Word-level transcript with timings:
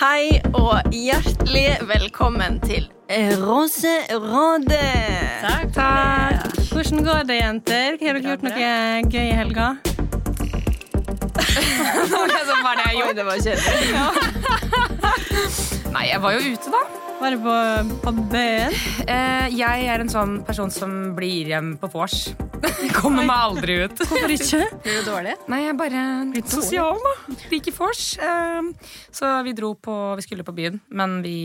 Hei 0.00 0.40
og 0.56 0.94
hjertelig 0.96 1.74
velkommen 1.84 2.54
til 2.64 2.86
Roserådet. 3.36 4.78
Takk. 5.42 5.74
Takk. 5.74 6.56
Hvordan 6.72 7.04
går 7.04 7.26
det, 7.28 7.36
jenter? 7.36 7.98
Har 8.00 8.16
dere 8.16 8.22
gjort 8.24 8.46
noe 8.46 8.54
gøy 9.12 9.26
i 9.26 9.36
helga? 9.36 9.66
det 11.36 12.56
var 12.64 12.80
det 12.80 12.86
jeg 12.86 12.96
gjorde. 12.96 13.16
det 13.20 13.26
var 13.28 13.36
kjedelig. 13.44 13.92
Nei, 15.92 16.08
jeg 16.14 16.22
var 16.24 16.30
jo 16.32 16.40
ute, 16.48 16.68
da. 16.72 17.09
Var 17.20 17.34
det 17.34 17.38
på, 17.44 17.54
på 18.00 18.12
bøen? 18.32 18.76
Eh, 19.04 19.46
jeg 19.52 19.88
er 19.92 20.00
en 20.00 20.08
sånn 20.08 20.38
person 20.46 20.70
som 20.72 20.92
blir 21.12 21.50
hjem 21.52 21.74
på 21.80 21.90
vors. 21.92 22.30
Kommer 22.96 23.26
meg 23.28 23.34
aldri 23.36 23.76
ut. 23.82 24.00
Hvorfor 24.00 24.32
ikke? 24.32 24.60
Blir 24.80 24.96
du 24.96 25.10
dårlig? 25.10 25.34
Nei, 25.52 25.58
jeg 25.66 25.74
er 25.74 25.76
bare 25.82 26.04
litt 26.30 26.48
sosial, 26.48 26.96
da. 27.04 27.36
Liker 27.52 27.76
vors. 27.76 28.04
Eh, 28.24 28.94
så 29.12 29.34
vi 29.44 29.52
dro 29.58 29.74
på 29.76 29.96
Vi 30.16 30.24
skulle 30.24 30.46
på 30.48 30.56
byen, 30.56 30.80
men 30.96 31.20
vi 31.26 31.36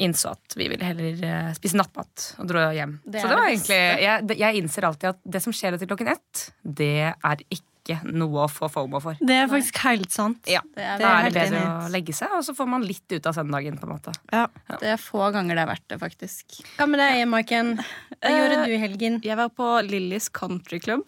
innså 0.00 0.32
at 0.32 0.56
vi 0.56 0.70
ville 0.72 0.88
heller 0.88 1.20
eh, 1.28 1.52
spise 1.60 1.76
nattmat 1.78 2.30
og 2.40 2.48
dro 2.48 2.64
hjem. 2.74 2.96
Det 3.04 3.20
så 3.20 3.28
det 3.28 3.36
var 3.36 3.44
det 3.44 3.52
egentlig 3.52 3.82
jeg, 4.08 4.40
jeg 4.40 4.62
innser 4.62 4.88
alltid 4.88 5.12
at 5.12 5.20
det 5.36 5.44
som 5.44 5.54
skjer 5.54 5.76
etter 5.76 5.92
klokken 5.92 6.10
ett, 6.16 6.48
det 6.64 7.12
er 7.12 7.44
ikke 7.52 7.73
noe 8.04 8.44
å 8.44 8.50
få 8.50 8.68
fomo 8.72 9.00
for. 9.02 9.14
Det 9.20 9.34
er 9.42 9.46
faktisk 9.50 9.76
helt 9.84 10.10
sant. 10.14 10.46
Ja, 10.50 10.60
Det 10.74 10.82
er, 10.82 10.98
Det 10.98 11.04
Da 11.04 11.10
er 11.18 11.30
det 11.30 11.34
bedre 11.34 11.60
enig. 11.60 11.72
å 11.86 11.90
legge 11.92 12.14
seg, 12.14 12.28
og 12.32 12.42
så 12.44 12.54
får 12.56 12.68
man 12.68 12.82
litt 12.82 13.12
ut 13.12 13.26
av 13.26 13.34
søndagen. 13.34 13.78
på 13.78 13.84
en 13.88 13.92
måte 13.98 14.12
Ja. 14.32 14.46
det 14.80 14.88
er 14.94 14.96
få 14.96 15.30
ganger 15.32 15.54
det 15.54 15.62
er 15.62 15.70
verdt 15.74 15.88
det, 15.88 15.98
faktisk. 16.00 16.44
Hva 16.78 16.86
med 16.88 16.98
deg, 17.00 17.26
Maiken? 17.28 17.76
Hva 18.22 18.30
gjorde 18.30 18.64
du 18.66 18.72
i 18.74 18.78
helgen? 18.78 19.20
Jeg 19.22 19.36
var 19.36 19.48
på 19.50 19.68
Lillys 19.88 20.28
countryclub. 20.30 21.04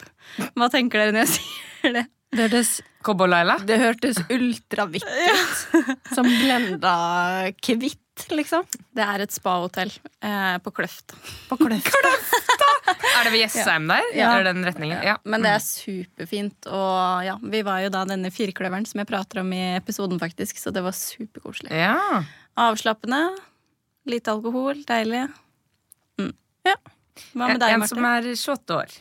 Hva 0.55 0.69
tenker 0.69 0.99
dere 0.99 1.11
når 1.11 1.25
jeg 1.25 1.33
sier 1.81 1.93
det? 1.93 2.05
Det 2.29 2.49
hørtes, 2.51 2.81
Cowboy-Laila. 3.03 3.65
det 3.65 3.79
hørtes 3.79 4.17
ultravitt 4.29 5.03
ut. 5.03 5.93
Som 6.13 6.25
blenda 6.25 7.51
kvitt, 7.63 7.97
liksom. 8.33 8.65
Det 8.95 9.03
er 9.05 9.23
et 9.23 9.33
spahotell 9.33 9.91
eh, 10.25 10.57
på 10.63 10.73
Kløft. 10.75 11.15
På 11.49 11.57
Kløft. 11.59 11.93
Er 12.87 13.25
det 13.25 13.31
ved 13.33 13.41
Jessheim 13.41 13.87
der? 13.89 14.05
Ja. 14.15 14.31
Er 14.33 14.45
det 14.45 14.53
den 14.55 14.67
retningen? 14.67 15.01
Ja. 15.05 15.17
Men 15.27 15.45
det 15.45 15.53
er 15.55 15.63
superfint. 15.63 16.69
Og 16.69 17.25
ja, 17.27 17.37
vi 17.41 17.63
var 17.67 17.81
jo 17.85 17.91
da 17.93 18.03
denne 18.09 18.31
firkløveren 18.33 18.87
som 18.89 19.01
jeg 19.01 19.09
prater 19.09 19.41
om 19.43 19.51
i 19.55 19.63
episoden, 19.77 20.19
faktisk. 20.21 20.59
Så 20.61 20.73
det 20.75 20.83
var 20.85 20.95
superkoselig. 20.97 21.71
Ja. 21.73 22.23
Avslappende. 22.57 23.23
Lite 24.07 24.33
alkohol. 24.37 24.83
Deilig. 24.87 25.25
Mm. 26.21 26.31
Ja. 26.67 26.77
Hva 27.33 27.51
med 27.51 27.61
deg, 27.61 27.75
en 27.75 27.87
som 27.89 28.05
er 28.07 28.31
28 28.33 28.77
år. 28.77 28.95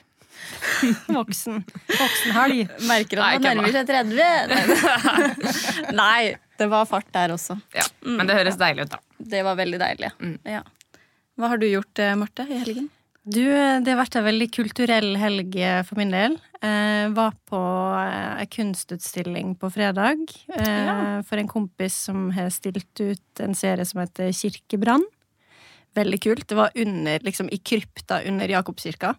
Voksen. 1.17 1.63
Voksenhelg. 1.89 2.67
Merker 2.89 3.23
at 3.23 3.39
man 3.41 3.61
nærmer 3.61 3.73
seg 3.75 3.89
30. 3.89 4.19
Nei, 6.01 6.37
det 6.59 6.69
var 6.73 6.87
fart 6.89 7.09
der 7.15 7.35
også. 7.35 7.59
Ja. 7.75 7.85
Men 8.07 8.27
det 8.29 8.37
høres 8.39 8.59
deilig 8.61 8.87
ut, 8.87 8.95
da. 8.97 9.01
Det 9.19 9.43
var 9.47 9.57
veldig 9.59 9.79
deilig. 9.83 10.11
Mm. 10.21 10.37
Ja. 10.45 10.63
Hva 11.37 11.51
har 11.53 11.59
du 11.61 11.67
gjort, 11.69 11.99
eh, 12.01 12.15
Marte, 12.17 12.47
i 12.49 12.59
helgen? 12.63 12.91
Du, 13.27 13.43
det 13.43 13.91
har 13.91 13.99
vært 13.99 14.15
en 14.21 14.25
veldig 14.29 14.47
kulturell 14.55 15.17
helg 15.19 15.57
eh, 15.59 15.81
for 15.89 15.99
min 15.99 16.13
del. 16.15 16.37
Eh, 16.63 17.09
var 17.17 17.35
på 17.51 17.59
eh, 17.99 18.41
en 18.45 18.51
kunstutstilling 18.55 19.57
på 19.59 19.71
fredag 19.75 20.23
eh, 20.55 20.85
Ja. 20.87 20.95
for 21.27 21.37
en 21.43 21.49
kompis 21.51 21.97
som 22.07 22.29
har 22.37 22.53
stilt 22.55 23.03
ut 23.03 23.43
en 23.43 23.55
serie 23.59 23.85
som 23.85 24.01
heter 24.05 24.31
Kirkebrann. 24.31 25.03
Veldig 25.99 26.21
kult. 26.23 26.47
Det 26.49 26.55
var 26.59 26.71
under, 26.77 27.19
liksom, 27.27 27.51
i 27.51 27.59
krypta 27.59 28.23
under 28.29 28.49
Jakobskirka. 28.53 29.15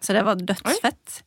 Så 0.00 0.12
det 0.12 0.24
var 0.26 0.36
dødsfett. 0.42 1.22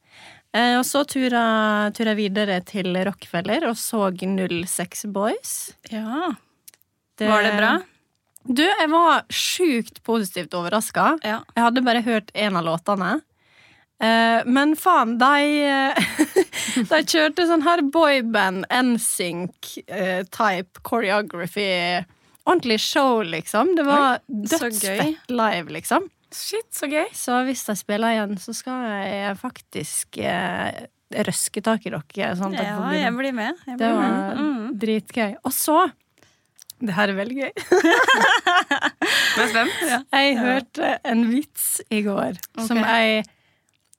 Eh, 0.56 0.80
og 0.80 0.86
så 0.88 1.04
tura, 1.06 1.92
tura 1.94 2.16
videre 2.18 2.62
til 2.66 2.96
Rockefeller 3.06 3.68
og 3.70 3.78
så 3.78 4.10
06 4.16 5.06
Boys. 5.14 5.76
Ja. 5.92 6.32
Var 7.20 7.44
det 7.46 7.54
bra? 7.58 7.80
Du, 8.50 8.64
jeg 8.64 8.90
var 8.90 9.26
sjukt 9.30 10.04
positivt 10.08 10.54
overraska. 10.58 11.18
Ja. 11.22 11.44
Jeg 11.54 11.64
hadde 11.68 11.84
bare 11.86 12.02
hørt 12.06 12.32
én 12.34 12.58
av 12.58 12.66
låtene. 12.66 13.20
Eh, 14.00 14.42
men 14.48 14.76
faen, 14.80 15.18
de 15.20 15.66
eh, 15.68 15.94
De 16.90 17.02
kjørte 17.04 17.46
sånn 17.50 17.66
her 17.66 17.82
boyband, 17.92 18.66
NSYNC-type 18.72 20.80
choreography. 20.88 22.06
Ordentlig 22.48 22.80
show, 22.82 23.22
liksom. 23.28 23.76
Det 23.76 23.84
var 23.86 24.20
dødsfett 24.26 25.30
live, 25.30 25.70
liksom. 25.76 26.10
Shit, 26.36 26.68
så 26.76 26.90
gøy. 26.90 27.08
Så 27.16 27.40
hvis 27.48 27.64
de 27.66 27.76
spiller 27.80 28.14
igjen, 28.16 28.36
så 28.42 28.54
skal 28.54 28.84
jeg 29.08 29.38
faktisk 29.40 30.20
eh, 30.22 30.86
røske 31.26 31.64
tak 31.66 31.88
i 31.88 31.94
dere. 31.94 32.36
Sånn 32.38 32.54
Ja, 32.58 32.76
bli 32.84 33.02
jeg 33.02 33.16
blir 33.18 33.34
med. 33.34 33.64
Jeg 33.66 33.80
Det 33.80 33.90
var 33.96 34.14
med. 34.14 34.44
Mm. 34.44 34.70
dritgøy. 34.84 35.34
Og 35.44 35.56
så 35.56 35.80
Det 36.80 36.94
her 36.96 37.10
er 37.12 37.18
veldig 37.18 37.40
gøy. 37.42 37.52
Men 39.40 39.74
Ja. 39.90 40.00
Jeg 40.14 40.38
hørte 40.40 40.94
en 41.04 41.26
vits 41.32 41.82
i 41.90 42.02
går 42.06 42.40
som 42.66 42.78
jeg 42.78 43.26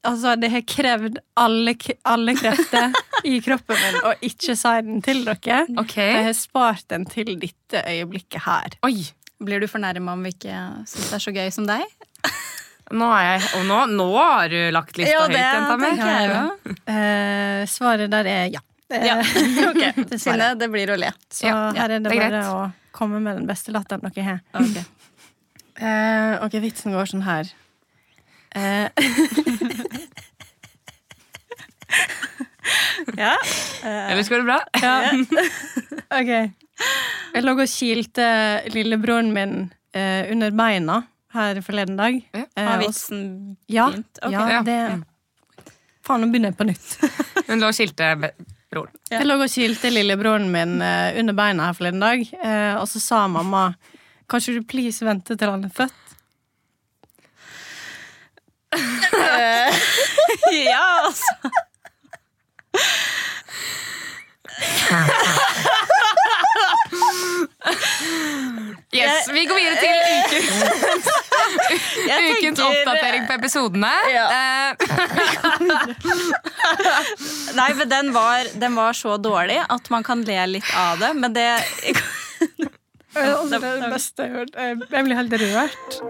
Altså, 0.01 0.33
det 0.41 0.49
har 0.49 0.63
krevd 0.65 1.19
alle, 1.37 1.75
alle 2.09 2.33
krefter 2.33 2.95
i 3.29 3.35
kroppen 3.45 3.77
min 3.77 3.99
å 4.09 4.15
ikke 4.25 4.55
si 4.57 4.75
den 4.87 5.03
til 5.05 5.27
dere. 5.27 5.67
Okay. 5.83 6.15
Jeg 6.15 6.25
har 6.31 6.37
spart 6.39 6.87
den 6.89 7.05
til 7.05 7.35
dette 7.43 7.83
øyeblikket 7.85 8.47
her. 8.47 8.79
Oi. 8.89 9.11
Blir 9.45 9.61
du 9.61 9.69
fornærma 9.69 10.13
om 10.17 10.25
vi 10.25 10.33
ikke 10.35 10.57
syns 10.89 11.11
det 11.11 11.17
er 11.19 11.23
så 11.25 11.33
gøy 11.37 11.53
som 11.53 11.69
deg? 11.69 11.85
Nå, 12.91 13.07
jeg, 13.23 13.43
og 13.55 13.63
nå, 13.69 13.77
nå 13.95 14.05
har 14.17 14.49
du 14.51 14.57
lagt 14.75 14.97
lista 14.99 15.21
høyt, 15.29 15.37
jenta 15.39 15.77
mi. 15.79 15.91
jo. 16.27 16.75
Eh, 16.91 17.61
svaret 17.71 18.11
der 18.11 18.27
er 18.27 18.49
ja. 18.57 18.63
Eh, 18.91 19.05
Ja. 19.07 19.21
ok, 19.71 19.83
Synne, 20.19 20.49
det 20.59 20.67
blir 20.73 20.91
å 20.91 20.97
le. 20.99 21.13
Så 21.31 21.47
Ja, 21.47 21.55
ja, 21.71 21.85
her 21.85 21.95
er 21.95 22.01
det, 22.01 22.09
det 22.09 22.11
er 22.11 22.19
bare 22.19 22.31
greit. 22.33 22.49
å 22.51 22.73
komme 22.97 23.21
med 23.23 23.39
den 23.39 23.47
beste 23.47 23.71
latteren 23.71 24.03
dere 24.11 24.25
har. 24.27 24.41
Ok. 24.59 24.81
Uh, 25.81 26.35
ok, 26.49 26.59
vitsen 26.67 26.91
går 26.97 27.07
sånn 27.13 27.23
her. 27.29 27.47
Uh, 28.59 28.91
ja. 33.23 33.37
Ellers 33.87 34.29
går 34.29 34.43
det 34.43 34.49
bra. 34.51 34.59
ja. 34.83 35.13
Ok. 36.19 36.33
Jeg 37.37 37.45
lå 37.47 37.55
og 37.55 37.69
kilte 37.71 38.27
lillebroren 38.75 39.31
min 39.37 39.55
under 39.95 40.51
beina 40.57 41.03
her 41.35 41.61
forleden 41.63 41.97
dag. 41.99 42.17
Ja. 42.35 42.45
Har 42.57 42.79
vitsen 42.83 43.57
ja, 43.71 43.89
begynt? 43.91 44.19
Ok. 44.23 44.33
ja, 44.33 44.49
Ja. 44.51 44.63
det. 44.67 45.03
Faen, 46.07 46.21
nå 46.25 46.31
begynner 46.33 46.51
jeg 46.51 46.59
på 46.59 46.67
nytt. 46.67 46.89
Hun 47.49 47.61
lå 47.61 47.69
og 47.71 47.77
skilte 47.77 48.11
broren. 48.71 48.95
Ja. 49.11 49.19
Jeg 49.21 49.27
lå 49.29 49.37
og 49.39 49.51
kilte 49.53 49.91
lillebroren 49.93 50.51
min 50.53 50.81
eh, 50.83 51.19
under 51.21 51.37
beina 51.37 51.69
her 51.69 51.77
forleden 51.79 52.03
dag, 52.03 52.25
eh, 52.43 52.75
og 52.81 52.87
så 52.91 53.03
sa 53.03 53.27
mamma 53.29 53.75
Kanskje 54.31 54.53
du 54.61 54.63
please 54.63 55.03
vente 55.03 55.35
til 55.35 55.51
han 55.51 55.65
er 55.67 55.73
født? 55.75 55.97
Eh, 58.71 59.75
ja, 60.71 60.85
altså. 61.09 61.35
Yes, 68.93 69.29
Vi 69.31 69.43
går 69.47 69.55
videre 69.61 69.77
til 69.79 69.91
ukens, 70.17 70.49
ukens 72.31 72.59
tenker- 72.59 72.65
oppdatering 72.67 73.27
på 73.29 73.35
episodene. 73.37 73.91
Ja. 74.11 74.27
Eh, 74.35 74.71
Nei, 77.61 77.69
men 77.79 77.89
den 77.93 78.11
var, 78.17 78.49
den 78.65 78.75
var 78.79 78.93
så 78.99 79.17
dårlig 79.23 79.61
at 79.69 79.91
man 79.95 80.03
kan 80.07 80.25
le 80.27 80.41
litt 80.57 80.71
av 80.77 80.99
det, 81.03 81.13
men 81.21 81.37
det 81.37 81.47
det 83.15 83.27
er 83.27 83.61
det 83.61 83.93
beste 83.93 84.23
jeg 84.27 84.31
har 84.33 84.39
hørt. 84.45 84.55
Jeg 84.95 85.05
blir 85.07 85.17
helt 85.21 85.35
rørt. 85.45 86.01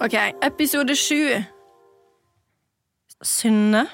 Ok, 0.00 0.14
episode 0.44 0.94
sju. 0.96 1.42
Synne 3.24 3.86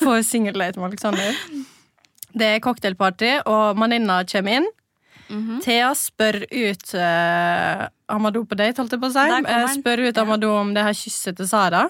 på 0.00 0.14
singeldate 0.24 0.80
med 0.80 0.88
Alexander. 0.88 1.36
Det 2.38 2.48
er 2.56 2.60
cocktailparty, 2.64 3.32
og 3.50 3.78
venninna 3.80 4.20
kommer 4.30 4.60
inn. 4.60 4.68
Thea 5.60 5.90
spør 5.98 6.38
ut 6.48 6.94
uh, 6.96 7.82
Amadou 8.08 8.46
på 8.48 8.56
date, 8.56 8.80
holdt 8.80 8.94
jeg 8.96 9.02
på 9.02 9.10
å 9.10 9.12
si. 9.12 9.24
Eh, 9.28 9.66
spør 9.76 10.06
ut 10.06 10.20
Amado 10.22 10.54
om 10.56 10.70
det 10.72 10.86
her 10.86 10.96
kysset 10.96 11.36
til 11.36 11.48
Sara. 11.50 11.82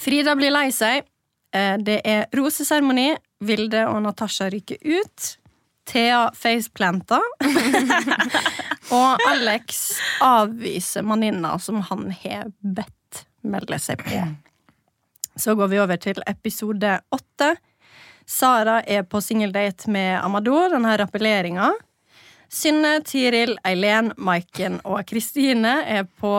Frida 0.00 0.32
blir 0.38 0.54
lei 0.54 0.70
seg. 0.72 1.04
Eh, 1.52 1.76
Det 1.84 2.00
er 2.08 2.24
roseseremoni. 2.32 3.10
Vilde 3.44 3.84
og 3.90 4.00
Natasha 4.06 4.48
ryker 4.52 4.78
ut. 4.80 5.32
Thea 5.90 6.30
faceplanta. 6.38 7.18
og 8.96 9.24
Alex 9.28 9.82
avviser 10.24 11.04
venninna 11.04 11.56
som 11.60 11.82
han 11.90 12.08
har 12.22 12.48
bedt 12.62 13.24
melde 13.42 13.78
seg 13.82 14.00
på. 14.06 14.22
Så 15.36 15.56
går 15.58 15.68
vi 15.72 15.80
over 15.82 15.98
til 16.00 16.22
episode 16.30 16.94
åtte. 17.12 17.52
Sara 18.32 18.80
er 18.88 19.02
på 19.04 19.20
singeldate 19.20 19.90
med 19.92 20.16
Amador, 20.24 20.70
denne 20.72 20.94
rappelleringa. 20.96 21.72
Synne, 22.52 22.98
Tiril, 23.04 23.54
Eileen, 23.64 24.12
Maiken 24.16 24.78
og 24.88 25.02
Kristine 25.08 25.78
er 25.88 26.04
på 26.20 26.32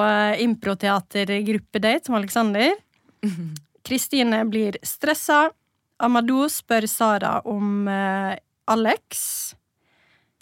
improteatergruppedate 0.45 2.11
med 2.13 2.19
Alexander. 2.23 2.73
Kristine 3.87 4.43
blir 4.49 4.77
stressa. 4.85 5.47
Amadou 6.03 6.47
spør 6.49 6.87
Sara 6.89 7.37
om 7.49 7.87
eh, 7.87 8.35
Alex. 8.73 9.53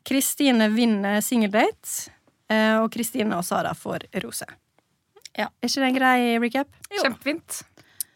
Kristine 0.07 0.69
vinner 0.73 1.19
singeldate, 1.21 2.11
eh, 2.49 2.77
og 2.79 2.89
Kristine 2.93 3.37
og 3.37 3.45
Sara 3.45 3.75
får 3.77 4.07
rose. 4.23 4.47
Ja. 5.37 5.47
Er 5.47 5.67
ikke 5.69 5.83
det 5.83 5.89
en 5.89 5.99
grei 5.99 6.17
recap? 6.43 6.79
Kjempefint. 6.91 7.61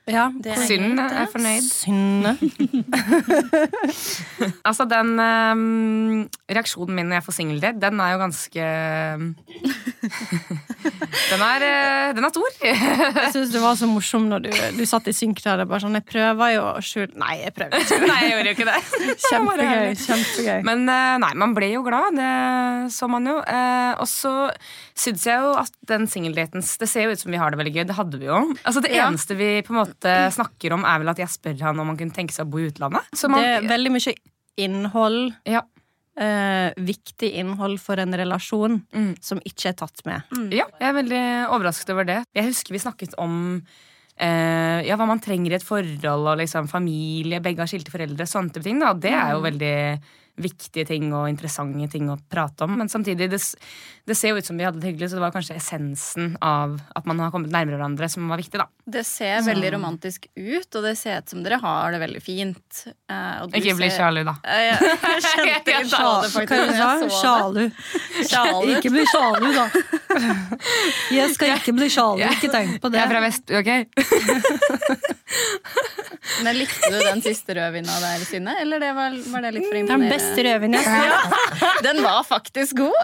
Ja. 0.05 0.27
Det 0.37 0.51
er 0.53 0.67
Synd 0.69 0.99
er 1.01 1.25
fornøyd. 1.33 1.65
Synne. 1.65 2.37
Altså, 4.65 4.85
den 4.89 5.19
um, 5.19 6.29
reaksjonen 6.49 6.95
min 6.97 7.05
når 7.09 7.15
jeg 7.19 7.23
får 7.25 7.33
singeldate, 7.37 7.79
den 7.81 7.99
er 8.01 8.11
jo 8.13 8.17
ganske 8.21 8.65
Den 11.31 11.41
er, 11.41 11.63
eh, 11.65 12.13
den 12.15 12.23
er 12.27 12.31
stor. 12.33 12.49
Jeg 12.65 13.31
syns 13.33 13.51
det 13.53 13.61
var 13.63 13.75
så 13.79 13.85
morsom 13.89 14.23
når 14.29 14.39
du, 14.45 14.49
du 14.77 14.83
satt 14.89 15.07
i 15.09 15.13
synk 15.15 15.37
der. 15.43 15.59
og 15.63 15.69
bare 15.71 15.81
sånn, 15.85 15.97
Jeg 15.97 16.05
prøver 16.09 16.47
jo 16.55 16.61
å 16.67 16.81
skjule 16.85 17.13
Nei, 17.21 17.35
jeg 17.41 17.51
prøver 17.55 17.73
ikke. 17.81 17.97
Nei, 18.05 18.19
jeg 18.21 18.29
gjorde 18.33 18.47
jo 18.47 18.53
ikke 18.57 18.69
det. 18.69 18.79
Kjempegøy. 19.25 19.87
kjempegøy. 20.03 20.59
Men 20.69 20.79
eh, 20.91 21.15
nei, 21.25 21.33
man 21.41 21.51
ble 21.57 21.67
jo 21.73 21.81
glad. 21.85 22.09
Det 22.19 22.31
så 22.93 23.05
man 23.11 23.23
jo. 23.29 23.37
Eh, 23.41 23.93
og 24.01 24.07
så 24.09 24.33
syns 24.95 25.25
jeg 25.27 25.41
jo 25.43 25.51
at 25.59 25.71
den 25.85 26.05
singeldaten 26.07 26.61
Det 26.79 26.87
ser 26.87 27.03
jo 27.03 27.11
ut 27.11 27.19
som 27.19 27.31
vi 27.33 27.37
har 27.41 27.51
det 27.51 27.59
veldig 27.59 27.73
gøy. 27.75 27.85
Det 27.89 27.95
hadde 27.97 28.19
vi 28.21 28.25
jo. 28.29 28.37
Altså 28.63 28.81
Det 28.81 28.91
Ja. 28.95 29.09
eneste 29.09 29.35
vi 29.35 29.61
på 29.61 29.73
en 29.75 29.81
måte 29.83 30.13
snakker 30.31 30.71
om, 30.73 30.85
er 30.85 30.99
vel 30.99 31.09
at 31.09 31.17
jeg 31.19 31.27
spør 31.27 31.59
han 31.61 31.79
om 31.79 31.87
han 31.87 31.97
kunne 31.97 32.15
tenke 32.15 32.31
seg 32.31 32.45
å 32.47 32.49
bo 32.49 32.57
i 32.63 32.69
utlandet. 32.71 33.03
Så 33.13 33.29
man, 33.29 33.41
Det 33.43 33.63
er 33.65 33.67
veldig 33.67 33.91
mye 33.91 34.15
innhold, 34.57 35.33
ja, 35.45 35.61
eh, 36.17 36.71
viktig 36.79 37.33
innhold 37.35 37.77
for 37.83 37.99
en 37.99 38.13
relasjon, 38.13 38.81
Mm. 38.93 39.17
som 39.21 39.39
ikke 39.41 39.67
er 39.69 39.73
tatt 39.73 39.99
med. 40.05 40.23
ja, 40.53 40.65
jeg 40.79 40.87
er 40.89 40.93
veldig 41.03 41.49
overrasket 41.51 41.89
over 41.91 42.05
det. 42.05 42.23
Jeg 42.33 42.45
husker 42.45 42.71
vi 42.71 42.79
snakket 42.79 43.13
om 43.17 43.61
eh, 44.17 44.81
ja, 44.87 44.95
hva 44.95 45.05
man 45.07 45.19
trenger 45.19 45.51
i 45.51 45.55
et 45.55 45.63
forhold, 45.63 46.25
og 46.25 46.37
liksom 46.39 46.69
familie, 46.69 47.41
begge 47.43 47.59
har 47.59 47.67
skilte 47.67 47.91
foreldre, 47.91 48.23
sånne 48.25 48.53
type 48.53 48.63
ting. 48.63 48.79
Da. 48.79 48.93
Det 48.93 49.11
er 49.11 49.33
jo 49.33 49.41
veldig 49.43 50.01
viktige 50.35 50.83
ting 50.89 51.13
og 51.15 51.29
interessante 51.31 51.87
ting 51.93 52.09
å 52.11 52.17
prate 52.31 52.63
om. 52.65 52.71
Men 52.79 52.89
samtidig, 52.91 53.25
det, 53.31 53.39
det 54.09 54.15
ser 54.19 54.29
jo 54.33 54.37
ut 54.41 54.47
som 54.49 54.57
vi 54.59 54.65
hadde 54.67 54.79
det 54.81 54.89
hyggelig, 54.91 55.07
så 55.11 55.15
det 55.19 55.23
var 55.23 55.35
kanskje 55.35 55.55
essensen 55.59 56.25
av 56.43 56.69
at 56.95 57.05
man 57.07 57.17
har 57.23 57.31
kommet 57.31 57.51
nærmere 57.53 57.77
hverandre, 57.79 58.05
som 58.11 58.21
var 58.31 58.39
viktig, 58.41 58.57
da. 58.59 58.65
Det 58.85 59.03
ser 59.07 59.37
veldig 59.47 59.69
romantisk 59.77 60.19
ut, 60.35 60.75
og 60.75 60.81
det 60.85 60.95
ser 60.99 61.13
ut 61.23 61.29
som 61.31 61.39
dere 61.45 61.57
har 61.63 61.85
det 61.95 61.99
veldig 62.03 62.21
fint. 62.23 62.73
Eh, 63.09 63.35
og 63.41 63.45
du 63.51 63.55
Ikke 63.61 63.77
bli 63.79 63.89
sjalu, 63.95 64.21
da. 64.27 64.33
Eh, 64.43 64.63
Jeg, 64.65 64.75
jeg 65.15 65.21
kjente 65.25 65.45
litt 65.45 65.65
på 65.65 65.71
det, 65.71 65.75
Hva 65.95 66.05
faktisk. 66.35 66.63
du 66.65 66.69
sa? 66.75 66.89
Så. 66.99 67.05
Sjalu. 68.29 68.69
Ikke 68.75 68.91
bli 68.93 69.03
sjalu, 69.09 69.47
da. 69.55 69.65
Jeg 71.15 71.27
skal 71.35 71.47
ikke 71.57 71.73
bli 71.79 71.87
sjalu. 71.91 72.21
Ikke 72.35 72.49
tenk 72.53 72.71
på 72.83 72.87
det. 72.91 72.97
Jeg 72.99 73.05
er 73.07 73.11
fra 73.15 73.21
vest, 73.23 73.45
ok? 73.55 73.69
Men 76.43 76.57
Likte 76.57 76.89
du 76.91 76.97
den 76.99 77.21
siste 77.23 77.53
rødvina 77.57 77.95
der, 78.01 78.23
Synne? 78.25 78.55
Eller 78.61 78.81
det 78.81 78.91
var, 78.97 79.13
var 79.31 79.45
det 79.45 79.51
litt 79.57 79.67
for 79.69 79.77
imponerende? 79.79 80.07
er 80.07 80.09
den 80.09 80.13
beste 80.15 80.45
rødvinen 80.47 80.79
jeg 80.81 80.89
har 80.89 81.27
smakt. 81.27 81.83
Den 81.85 82.01
var 82.03 82.23
faktisk 82.27 82.77
god! 82.79 82.97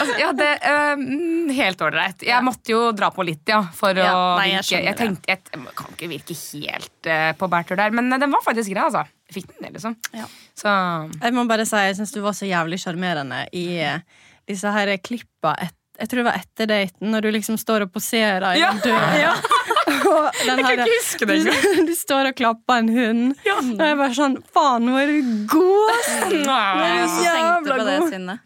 Altså, 0.00 0.14
ja, 0.18 0.30
det 0.36 0.48
eh, 0.64 0.94
mm, 1.00 1.50
Helt 1.54 1.82
ålreit. 1.84 2.24
Jeg 2.26 2.44
måtte 2.46 2.72
jo 2.72 2.80
dra 2.96 3.10
på 3.14 3.26
litt, 3.26 3.44
ja. 3.50 3.60
For 3.76 3.96
Ja, 3.98 4.10
å 4.14 4.24
nei, 4.40 4.48
jeg 4.54 4.64
virke 4.64 4.80
Jeg 4.88 4.98
tenkte 4.98 5.30
jeg, 5.34 5.42
jeg 5.52 5.76
kan 5.78 5.92
ikke 5.94 6.10
virke 6.10 6.36
helt 6.64 7.10
uh, 7.10 7.30
på 7.38 7.50
bærtur 7.52 7.78
der, 7.80 7.94
men 7.94 8.10
eh, 8.12 8.20
den 8.22 8.32
var 8.34 8.44
faktisk 8.46 8.72
grei, 8.72 8.88
altså. 8.88 9.04
Jeg 9.28 9.38
fikk 9.38 9.52
den, 9.52 9.60
det, 9.66 9.72
liksom. 9.78 9.96
Ja. 10.16 10.26
Så 10.58 10.74
Jeg 11.20 11.36
må 11.36 11.46
bare 11.50 11.66
si, 11.68 11.80
jeg 11.90 11.98
syns 12.00 12.14
du 12.16 12.20
var 12.24 12.36
så 12.36 12.48
jævlig 12.48 12.80
sjarmerende 12.82 13.44
i 13.56 13.66
uh, 13.84 14.00
disse 14.48 14.72
her 14.74 14.92
klippa 15.04 15.54
et, 15.62 15.76
Jeg 16.00 16.10
tror 16.10 16.22
det 16.24 16.26
var 16.32 16.40
etter 16.42 16.70
daten, 16.72 17.12
når 17.14 17.28
du 17.28 17.32
liksom 17.36 17.60
står 17.60 17.86
og 17.86 17.92
poserer 17.94 18.48
i 18.56 18.62
Ja. 18.64 18.72
døra. 18.82 19.12
dør. 19.14 19.73
Og 20.10 20.40
den 20.46 20.60
Jeg 20.60 20.64
kan 20.64 20.82
ikke 20.84 20.98
huske 20.98 21.28
det 21.30 21.38
du, 21.44 21.50
du 21.90 21.94
står 21.98 22.30
og 22.32 22.36
klapper 22.38 22.82
en 22.82 22.90
hund. 22.94 23.34
Og 23.44 23.84
jeg 23.84 24.00
bare 24.00 24.14
sånn 24.16 24.36
Faen, 24.54 24.86
nå 24.88 24.98
er 25.00 25.12
du 25.12 25.32
god! 25.50 25.94
ass!» 25.94 26.10
Jeg 26.34 27.04
også 27.04 27.22
tenkte 27.22 27.30
Jævla 27.30 27.78
på 27.78 27.88
det, 27.88 27.98
god. 28.04 28.12
Synne. 28.14 28.38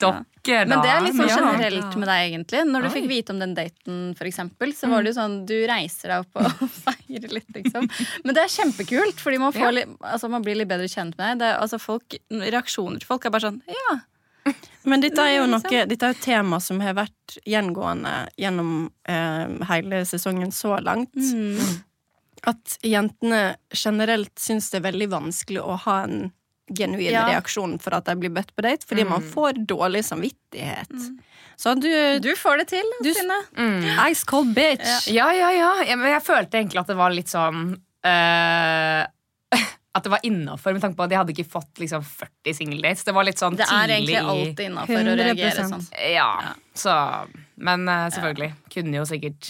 dere, 0.00 0.64
da. 0.64 0.66
Men 0.70 0.80
det 0.80 0.90
er 0.90 1.02
litt 1.04 1.16
sånn 1.18 1.28
generelt 1.28 1.96
med 2.00 2.08
deg, 2.08 2.20
egentlig. 2.30 2.60
Når 2.70 2.84
du 2.86 2.88
Oi. 2.88 2.92
fikk 2.94 3.08
vite 3.10 3.34
om 3.34 3.40
den 3.42 3.50
daten, 3.56 3.98
for 4.16 4.28
eksempel, 4.30 4.72
så 4.76 4.88
var 4.88 5.04
det 5.04 5.12
jo 5.12 5.18
sånn 5.18 5.34
du 5.48 5.54
reiser 5.68 6.14
deg 6.14 6.24
opp 6.24 6.40
og 6.40 6.62
feirer 6.86 7.34
litt, 7.36 7.50
liksom. 7.58 7.88
Men 8.24 8.36
det 8.38 8.46
er 8.46 8.54
kjempekult, 8.54 9.20
fordi 9.20 9.40
man, 9.42 9.52
får 9.52 9.66
Ja. 9.68 9.74
litt, 9.82 9.92
altså, 10.00 10.30
man 10.32 10.42
blir 10.46 10.56
litt 10.56 10.70
bedre 10.70 10.88
kjent 10.88 11.18
med 11.18 11.26
deg. 11.26 11.42
Det 11.42 11.50
er, 11.50 11.58
altså, 11.60 11.80
folk, 11.82 12.16
reaksjoner 12.32 13.02
til 13.02 13.10
folk 13.12 13.28
er 13.28 13.34
bare 13.36 13.50
sånn 13.50 13.60
ja. 13.68 13.98
Men 14.88 15.02
dette 15.04 15.20
er 15.20 15.34
jo 15.36 15.46
noe 15.50 15.60
Dette 15.86 16.06
er 16.08 16.14
et 16.14 16.20
tema 16.24 16.56
som 16.64 16.80
har 16.80 16.94
vært 16.96 17.36
gjengående 17.46 18.12
gjennom 18.40 18.90
eh, 19.08 19.48
hele 19.68 20.04
sesongen 20.08 20.50
så 20.56 20.78
langt. 20.80 21.14
At 22.48 22.78
jentene 22.82 23.56
generelt 23.76 24.32
syns 24.40 24.70
det 24.72 24.80
er 24.80 24.86
veldig 24.92 25.10
vanskelig 25.12 25.60
å 25.60 25.76
ha 25.84 25.98
en 26.06 26.30
genuin 26.72 27.10
Ja. 27.12 27.26
reaksjon 27.28 27.78
for 27.82 27.92
at 27.98 28.06
de 28.06 28.14
blir 28.16 28.30
bedt 28.32 28.54
på 28.56 28.62
date, 28.62 28.86
fordi 28.86 29.04
man 29.04 29.20
får 29.22 29.58
dårlig 29.66 30.04
samvittighet. 30.06 30.88
Så 31.60 31.74
du, 31.76 31.90
Du 32.22 32.30
får 32.38 32.58
det 32.62 32.68
til, 32.68 32.86
Du- 33.02 33.12
Synne. 33.12 33.40
Ice 34.08 34.24
cold 34.24 34.54
bitch! 34.54 35.08
Ja, 35.12 35.32
ja, 35.34 35.50
ja. 35.52 35.82
ja 35.84 35.96
men 35.96 36.12
jeg 36.14 36.22
følte 36.24 36.56
egentlig 36.62 36.80
at 36.80 36.86
det 36.86 36.96
var 36.96 37.10
litt 37.12 37.28
sånn 37.28 37.74
eh, 38.06 39.04
At 39.90 40.04
det 40.06 40.10
var 40.12 40.20
innafor, 40.22 40.72
med 40.76 40.82
tanke 40.84 40.94
på 40.98 41.02
at 41.02 41.10
jeg 41.10 41.18
hadde 41.18 41.32
ikke 41.34 41.50
fått 41.50 41.80
liksom 41.82 42.04
40 42.06 42.54
singeldates. 42.60 43.02
Det 43.08 43.14
var 43.16 43.26
litt 43.26 43.40
sånn 43.42 43.56
Det 43.58 43.64
er 43.66 43.90
tidlig 43.90 43.96
egentlig 43.96 44.18
alltid 44.32 44.60
innafor 44.68 45.00
å 45.10 45.14
reagere 45.18 45.64
sånn. 45.72 45.82
Ja, 46.12 46.28
så 46.78 46.94
Men 47.58 47.88
uh, 47.90 48.04
selvfølgelig. 48.14 48.52
Kunne 48.70 49.00
jo 49.00 49.06
sikkert 49.10 49.48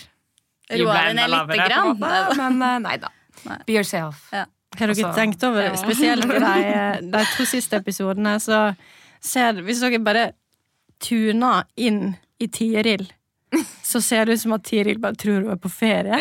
Roa 0.71 0.79
jubla 0.81 1.03
enda 1.11 1.27
ned 1.27 1.35
lite 1.35 1.43
lavere, 1.43 1.67
grann. 1.69 1.93
måte, 2.01 2.39
Men 2.41 2.57
uh, 2.65 2.79
nei 2.87 2.97
da. 3.03 3.11
Nei. 3.45 3.59
Be 3.67 3.77
yourself. 3.77 4.25
Ja. 4.33 4.47
Har 4.79 4.87
dere 4.87 4.95
Altså, 4.95 5.13
tenkt 5.19 5.45
over 5.45 5.67
det? 5.67 5.79
Spesielt 5.83 6.25
i 6.25 6.41
de, 6.47 7.13
de 7.13 7.23
to 7.35 7.47
siste 7.49 7.77
episodene, 7.83 8.37
så 8.41 8.63
ser 9.21 9.61
Hvis 9.67 9.83
dere 9.85 10.01
bare 10.01 10.25
tuner 11.05 11.69
inn 11.77 12.15
i 12.41 12.49
Tiril, 12.49 13.05
så 13.85 14.01
ser 14.01 14.25
det 14.29 14.39
ut 14.39 14.45
som 14.47 14.57
at 14.57 14.65
Tiril 14.65 15.01
bare 15.03 15.19
tror 15.21 15.43
hun 15.43 15.53
er 15.53 15.61
på 15.61 15.69
ferie. 15.73 16.21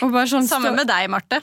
Og 0.00 0.12
bare 0.14 0.28
sånn 0.30 0.46
Samme 0.48 0.72
med 0.78 0.86
deg, 0.90 1.10
Marte. 1.10 1.42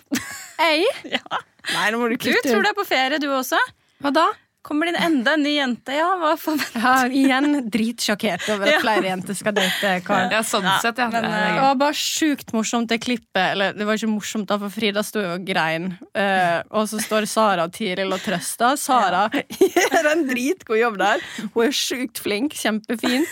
Ei? 0.63 0.85
Ja. 1.17 1.43
Nei, 1.75 1.87
nå 1.91 2.01
må 2.01 2.11
du 2.11 2.17
Du 2.17 2.33
tror 2.45 2.63
du 2.63 2.69
er 2.69 2.77
på 2.77 2.87
ferie, 2.87 3.19
du 3.21 3.29
også? 3.31 3.61
Hva 4.03 4.13
da? 4.13 4.27
Kommer 4.67 4.85
det 4.85 4.99
enda 4.99 5.33
en 5.37 5.43
ny 5.45 5.53
jente? 5.55 5.93
Ja, 5.95 6.09
hva 6.19 6.33
forventer 6.35 6.81
Ja, 6.83 7.05
igjen 7.07 7.69
dritsjokkert 7.71 8.49
over 8.51 8.67
at 8.67 8.81
flere 8.83 9.05
jenter 9.07 9.37
skal 9.37 9.55
date 9.55 9.93
Karl. 10.03 10.27
Ja, 10.33 10.41
sånn 10.43 10.67
sett, 10.83 10.99
ja. 10.99 11.07
men, 11.13 11.23
Det 11.23 11.37
er 11.39 11.53
Det 11.55 11.61
var 11.63 11.77
bare 11.79 11.95
sjukt 11.95 12.51
morsomt, 12.51 12.89
det 12.91 12.97
klippet. 13.05 13.39
Eller 13.45 13.77
det 13.77 13.87
var 13.87 13.95
ikke 13.95 14.11
morsomt, 14.11 14.49
da, 14.51 14.57
for 14.59 14.73
Frida 14.73 15.05
sto 15.07 15.23
jo 15.23 15.37
og 15.37 15.47
grein. 15.47 15.93
Uh, 16.11 16.59
og 16.75 16.89
så 16.91 16.99
står 16.99 17.29
Sara 17.31 17.69
og 17.69 17.77
Tiril 17.77 18.11
og 18.11 18.19
trøster. 18.25 18.75
Sara 18.81 19.29
gjør 19.77 20.11
en 20.11 20.27
dritgod 20.27 20.81
jobb 20.81 20.99
der. 20.99 21.23
Hun 21.55 21.69
er 21.69 21.77
sjukt 21.79 22.19
flink, 22.27 22.57
kjempefin. 22.59 23.23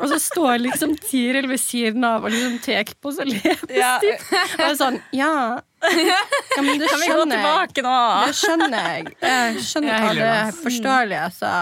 Og 0.00 0.08
så 0.10 0.18
står 0.18 0.64
liksom 0.66 0.96
Tiril 0.98 1.46
ved 1.52 1.62
siden 1.62 2.02
av 2.10 2.26
og 2.26 2.34
liksom 2.34 2.58
tar 2.66 2.90
på 2.98 3.14
seg 3.14 3.30
leppestift. 3.30 4.34
Og 4.58 4.66
er 4.66 4.80
sånn 4.82 4.98
Ja, 5.14 5.62
ja 5.82 6.62
men 6.62 6.78
det 6.78 6.88
Kan 6.88 7.00
vi 7.00 7.08
gå 7.10 7.24
tilbake 7.26 7.82
nå? 7.84 7.94
Det 8.26 8.34
skjønner 8.38 8.74
jeg. 8.76 9.14
Jeg 9.22 9.64
skjønner 9.66 9.92
Jeg 10.06 10.16
det, 10.20 10.28
er 10.30 10.58
forståelig, 10.62 11.18
altså. 11.26 11.52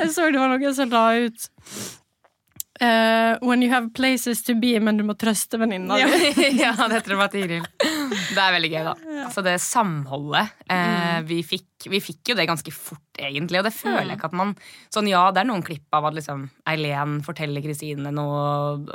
Jeg 0.00 0.12
så 0.14 0.28
det 0.32 0.40
var 0.40 0.54
noen 0.54 0.76
som 0.76 0.92
la 0.94 1.04
ut 1.26 1.48
eh, 2.80 3.38
When 3.46 3.62
you 3.62 3.70
have 3.72 3.90
places 3.94 4.42
to 4.46 4.54
be, 4.54 4.74
men 4.80 4.96
du 5.00 5.04
må 5.06 5.14
trøste 5.18 5.58
venninna 5.60 5.96
di. 6.00 6.32
ja, 6.60 6.74
det 6.92 7.02
tror 7.04 7.16
jeg 7.16 7.20
var 7.20 7.32
Tiril. 7.32 7.66
Det 7.80 8.40
er 8.40 8.54
veldig 8.56 8.70
gøy, 8.72 8.82
da. 8.88 8.94
Så 9.34 9.44
det 9.46 9.56
samholdet 9.62 10.50
uh, 10.70 11.20
vi 11.28 11.42
fikk 11.46 11.66
Vi 11.90 12.00
fikk 12.02 12.32
jo 12.32 12.34
det 12.36 12.44
ganske 12.48 12.72
fort, 12.74 13.04
egentlig. 13.16 13.60
Og 13.60 13.64
det 13.64 13.72
føler 13.72 14.10
jeg 14.10 14.18
ikke 14.18 14.28
at 14.28 14.36
man 14.36 14.50
Sånn, 14.92 15.08
ja, 15.08 15.22
det 15.32 15.42
er 15.42 15.48
noen 15.48 15.62
klipp 15.64 15.86
av 15.96 16.08
at 16.10 16.16
liksom 16.18 16.42
Eileen 16.68 17.20
forteller 17.24 17.64
Kristine 17.64 18.12
noe, 18.12 18.42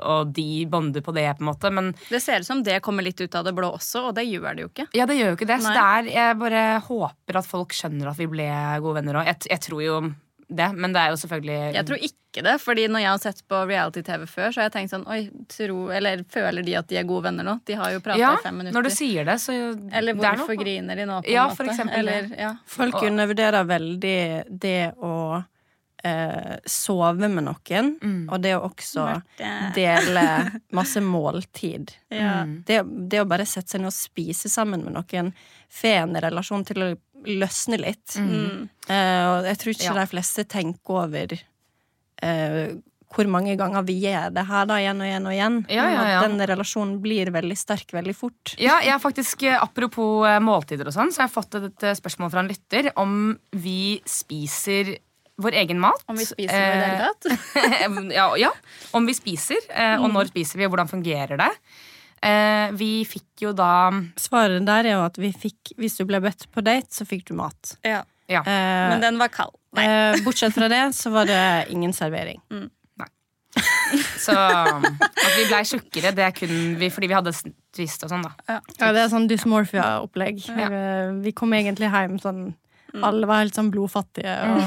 og 0.01 0.33
de 0.35 0.65
bonder 0.69 1.01
på 1.05 1.13
det, 1.15 1.25
på 1.37 1.45
en 1.45 1.49
måte, 1.49 1.71
men 1.73 1.93
Det 2.09 2.21
ser 2.21 2.43
ut 2.43 2.49
som 2.49 2.61
det 2.65 2.81
kommer 2.85 3.05
litt 3.05 3.21
ut 3.21 3.37
av 3.37 3.47
det 3.47 3.55
blå 3.57 3.71
også, 3.77 4.09
og 4.09 4.17
det 4.19 4.27
gjør 4.27 4.51
det 4.51 4.65
jo 4.65 4.71
ikke. 4.73 4.87
ja, 4.97 5.07
det 5.09 5.17
gjør 5.17 5.31
jo 5.33 5.39
ikke 5.39 5.49
det. 5.49 5.61
Så 5.63 5.73
det 5.73 5.87
er, 5.95 6.11
jeg 6.13 6.37
bare 6.43 6.65
håper 6.85 7.41
at 7.41 7.49
folk 7.49 7.73
skjønner 7.75 8.11
at 8.11 8.19
vi 8.21 8.29
ble 8.29 8.49
gode 8.83 8.99
venner 8.99 9.21
òg. 9.21 9.31
Jeg, 9.31 9.41
jeg 9.55 9.65
tror 9.65 9.83
jo 9.85 9.97
det, 10.47 10.67
men 10.77 10.93
det 10.93 11.01
er 11.01 11.09
jo 11.13 11.17
selvfølgelig 11.17 11.73
Jeg 11.73 11.85
tror 11.87 12.03
ikke 12.05 12.43
det, 12.45 12.53
fordi 12.61 12.83
når 12.91 12.99
jeg 13.01 13.09
har 13.09 13.21
sett 13.23 13.39
på 13.49 13.61
reality-TV 13.69 14.25
før, 14.27 14.51
så 14.51 14.59
har 14.61 14.67
jeg 14.67 14.73
tenkt 14.75 14.91
sånn 14.93 15.05
Oi, 15.09 15.21
tro, 15.49 15.77
eller 15.95 16.21
føler 16.29 16.61
de 16.67 16.75
at 16.77 16.87
de 16.91 16.99
er 16.99 17.07
gode 17.07 17.23
venner 17.29 17.47
nå? 17.47 17.55
De 17.65 17.73
har 17.79 17.95
jo 17.95 18.01
prata 18.05 18.19
ja, 18.19 18.33
i 18.37 18.43
fem 18.43 18.57
minutter. 18.59 18.75
når 18.77 18.89
du 18.89 18.93
sier 18.93 19.25
det, 19.25 19.37
så 19.41 19.55
eller 19.55 20.13
det 20.13 20.27
er 20.29 20.37
hvorfor 20.43 20.59
griner 20.59 20.95
de 21.01 21.05
nå, 21.09 21.21
på 21.25 21.31
Ja, 21.33 21.45
en 21.47 21.49
måte? 21.53 21.57
for 21.61 21.71
eksempel 21.71 21.99
eller, 22.03 22.29
ja. 22.37 22.51
Folk 22.67 23.01
undervurderer 23.07 23.63
veldig 23.71 24.17
det 24.61 24.77
å 24.99 25.13
eh, 26.05 26.55
sove 26.69 27.27
med 27.31 27.43
noen, 27.47 27.91
Mm. 28.01 28.29
og 28.29 28.41
det 28.43 28.53
å 28.57 28.61
også 28.69 29.05
Marte. 29.07 29.51
dele 29.75 30.25
masse 30.77 31.01
måltid. 31.01 31.95
Ja. 32.13 32.43
Det, 32.45 32.83
det 33.09 33.23
å 33.23 33.27
bare 33.29 33.45
sette 33.49 33.73
seg 33.75 33.81
ned 33.81 33.89
og 33.89 33.97
spise 33.97 34.51
sammen 34.53 34.85
med 34.85 34.93
noen, 34.93 35.33
får 35.73 36.01
en 36.05 36.15
relasjon 36.27 36.65
til 36.69 36.83
å 36.85 36.89
løsne 37.25 37.79
litt. 37.81 38.19
Mm. 38.21 38.67
Eh, 38.87 39.23
og 39.31 39.47
jeg 39.49 39.57
tror 39.63 39.73
ikke 39.73 39.87
Ja. 39.89 39.93
de 40.03 40.09
fleste 40.13 40.45
tenker 40.45 40.99
over 41.07 41.33
eh, 42.21 42.75
hvor 43.15 43.27
mange 43.31 43.53
ganger 43.57 43.85
vi 43.87 43.95
gjør 44.03 44.33
det 44.35 44.43
her 44.49 44.65
da, 44.67 44.75
igjen 44.81 44.99
og 45.01 45.07
igjen 45.07 45.27
og 45.29 45.33
igjen. 45.33 45.57
Ja, 45.71 45.85
ja, 45.87 46.01
ja. 46.09 46.19
At 46.19 46.25
den 46.27 46.41
relasjonen 46.49 46.97
blir 47.03 47.29
veldig 47.31 47.55
sterk 47.57 47.93
veldig 47.95 48.15
fort. 48.17 48.55
Ja, 48.59 48.79
jeg 48.83 48.91
har 48.91 48.99
faktisk, 48.99 49.43
eh, 49.47 49.55
Apropos 49.61 50.25
eh, 50.27 50.39
måltider 50.43 50.89
og 50.89 50.93
sånn, 50.95 51.13
så 51.15 51.23
har 51.23 51.29
jeg 51.29 51.35
fått 51.37 51.55
et 51.61 51.83
eh, 51.87 51.95
spørsmål 51.95 52.31
fra 52.33 52.43
en 52.43 52.49
lytter 52.51 52.91
om 52.99 53.37
vi 53.55 54.01
spiser 54.05 54.97
vår 55.41 55.57
egen 55.63 55.79
mat. 55.83 56.03
Om 56.07 56.15
vi 56.19 56.25
spiser 56.27 56.55
noe 56.55 56.71
i 56.71 56.79
det 56.79 56.87
hele 56.87 57.09
tatt. 57.09 57.25
Eh, 57.59 57.97
ja, 58.19 58.27
ja, 58.39 58.51
om 58.95 59.07
vi 59.09 59.15
spiser, 59.17 59.59
eh, 59.69 59.97
og 59.99 60.09
når 60.13 60.29
spiser 60.31 60.61
vi, 60.61 60.67
og 60.67 60.75
hvordan 60.75 60.91
fungerer 60.91 61.39
det. 61.41 61.51
Eh, 62.25 62.71
vi 62.79 62.89
fikk 63.05 63.43
jo 63.43 63.51
da 63.53 63.91
Svaret 64.17 64.63
der 64.65 64.87
er 64.87 64.95
jo 64.95 65.03
at 65.05 65.19
vi 65.21 65.29
fikk, 65.35 65.75
hvis 65.77 65.97
du 65.99 66.05
ble 66.09 66.21
bedt 66.23 66.47
på 66.55 66.63
date, 66.65 66.89
så 66.95 67.05
fikk 67.05 67.27
du 67.29 67.35
mat. 67.37 67.75
Ja. 67.85 68.01
Ja. 68.31 68.41
Eh, 68.41 68.87
Men 68.95 69.03
den 69.03 69.19
var 69.21 69.29
kald. 69.29 69.53
eh, 69.77 70.15
bortsett 70.25 70.55
fra 70.55 70.71
det, 70.71 70.85
så 70.97 71.11
var 71.13 71.27
det 71.29 71.43
ingen 71.75 71.93
servering. 71.93 72.39
Så 74.19 74.33
at 74.35 75.35
vi 75.37 75.45
blei 75.47 75.61
tjukkere, 75.63 76.11
det 76.15 76.23
er 76.25 76.33
kun 76.35 76.51
vi, 76.79 76.89
fordi 76.91 77.07
vi 77.11 77.15
hadde 77.15 77.31
twist 77.75 78.03
og 78.03 78.11
sånn, 78.11 78.25
da. 78.25 78.33
Ja, 78.49 78.89
det 78.91 79.03
er 79.05 79.11
sånn 79.11 79.27
dysmorphia-opplegg. 79.29 80.41
Ja. 80.49 80.67
Vi 81.23 81.31
kom 81.37 81.53
egentlig 81.55 81.87
hjem 81.93 82.17
sånn 82.23 82.41
Alle 83.03 83.27
var 83.27 83.41
helt 83.43 83.55
sånn 83.57 83.71
blodfattige. 83.73 84.35
Og 84.47 84.59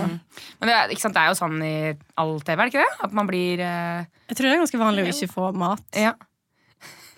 Men 0.60 0.68
det, 0.68 0.74
er- 0.74 0.88
ikke 0.92 1.00
sant, 1.06 1.14
det 1.16 1.22
er 1.22 1.28
jo 1.32 1.38
sånn 1.38 1.62
i 1.64 1.74
all 2.16 2.40
TV, 2.40 2.58
er 2.60 2.64
det 2.68 2.74
ikke 2.74 2.84
det? 2.84 3.04
At 3.08 3.12
man 3.16 3.26
blir 3.30 3.62
uh... 3.64 4.04
Jeg 4.28 4.36
tror 4.36 4.48
det 4.48 4.52
er 4.56 4.62
ganske 4.64 4.78
vanlig 4.82 5.04
å 5.06 5.12
ikke 5.14 5.32
få 5.32 5.52
mat. 5.56 5.84
Ja. 5.96 6.14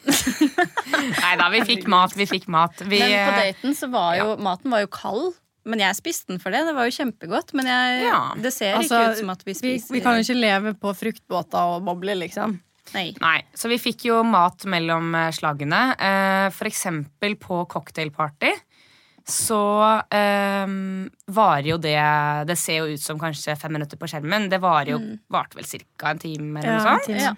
Nei 1.20 1.34
da, 1.36 1.48
vi 1.52 1.60
fikk 1.68 1.86
mat, 1.90 2.14
vi 2.16 2.26
fikk 2.28 2.46
mat. 2.52 2.80
Vi, 2.86 3.00
Men 3.02 3.12
på 3.28 3.34
eh, 3.34 3.44
daten 3.50 3.76
så 3.76 3.90
var 3.92 4.14
jo 4.20 4.34
maten 4.40 4.72
var 4.72 4.84
jo 4.86 4.90
kald. 4.92 5.34
Men 5.68 5.82
jeg 5.82 5.98
spiste 5.98 6.32
den 6.32 6.40
for 6.40 6.54
det. 6.54 6.62
Det 6.70 6.72
var 6.76 6.88
jo 6.88 6.94
kjempegodt. 6.96 7.52
Men 7.58 7.68
jeg, 7.68 8.04
Ja. 8.06 8.20
det 8.40 8.52
ser 8.56 8.78
Altså, 8.78 8.96
ikke 8.96 9.12
ut 9.12 9.18
som 9.20 9.30
at 9.34 9.42
vi 9.44 9.52
Vi, 9.52 9.58
spiser 9.58 9.92
vi 9.94 10.00
kan 10.00 10.16
jo 10.16 10.24
ikke 10.24 10.40
leve 10.40 10.72
på 10.80 10.94
fruktbåter 10.96 11.74
og 11.76 11.84
bobler, 11.84 12.16
liksom. 12.16 12.56
Nei. 12.94 13.10
Nei, 13.20 13.36
så 13.54 13.68
vi 13.70 13.76
fikk 13.78 14.06
jo 14.08 14.22
mat 14.26 14.64
mellom 14.66 15.12
eh, 15.14 15.28
slagene. 15.36 15.82
Eh, 16.00 16.48
for 16.56 16.66
eksempel 16.66 17.36
på 17.38 17.60
cocktailparty. 17.70 18.50
Så 19.32 19.62
eh, 20.10 20.76
varer 21.30 21.72
jo 21.72 21.80
det 21.80 21.96
Det 22.48 22.56
ser 22.58 22.82
jo 22.82 22.94
ut 22.94 23.02
som 23.02 23.18
kanskje 23.20 23.56
fem 23.58 23.74
minutter 23.76 24.00
på 24.00 24.08
skjermen. 24.10 24.48
Det 24.52 24.60
varer 24.62 24.94
jo, 24.94 25.00
varte 25.32 25.58
vel 25.58 25.68
ca. 25.70 26.12
en 26.12 26.22
time 26.22 26.62
eller 26.62 26.78
noe 26.78 26.78
Ja, 26.78 27.00
sånt. 27.00 27.20
Ja. 27.20 27.34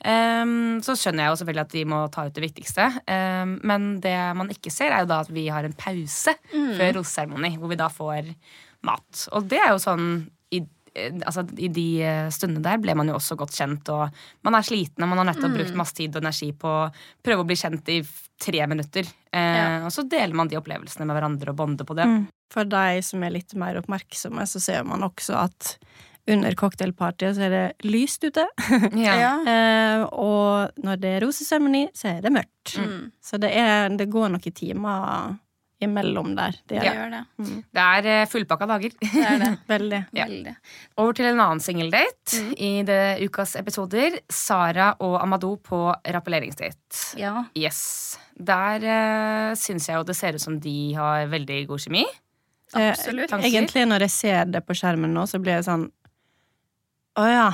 Um, 0.00 0.78
så 0.80 0.94
skjønner 0.96 1.26
jeg 1.26 1.32
jo 1.34 1.38
selvfølgelig 1.42 1.66
at 1.66 1.74
de 1.74 1.80
må 1.92 1.96
ta 2.08 2.22
ut 2.24 2.36
det 2.36 2.44
viktigste. 2.46 2.86
Um, 3.04 3.58
men 3.68 3.90
det 4.00 4.16
man 4.38 4.48
ikke 4.52 4.72
ser, 4.72 4.94
er 4.96 5.04
jo 5.04 5.10
da 5.10 5.20
at 5.26 5.32
vi 5.32 5.44
har 5.52 5.66
en 5.68 5.76
pause 5.76 6.32
før 6.48 6.94
roseseremoni, 6.96 7.56
hvor 7.60 7.72
vi 7.72 7.80
da 7.80 7.90
får 7.92 8.30
mat. 8.88 9.26
Og 9.36 9.48
det 9.50 9.60
er 9.60 9.74
jo 9.74 9.82
sånn 9.82 10.06
altså, 10.96 11.44
I 11.58 11.68
de 11.68 11.86
eh, 12.02 12.28
stundene 12.34 12.62
der 12.64 12.80
ble 12.82 12.94
man 12.98 13.08
jo 13.08 13.14
også 13.18 13.36
godt 13.38 13.54
kjent, 13.56 13.88
og 13.94 14.10
man 14.46 14.56
er 14.58 14.66
sliten, 14.66 15.02
og 15.04 15.10
man 15.12 15.22
har 15.22 15.30
nettopp 15.30 15.54
brukt 15.56 15.76
masse 15.78 15.94
tid 15.98 16.16
og 16.16 16.22
energi 16.24 16.50
på 16.52 16.68
å 16.68 16.90
prøve 17.24 17.44
å 17.44 17.48
bli 17.48 17.56
kjent 17.60 17.88
i 17.94 18.00
tre 18.40 18.66
minutter. 18.66 19.08
Eh, 19.32 19.56
Ja. 19.60 19.84
Og 19.86 19.92
så 19.94 20.02
deler 20.08 20.34
man 20.34 20.48
de 20.48 20.58
opplevelsene 20.58 21.06
med 21.06 21.16
hverandre 21.16 21.50
og 21.52 21.56
bonder 21.56 21.84
på 21.84 21.94
det. 21.98 22.06
Mm. 22.06 22.22
For 22.52 22.64
de 22.64 23.02
som 23.06 23.22
er 23.22 23.30
litt 23.30 23.54
mer 23.54 23.78
oppmerksomme, 23.78 24.42
så 24.46 24.60
ser 24.60 24.84
man 24.84 25.02
også 25.06 25.36
at 25.44 25.76
under 26.30 26.54
cocktailpartyet 26.54 27.34
så 27.36 27.46
er 27.46 27.50
det 27.54 27.90
lyst 27.90 28.24
ute. 28.24 28.46
Ja. 29.06 29.14
Ja. 29.18 29.32
Eh, 29.50 30.02
og 30.12 30.70
når 30.84 31.00
det 31.00 31.10
er 31.16 31.24
roseseremoni, 31.24 31.88
så 31.96 32.16
er 32.16 32.20
det 32.22 32.32
mørkt. 32.34 32.76
Mm. 32.78 33.10
Så 33.22 33.38
det, 33.40 33.50
er, 33.56 33.88
det 33.96 34.10
går 34.12 34.28
noen 34.30 34.52
timer 34.54 35.36
imellom 35.80 36.34
der. 36.36 36.56
Det 36.68 36.78
Det 36.80 36.88
er 36.88 36.94
gjør 36.98 37.10
det. 37.14 37.20
Det 37.72 37.84
er 37.84 38.08
eh, 38.12 38.26
fullpakka 38.28 38.66
dager. 38.68 38.94
Det 39.00 39.24
er 39.24 39.38
det. 39.40 39.50
veldig. 39.74 40.00
Ja. 40.16 40.26
Veldig. 40.28 40.54
Over 41.00 41.12
til 41.16 41.28
en 41.30 41.40
annen 41.40 41.62
singeldate 41.64 42.42
i 42.60 42.72
det 42.86 43.00
ukas 43.24 43.56
episoder. 43.60 44.18
Sara 44.28 44.92
og 45.00 45.18
Amadou 45.22 45.56
på 45.56 45.82
rappelleringsdate. 46.04 47.16
Ja. 47.20 47.44
Yes. 47.56 48.18
Der 48.40 48.84
uh, 48.84 49.54
syns 49.58 49.88
jeg 49.88 49.96
jo 49.98 50.04
det 50.08 50.16
ser 50.16 50.36
ut 50.36 50.44
som 50.44 50.58
de 50.60 50.76
har 50.96 51.26
veldig 51.32 51.62
god 51.68 51.80
kjemi. 51.86 52.04
Eh, 52.76 52.90
Absolutt. 52.92 53.32
Eh, 53.34 53.48
Egentlig, 53.50 53.82
når 53.90 54.04
jeg 54.06 54.14
ser 54.14 54.44
det 54.52 54.62
på 54.68 54.76
skjermen 54.78 55.10
nå, 55.16 55.24
så 55.26 55.40
blir 55.42 55.56
jeg 55.58 55.66
sånn 55.66 55.88
Å 57.18 57.24
ja. 57.26 57.48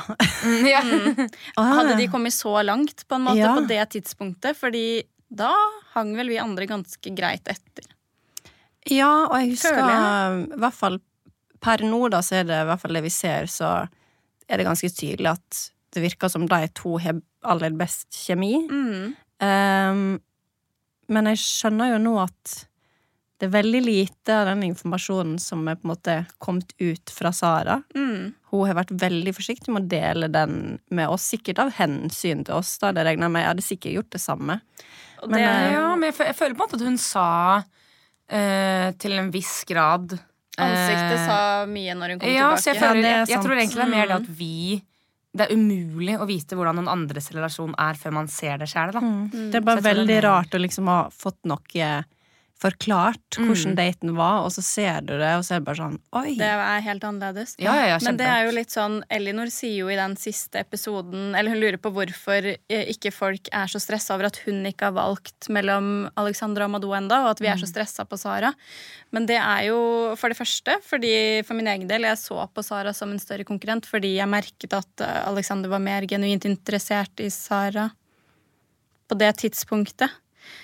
ja. 0.69 0.83
Å, 0.85 1.63
ja. 1.65 1.73
Hadde 1.79 1.95
de 1.97 2.07
kommet 2.13 2.35
så 2.37 2.53
langt 2.67 3.07
på 3.09 3.17
en 3.17 3.25
måte 3.31 3.41
Ja. 3.41 3.55
på 3.57 3.65
det 3.71 3.81
tidspunktet? 3.97 4.59
Fordi 4.61 5.03
da 5.33 5.51
hang 5.95 6.13
vel 6.19 6.29
vi 6.35 6.37
andre 6.39 6.69
ganske 6.69 7.15
greit 7.17 7.49
etter. 7.49 7.89
Ja, 8.93 9.27
og 9.27 9.37
jeg 9.41 9.55
husker 9.55 9.81
i 9.81 10.59
hvert 10.61 10.77
fall 10.77 11.01
per 11.63 11.83
nå, 11.87 12.07
da, 12.13 12.21
så 12.23 12.41
er 12.41 12.47
det 12.49 12.61
i 12.63 12.69
hvert 12.69 12.83
fall 12.83 12.99
det 12.99 13.07
vi 13.07 13.13
ser, 13.13 13.49
så 13.51 13.71
er 14.47 14.61
det 14.61 14.69
ganske 14.69 14.91
tydelig 14.93 15.33
at 15.33 15.65
det 15.97 16.05
virker 16.05 16.31
som 16.31 16.45
de 16.47 16.69
to 16.77 16.99
har 17.03 17.19
aller 17.47 17.75
best 17.79 18.11
kjemi. 18.15 18.55
Mm. 18.69 19.15
Um, 19.43 20.07
men 21.13 21.31
jeg 21.33 21.43
skjønner 21.43 21.95
jo 21.95 22.01
nå 22.03 22.17
at 22.25 22.57
det 23.37 23.51
er 23.51 23.53
veldig 23.53 23.81
lite 23.85 24.33
av 24.33 24.47
den 24.49 24.63
informasjonen 24.71 25.37
som 25.41 25.67
er 25.69 25.77
på 25.77 25.85
en 25.85 25.91
måte 25.93 26.15
kommet 26.41 26.73
ut 26.81 27.13
fra 27.13 27.33
Sara. 27.37 27.83
Mm. 27.93 28.33
Hun 28.53 28.63
har 28.65 28.79
vært 28.79 28.95
veldig 28.97 29.35
forsiktig 29.37 29.75
med 29.75 29.85
å 29.85 29.91
dele 29.93 30.31
den 30.33 30.79
med 30.89 31.13
oss, 31.13 31.27
sikkert 31.35 31.61
av 31.67 31.75
hensyn 31.77 32.47
til 32.47 32.57
oss. 32.57 32.79
da, 32.81 32.95
det 32.97 33.05
regner 33.05 33.29
jeg 33.29 33.35
med. 33.35 33.45
Jeg 33.45 33.53
hadde 33.53 33.67
sikkert 33.67 33.97
gjort 33.99 34.15
det 34.17 34.23
samme. 34.25 34.59
Men, 35.27 35.37
det, 35.37 35.43
eh, 35.45 35.73
ja, 35.75 35.85
men 35.93 36.09
jeg 36.09 36.37
føler 36.39 36.57
på 36.57 36.65
en 36.65 36.65
måte 36.65 36.81
at 36.81 36.87
hun 36.89 36.99
sa 37.01 37.29
eh, 38.29 38.91
til 38.99 39.13
en 39.19 39.31
viss 39.35 39.65
grad 39.69 40.17
ansiktet 40.57 41.19
eh, 41.19 41.27
sa 41.27 41.39
mye 41.69 41.95
når 41.95 42.15
hun 42.15 42.21
kom 42.23 42.31
ja, 42.33 42.51
så 42.57 42.71
jeg, 42.73 42.79
tilbake. 42.79 42.93
føler, 42.95 43.09
er 43.09 43.19
jeg, 43.19 43.29
jeg 43.35 43.43
tror 43.45 43.57
egentlig 43.59 43.81
det 43.83 43.87
er 43.87 43.93
mer 43.93 44.07
det 44.07 44.17
Mm. 44.17 44.23
at 44.23 44.39
vi 44.39 44.83
Det 45.37 45.45
er 45.45 45.53
umulig 45.53 46.15
å 46.17 46.25
vite 46.27 46.57
hvordan 46.57 46.79
noen 46.81 46.89
andres 46.89 47.27
relasjon 47.35 47.75
er 47.77 47.95
før 48.01 48.13
man 48.17 48.29
ser 48.33 48.57
det 48.57 48.71
sjæl. 48.73 48.95
Mm. 48.97 49.51
Det 49.53 49.59
er 49.59 49.61
bare 49.67 49.83
er 49.83 49.89
veldig 49.91 50.23
rart 50.25 50.55
å 50.57 50.61
liksom 50.63 50.89
ha 50.89 51.11
fått 51.13 51.45
noe 51.45 52.05
forklart 52.57 53.37
hvordan 53.37 53.75
Mm. 53.75 53.77
daten 53.77 54.13
var, 54.17 54.45
og 54.47 54.51
så 54.55 54.63
ser 54.65 55.03
du 55.05 55.13
det, 55.19 55.33
og 55.37 55.43
så 55.45 55.57
er 55.57 55.61
det 55.61 55.67
bare 55.67 55.77
sånn 55.77 55.99
Oi! 56.17 56.37
Det 56.39 56.47
er 56.49 56.81
helt 56.81 57.05
annerledes. 57.05 57.55
Ja, 57.61 57.75
ja, 57.77 57.87
ja, 57.91 57.99
Men 58.03 58.17
det 58.17 58.27
er 58.27 58.47
jo 58.47 58.55
litt 58.57 58.73
sånn 58.73 59.03
Elinor 59.13 59.51
sier 59.53 59.75
jo 59.83 59.91
i 59.93 59.99
den 59.99 60.17
siste 60.17 60.63
episoden 60.65 61.35
Eller 61.37 61.53
hun 61.53 61.61
lurer 61.61 61.77
på 61.77 61.93
hvorfor 61.93 62.49
eh, 62.57 62.87
ikke 62.89 63.13
folk 63.13 63.51
er 63.53 63.69
så 63.69 63.81
stressa 63.83 64.15
over 64.17 64.31
at 64.31 64.41
hun 64.47 64.65
ikke 64.65 64.89
har 64.89 64.97
valgt 64.97 65.51
mellom 65.53 66.09
Alexandra 66.17 66.65
og 66.65 66.73
Madou 66.79 66.95
enda, 66.97 67.23
og 67.27 67.35
at 67.35 67.45
vi 67.45 67.51
er 67.53 67.61
så 67.61 67.69
stressa 67.69 68.07
på 68.09 68.17
Sara. 68.17 68.55
Men 69.13 69.27
det 69.29 69.37
er 69.37 69.69
jo 69.69 70.17
for 70.17 70.33
det 70.33 70.39
første 70.41 70.81
fordi 70.87 71.45
for 71.45 71.55
min 71.61 71.69
egen 71.69 71.87
del 71.89 72.09
jeg 72.09 72.17
så 72.25 72.49
på 72.49 72.65
Sara 72.65 72.95
som 72.97 73.13
en 73.13 73.21
større 73.21 73.45
konkurrent 73.45 73.85
fordi 73.85 74.17
jeg 74.17 74.33
merket 74.33 74.73
at 74.73 75.05
eh, 75.05 75.29
Alexander 75.29 75.69
var 75.69 75.85
mer 75.85 76.09
genuint 76.09 76.49
interessert 76.49 77.21
i 77.21 77.29
Sara 77.29 77.91
på 79.07 79.15
det 79.21 79.37
tidspunktet. 79.45 80.11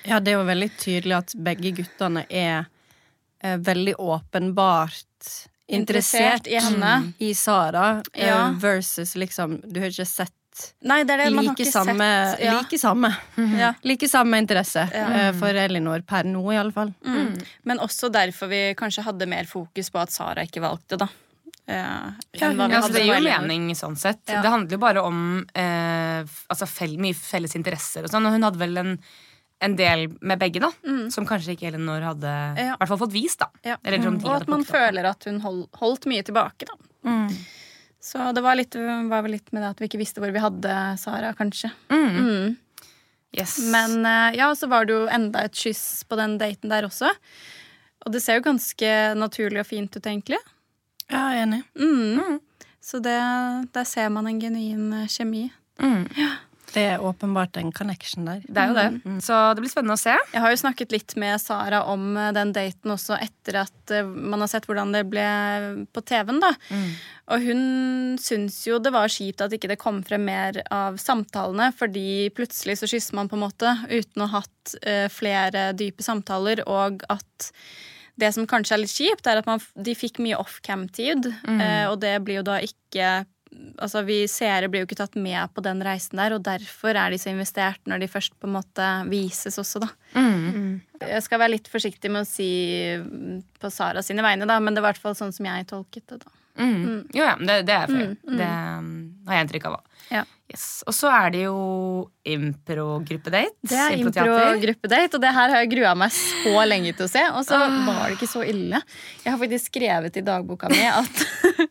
Ja, 0.04 0.20
det 0.20 0.32
er 0.32 0.38
jo 0.40 0.44
veldig 0.48 0.70
tydelig 0.78 1.16
at 1.18 1.34
begge 1.36 1.72
guttene 1.76 2.26
er 2.30 2.66
eh, 3.42 3.56
veldig 3.58 3.94
åpenbart 3.98 5.04
interessert 5.68 6.46
Interessert 6.46 6.46
i 6.50 6.58
henne. 6.60 7.12
i 7.18 7.32
Sara, 7.34 8.02
eh, 8.14 8.26
Ja. 8.26 8.52
versus 8.58 9.14
liksom 9.16 9.60
Du 9.72 9.80
har 9.80 9.88
ikke 9.88 10.06
sett 10.06 10.32
Nei, 10.84 11.02
det 11.04 11.14
er 11.14 11.16
det 11.24 11.32
man 11.34 11.46
har 11.46 11.54
like 11.54 11.62
ikke 11.64 11.72
samme, 11.72 12.08
sett. 12.36 12.40
Ja. 12.44 12.58
like 12.58 12.78
samme 12.78 13.16
Ja. 13.58 13.72
Like 13.82 14.08
samme 14.08 14.36
interesse 14.38 14.88
Ja. 14.92 15.06
eh, 15.28 15.32
for 15.32 15.48
Elinor 15.48 16.02
per 16.06 16.24
nå, 16.24 16.42
i 16.52 16.56
alle 16.56 16.72
fall. 16.72 16.92
Mm. 17.06 17.40
Men 17.64 17.78
også 17.78 18.10
derfor 18.12 18.48
vi 18.48 18.74
kanskje 18.74 19.02
hadde 19.02 19.26
mer 19.26 19.44
fokus 19.44 19.88
på 19.90 19.98
at 20.02 20.10
Sara 20.12 20.42
ikke 20.44 20.60
valgte, 20.60 20.98
da. 20.98 21.08
Eh, 21.66 21.74
Ja, 21.74 22.50
Ja, 22.52 22.68
altså, 22.68 22.92
det 22.92 23.02
gir 23.06 23.14
jo 23.16 23.38
mening 23.40 23.70
sånn 23.74 23.96
sett. 23.96 24.20
Ja. 24.28 24.42
Det 24.42 24.50
handler 24.50 24.70
jo 24.72 24.78
bare 24.78 25.00
om 25.02 25.46
eh, 25.54 26.22
altså 26.50 26.66
fel, 26.68 26.98
mye 26.98 27.14
felles 27.14 27.54
interesser 27.56 28.04
og 28.04 28.10
sånn. 28.10 28.26
Og 28.26 28.32
hun 28.32 28.42
hadde 28.42 28.58
vel 28.58 28.76
en, 28.78 28.98
en 29.62 29.76
del 29.78 30.08
med 30.20 30.40
begge, 30.42 30.60
da. 30.64 30.70
Som 31.14 31.26
kanskje 31.28 31.54
ikke 31.56 31.68
Elinor 31.70 32.02
hadde 32.12 32.30
Mm. 32.32 32.58
Ja. 32.58 32.76
hvert 32.80 32.90
fall 32.90 33.00
fått 33.04 33.14
vist, 33.14 33.38
da. 33.42 33.48
Ja. 33.64 33.76
Eller 33.84 34.02
mm. 34.02 34.20
Og 34.24 34.34
at 34.40 34.48
man 34.50 34.64
føler 34.66 35.06
at 35.08 35.24
hun 35.28 35.40
hold, 35.44 35.66
holdt 35.80 36.06
mye 36.10 36.22
tilbake, 36.26 36.66
da. 36.68 36.76
Så 38.02 38.18
det 38.34 38.42
var, 38.42 38.56
litt, 38.58 38.74
var 38.74 39.22
vel 39.22 39.36
litt 39.36 39.52
med 39.54 39.62
det 39.62 39.68
at 39.70 39.80
vi 39.80 39.86
ikke 39.86 40.00
visste 40.00 40.18
hvor 40.22 40.32
vi 40.34 40.42
hadde 40.42 40.74
Sara, 40.98 41.30
kanskje. 41.38 41.70
Mm. 41.92 42.16
Mm. 42.18 42.56
Yes. 43.38 43.54
Men 43.72 43.94
eh, 44.04 44.34
ja, 44.40 44.50
så 44.58 44.66
var 44.68 44.84
det 44.88 44.96
jo 44.96 45.04
enda 45.08 45.44
et 45.46 45.54
kyss 45.56 46.02
på 46.10 46.18
den 46.18 46.34
daten 46.40 46.68
der 46.72 46.84
også. 46.88 47.12
Og 48.02 48.12
det 48.12 48.20
ser 48.24 48.40
jo 48.40 48.44
ganske 48.48 48.90
naturlig 49.14 49.62
og 49.62 49.68
fint 49.70 49.94
ut, 49.96 50.02
egentlig. 50.02 50.40
Ja, 51.06 51.28
jeg 51.32 51.38
er 51.38 51.46
enig. 51.46 51.62
Mm. 51.78 52.40
Så 52.82 52.98
det, 52.98 53.14
der 53.72 53.86
ser 53.86 54.10
man 54.10 54.26
en 54.26 54.40
genuin 54.42 54.88
eh, 54.98 55.06
kjemi. 55.08 55.44
mm. 55.78 56.02
Det 56.72 56.82
er 56.94 57.02
åpenbart 57.04 57.56
en 57.60 57.72
connection 57.74 58.26
der. 58.26 58.40
Det 58.46 58.60
er 58.60 58.70
jo 58.70 58.76
det. 58.76 58.86
Mm. 59.04 59.18
Så 59.24 59.38
det 59.54 59.64
blir 59.64 59.72
spennende 59.72 59.96
å 59.98 60.00
se. 60.00 60.14
Jeg 60.32 60.42
har 60.44 60.52
jo 60.54 60.60
snakket 60.62 60.94
litt 60.94 61.14
med 61.20 61.40
Sara 61.42 61.82
om 61.92 62.16
eh, 62.16 62.32
den 62.36 62.54
daten 62.56 62.94
også 62.94 63.18
etter 63.20 63.60
at 63.64 63.92
eh, 63.92 64.06
man 64.06 64.44
har 64.44 64.50
sett 64.50 64.68
hvordan 64.68 64.94
det 64.94 65.04
ble 65.12 65.26
på 65.92 66.04
TV-en. 66.08 66.40
da. 66.42 66.52
Og 67.32 67.46
hun 67.46 67.62
syns 68.20 68.62
jo 68.66 68.80
det 68.82 68.94
var 68.94 69.12
kjipt 69.12 69.44
at 69.44 69.52
ikke 69.54 69.70
det 69.72 69.80
kom 69.82 70.00
frem 70.06 70.24
mer 70.28 70.62
av 70.72 70.98
samtalene, 71.02 71.70
fordi 71.76 72.30
plutselig 72.36 72.80
så 72.80 72.90
kysser 72.90 73.18
man 73.18 73.30
på 73.30 73.38
en 73.38 73.44
måte 73.44 73.76
uten 73.90 74.24
å 74.24 74.30
ha 74.32 74.42
hatt 74.42 74.76
eh, 74.82 75.08
flere 75.12 75.70
dype 75.76 76.04
samtaler, 76.04 76.64
og 76.68 77.04
at 77.12 77.52
det 78.20 78.28
som 78.36 78.48
kanskje 78.48 78.76
er 78.76 78.82
litt 78.82 78.92
kjipt, 78.92 79.28
er 79.28 79.40
at 79.40 79.48
man, 79.48 79.60
de 79.72 79.94
fikk 79.96 80.20
mye 80.22 80.36
off-cam-tid, 80.36 81.30
mm. 81.48 81.62
og 81.88 81.96
det 82.02 82.12
blir 82.20 82.42
jo 82.42 82.44
da 82.44 82.58
ikke 82.60 83.22
Altså, 83.82 84.02
vi 84.06 84.22
seere 84.30 84.68
blir 84.70 84.82
jo 84.82 84.88
ikke 84.88 84.98
tatt 85.00 85.16
med 85.18 85.52
på 85.54 85.62
den 85.64 85.80
reisen 85.84 86.20
der, 86.20 86.36
og 86.36 86.44
derfor 86.46 86.96
er 86.96 87.12
de 87.12 87.18
så 87.20 87.32
investert 87.32 87.80
når 87.88 88.02
de 88.02 88.10
først 88.10 88.36
på 88.40 88.48
en 88.48 88.54
måte 88.56 88.88
vises 89.10 89.58
også, 89.60 89.82
da. 89.82 89.88
Jeg 91.02 91.24
skal 91.24 91.40
være 91.42 91.56
litt 91.56 91.70
forsiktig 91.72 92.12
med 92.12 92.24
å 92.24 92.28
si 92.28 92.50
mm, 93.02 93.40
på 93.60 93.72
Sara 93.72 94.04
sine 94.04 94.24
vegne, 94.24 94.46
da, 94.48 94.60
men 94.62 94.76
det 94.76 94.84
var 94.84 94.92
i 94.92 94.96
hvert 94.96 95.04
fall 95.04 95.18
sånn 95.18 95.34
som 95.34 95.48
jeg 95.48 95.66
tolket 95.72 96.06
det. 96.12 96.20
da. 96.22 96.36
Mm. 96.62 97.08
Jo, 97.14 97.24
ja, 97.24 97.36
det, 97.40 97.62
det 97.68 97.74
er 97.74 97.90
fair. 97.90 98.14
Det 98.28 98.48
um, 98.48 98.90
har 99.26 99.38
jeg 99.38 99.46
inntrykk 99.46 99.68
av 99.70 99.78
òg. 99.78 99.91
Ja. 100.12 100.24
Yes. 100.52 100.82
Og 100.84 100.92
så 100.92 101.08
er 101.08 101.30
det 101.32 101.44
jo 101.46 101.58
impro-gruppedate. 102.28 103.54
Det 103.64 103.78
er 103.78 103.94
impro-gruppedate, 104.02 105.16
og 105.16 105.22
det 105.22 105.30
her 105.32 105.52
har 105.54 105.62
jeg 105.62 105.70
grua 105.72 105.94
meg 105.96 106.12
så 106.12 106.52
lenge 106.68 106.92
til 106.98 107.06
å 107.06 107.10
se. 107.10 107.22
Og 107.38 107.46
så 107.46 107.56
var 107.86 108.02
det 108.10 108.18
ikke 108.18 108.28
så 108.28 108.42
ille. 108.44 108.82
Jeg 109.22 109.32
har 109.32 109.40
faktisk 109.40 109.70
skrevet 109.70 110.18
i 110.20 110.24
dagboka 110.26 110.68
mi 110.70 110.82
at, 110.84 111.22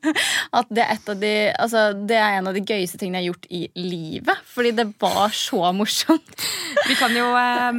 at 0.61 0.73
det, 0.73 0.87
er 0.87 1.19
de, 1.21 1.33
altså, 1.61 1.83
det 1.93 2.17
er 2.17 2.39
en 2.39 2.49
av 2.49 2.57
de 2.57 2.63
gøyeste 2.65 2.97
tingene 2.97 3.21
jeg 3.21 3.27
har 3.27 3.35
gjort 3.35 3.47
i 3.53 3.61
livet. 3.77 4.41
Fordi 4.55 4.73
det 4.81 4.87
var 5.03 5.35
så 5.35 5.61
morsomt. 5.77 6.47
Vi 6.87 6.97
kan 6.97 7.13
jo 7.15 7.27
eh, 7.37 7.71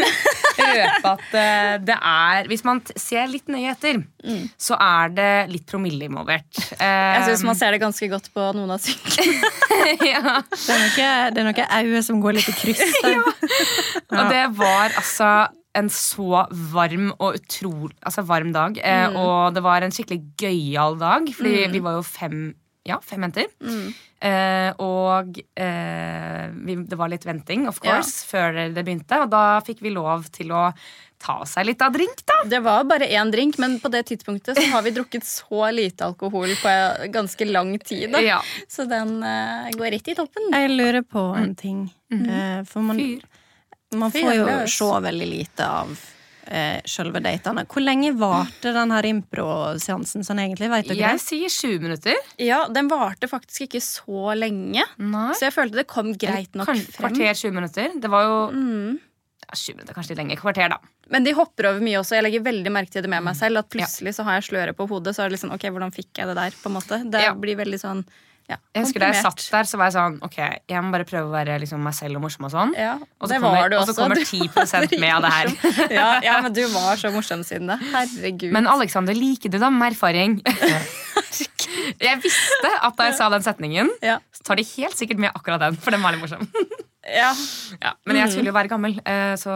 røpe 0.74 1.14
at 1.14 1.38
eh, 1.40 1.74
det 1.82 1.96
er 1.96 2.50
Hvis 2.50 2.64
man 2.66 2.82
ser 2.92 3.30
litt 3.32 3.48
nøye 3.48 3.72
etter, 3.72 4.02
så 4.60 4.76
er 4.76 5.14
det 5.14 5.32
litt 5.54 5.64
promille 5.70 6.10
involvert. 6.10 6.52
Jeg 6.76 7.24
syns 7.30 7.46
man 7.48 7.56
ser 7.58 7.74
det 7.74 7.80
ganske 7.82 8.08
godt 8.12 8.28
på 8.34 8.50
noen 8.58 8.76
av 8.76 8.82
synkene. 8.84 9.52
ja. 10.14 10.38
Det 11.34 11.42
er 11.42 11.46
noe, 11.46 11.66
øye 11.80 12.02
som 12.06 12.20
går 12.22 12.38
litt 12.38 12.48
i 12.48 12.56
kryss 12.58 12.82
der. 13.04 13.20
Og 14.14 14.32
det 14.32 14.44
var 14.58 14.94
altså 14.96 15.30
en 15.74 15.88
så 15.90 16.44
varm 16.70 17.08
og 17.18 17.34
utrolig 17.40 17.96
altså 18.06 18.22
varm 18.28 18.52
dag. 18.54 18.76
Eh, 18.78 19.16
Og 19.18 19.54
det 19.56 19.62
var 19.64 19.82
en 19.82 19.94
skikkelig 19.94 20.20
gøyal 20.38 20.98
dag, 21.00 21.26
fordi 21.34 21.64
vi 21.72 21.80
var 21.82 21.96
jo 21.98 22.04
fem, 22.06 22.44
ja, 22.86 23.00
fem 23.02 23.26
jenter. 23.26 23.48
Eh, 24.24 24.70
og 24.80 25.40
eh, 25.60 26.44
vi, 26.64 26.76
det 26.88 26.96
var 27.00 27.10
litt 27.12 27.26
venting, 27.26 27.66
of 27.68 27.80
Ja. 27.82 27.96
course, 27.98 28.22
før 28.30 28.54
det 28.72 28.84
begynte. 28.86 29.18
Og 29.24 29.32
da 29.34 29.58
fikk 29.66 29.82
vi 29.84 29.90
lov 29.92 30.30
til 30.32 30.54
å 30.54 30.68
ta 31.24 31.38
seg 31.48 31.66
litt 31.70 31.82
av 31.86 31.94
drink, 31.96 32.20
da. 32.28 32.36
Det 32.52 32.60
var 32.64 32.84
bare 32.90 33.08
én 33.08 33.30
drink, 33.32 33.56
men 33.62 33.78
på 33.80 33.88
det 33.94 34.02
tidspunktet 34.12 34.58
så 34.60 34.66
har 34.74 34.82
vi 34.84 34.92
drukket 34.96 35.24
så 35.24 35.70
lite 35.72 36.04
alkohol 36.10 36.52
på 36.60 36.74
ganske 37.14 37.46
lang 37.48 37.74
tid. 37.80 38.10
Da. 38.12 38.20
Ja. 38.20 38.40
Så 38.68 38.84
den 38.90 39.16
uh, 39.24 39.70
går 39.72 39.94
rett 39.96 40.10
i 40.12 40.16
toppen. 40.18 40.50
Jeg 40.52 40.74
lurer 40.76 41.00
på 41.02 41.22
en 41.40 41.54
ting. 41.56 41.86
Eh, 42.12 42.60
For 42.68 42.84
man, 42.84 43.00
Fyr. 43.00 43.24
man 43.96 44.12
får 44.14 44.34
jo 44.36 44.50
se 44.70 44.90
veldig 45.08 45.26
lite 45.30 45.66
av 45.66 45.94
eh, 46.46 46.82
selve 46.84 47.22
datene. 47.24 47.64
Hvor 47.66 47.82
lenge 47.82 48.12
varte 48.20 48.74
den 48.76 48.92
her 48.94 49.08
impro-seansen 49.08 50.24
sånn 50.26 50.42
egentlig? 50.44 50.68
Vet 50.70 50.90
dere 50.92 51.00
Jeg 51.00 51.18
det? 51.18 51.24
sier 51.24 51.52
sju 51.56 51.72
minutter. 51.82 52.20
Ja, 52.42 52.66
Den 52.68 52.88
varte 52.92 53.28
faktisk 53.32 53.66
ikke 53.68 53.80
så 53.82 54.34
lenge, 54.38 54.84
Nei. 55.00 55.32
så 55.38 55.48
jeg 55.48 55.56
følte 55.56 55.80
det 55.80 55.86
kom 55.90 56.12
greit 56.14 56.54
nok 56.54 56.68
frem. 56.68 56.84
Kvarter, 57.00 57.34
20 57.34 57.56
minutter. 57.58 57.96
Det 58.00 58.10
var 58.12 58.28
jo 58.28 58.38
Mm. 58.54 59.00
Ja, 59.54 59.60
Sju 59.62 59.72
minutter, 59.76 59.94
kanskje 59.96 60.12
litt 60.14 60.20
lenger. 60.24 60.40
Kvarter, 60.42 60.68
da. 60.74 60.78
Men 61.14 61.24
de 61.26 61.32
hopper 61.38 61.70
over 61.70 61.80
mye 61.84 62.00
også. 62.02 62.16
Jeg 62.18 62.26
legger 62.26 62.44
veldig 62.50 62.72
merke 62.74 62.90
til 62.96 63.04
det 63.06 63.10
med 63.12 63.22
meg 63.24 63.36
selv. 63.38 63.62
At 63.62 63.70
plutselig 63.72 64.14
så 64.18 64.26
har 64.26 64.40
jeg 64.40 64.48
sløret 64.50 64.76
på 64.78 64.88
hodet, 64.90 65.14
så 65.14 65.22
er 65.24 65.30
det 65.30 65.38
liksom, 65.38 65.54
ok, 65.54 65.68
hvordan 65.70 65.94
fikk 65.94 66.10
jeg 66.20 66.30
det 66.32 66.36
der? 66.40 66.50
på 66.60 66.70
en 66.72 66.76
måte 66.80 67.00
Det 67.10 67.22
Ja. 67.22 67.34
blir 67.34 67.56
veldig 67.56 67.78
sånn 67.80 68.04
ja, 68.44 68.58
Jeg 68.76 68.84
husker 68.84 69.00
Da 69.00 69.08
jeg 69.08 69.22
satt 69.24 69.40
der, 69.54 69.64
så 69.68 69.78
var 69.80 69.88
jeg 69.88 69.94
sånn 69.96 70.16
Ok, 70.26 70.34
jeg 70.68 70.82
må 70.84 70.92
bare 70.92 71.06
prøve 71.08 71.30
å 71.30 71.32
være 71.32 71.56
liksom 71.62 71.80
meg 71.84 71.94
selv 71.96 72.18
og 72.18 72.26
morsom 72.26 72.44
og 72.48 72.52
sånn. 72.52 72.74
Ja, 72.76 72.98
Og 73.16 73.30
så 73.30 73.38
kommer, 73.40 73.76
og 73.78 73.86
så 73.88 73.94
kommer 73.96 74.20
10 74.20 74.98
med 75.00 75.10
av 75.14 75.24
det 75.24 75.32
her. 75.32 75.52
ja, 75.96 76.08
ja, 76.26 76.34
men 76.44 76.52
du 76.56 76.60
var 76.74 77.00
så 77.00 77.12
morsom 77.14 77.44
siden 77.46 77.72
det. 77.72 77.78
Herregud. 77.94 78.50
Men 78.52 78.68
Alexander, 78.70 79.16
liker 79.16 79.52
du 79.52 79.56
da 79.62 79.70
med 79.72 79.94
erfaring? 79.94 80.36
jeg 82.04 82.20
visste 82.22 82.72
at 82.74 82.98
da 82.98 83.08
jeg 83.08 83.16
sa 83.18 83.30
den 83.32 83.44
setningen, 83.46 83.90
så 84.02 84.46
tar 84.46 84.60
de 84.60 84.66
helt 84.74 84.98
sikkert 84.98 85.22
med 85.24 85.32
akkurat 85.32 85.62
den. 85.64 85.80
For 85.80 85.94
den 85.94 86.04
var 86.04 86.14
litt 86.16 86.24
morsom. 86.24 86.44
Ja. 87.04 87.32
Ja, 87.82 87.96
men 88.08 88.16
jeg 88.16 88.32
skulle 88.32 88.48
jo 88.48 88.56
være 88.56 88.70
gammel, 88.72 88.94
eh, 89.04 89.34
så 89.40 89.52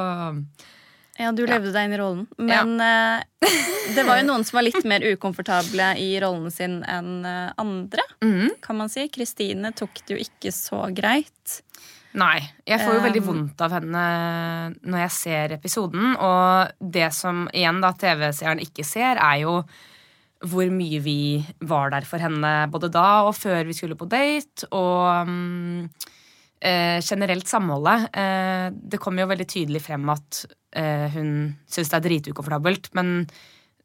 ja, 1.19 1.33
du 1.35 1.43
levde 1.49 1.73
deg 1.75 1.89
inn 1.89 1.95
i 1.97 1.99
rollen. 1.99 2.27
Men 2.39 2.77
eh, 2.79 3.51
det 3.97 4.05
var 4.07 4.21
jo 4.21 4.27
noen 4.31 4.47
som 4.47 4.61
var 4.61 4.67
litt 4.69 4.85
mer 4.87 5.03
ukomfortable 5.03 5.91
i 5.99 6.13
rollen 6.23 6.53
sin 6.55 6.81
enn 6.87 7.27
eh, 7.27 7.51
andre. 7.59 8.05
mm. 8.23 8.59
kan 8.65 8.79
man 8.79 8.93
si. 8.93 9.09
Kristine 9.11 9.73
tok 9.77 10.05
det 10.07 10.15
jo 10.15 10.23
ikke 10.23 10.55
så 10.55 10.87
greit. 10.95 11.61
Nei. 12.19 12.39
Jeg 12.67 12.81
får 12.83 12.97
jo 12.97 13.05
veldig 13.05 13.23
Um, 13.23 13.29
vondt 13.29 13.63
av 13.67 13.75
henne 13.77 14.05
når 14.81 15.05
jeg 15.05 15.15
ser 15.17 15.55
episoden. 15.59 16.15
Og 16.15 16.73
det 16.79 17.11
som 17.17 17.47
igjen 17.53 17.83
da 17.85 17.93
TV-seeren 17.99 18.63
ikke 18.65 18.87
ser, 18.87 19.21
er 19.21 19.43
jo 19.45 19.61
hvor 20.47 20.71
mye 20.71 21.01
vi 21.03 21.19
var 21.67 21.91
der 21.91 22.07
for 22.07 22.23
henne 22.23 22.69
både 22.71 22.93
da 22.95 23.25
og 23.27 23.35
før 23.35 23.67
vi 23.67 23.75
skulle 23.75 23.99
på 23.99 24.07
date. 24.11 24.71
Og 24.71 25.27
mm, 25.29 25.89
eh, 26.61 26.99
generelt 27.05 27.47
samholdet. 27.51 28.09
Eh, 28.17 28.67
det 28.75 29.01
kommer 29.03 29.25
jo 29.25 29.31
veldig 29.35 29.47
tydelig 29.49 29.83
frem 29.85 30.09
at 30.15 30.43
eh, 30.77 31.07
hun 31.15 31.31
syns 31.71 31.91
det 31.93 31.99
er 32.01 32.07
dritukomfortabelt. 32.09 32.91
Men 32.99 33.27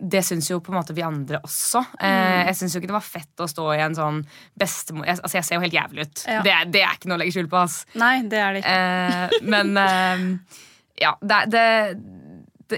det 0.04 0.24
syns 0.26 0.50
jo 0.50 0.58
på 0.60 0.74
en 0.74 0.80
måte 0.82 0.96
vi 0.98 1.04
andre 1.06 1.40
også. 1.46 1.80
Eh, 2.02 2.42
jeg 2.50 2.58
syns 2.60 2.74
jo 2.76 2.82
ikke 2.82 2.90
det 2.92 2.98
var 2.98 3.06
fett 3.06 3.44
å 3.46 3.48
stå 3.48 3.68
i 3.76 3.84
en 3.86 3.96
sånn 3.96 4.18
bestemor... 4.60 5.06
Jeg, 5.08 5.22
altså 5.24 5.38
jeg 5.40 5.48
ser 5.48 5.56
jo 5.60 5.64
helt 5.64 5.78
jævlig 5.78 6.08
ut. 6.10 6.24
Ja. 6.28 6.42
Det, 6.44 6.52
er- 6.58 6.72
det 6.74 6.82
er 6.84 6.98
ikke 6.98 7.12
noe 7.12 7.20
å 7.20 7.24
legge 7.24 7.36
skjul 7.38 7.48
på. 7.54 7.62
ass. 7.62 7.78
Nei, 7.96 8.16
det 8.28 8.42
er 8.42 8.58
det 8.58 8.64
ikke. 8.66 8.76
Eh, 8.76 9.38
men 9.54 9.78
eh, 9.80 10.26
ja, 11.06 11.14
det, 11.22 11.40
det 11.54 11.66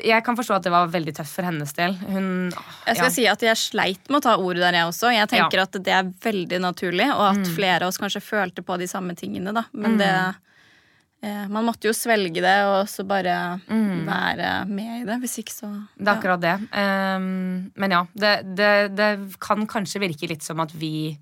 Jeg 0.03 0.23
kan 0.25 0.37
forstå 0.37 0.57
at 0.57 0.65
det 0.67 0.71
var 0.73 0.89
veldig 0.91 1.13
tøft 1.17 1.35
for 1.37 1.47
hennes 1.47 1.71
del. 1.77 1.95
Hun 2.07 2.27
Jeg 2.51 2.97
skal 2.97 3.07
ja. 3.07 3.13
si 3.13 3.27
at 3.29 3.45
jeg 3.45 3.59
sleit 3.59 4.09
med 4.09 4.19
å 4.19 4.25
ta 4.27 4.35
ordet 4.37 4.63
der, 4.63 4.79
jeg 4.79 4.89
også. 4.89 5.11
Jeg 5.15 5.29
tenker 5.31 5.63
at 5.65 5.77
det 5.85 5.93
er 5.93 6.09
veldig 6.25 6.61
naturlig, 6.63 7.09
og 7.13 7.27
at 7.31 7.51
flere 7.55 7.83
av 7.83 7.93
oss 7.93 8.01
kanskje 8.01 8.23
følte 8.23 8.65
på 8.65 8.79
de 8.81 8.89
samme 8.89 9.15
tingene. 9.17 9.53
da. 9.55 9.65
Men 9.73 9.99
det 10.01 10.11
eh, 10.15 11.45
Man 11.51 11.67
måtte 11.67 11.89
jo 11.89 11.93
svelge 11.95 12.43
det 12.43 12.57
og 12.69 12.89
så 12.91 13.05
bare 13.07 13.59
være 13.67 14.49
med 14.71 15.01
i 15.01 15.05
det. 15.07 15.19
Hvis 15.23 15.39
ikke 15.43 15.55
så 15.55 15.71
Det 15.95 16.07
er 16.07 16.15
akkurat 16.15 16.43
det. 16.43 16.55
Um, 16.71 17.71
men 17.75 17.95
ja, 17.97 18.03
det, 18.13 18.33
det, 18.57 18.73
det 18.95 19.11
kan 19.43 19.67
kanskje 19.69 20.03
virke 20.03 20.29
litt 20.31 20.45
som 20.45 20.63
at 20.63 20.73
vi, 20.75 21.15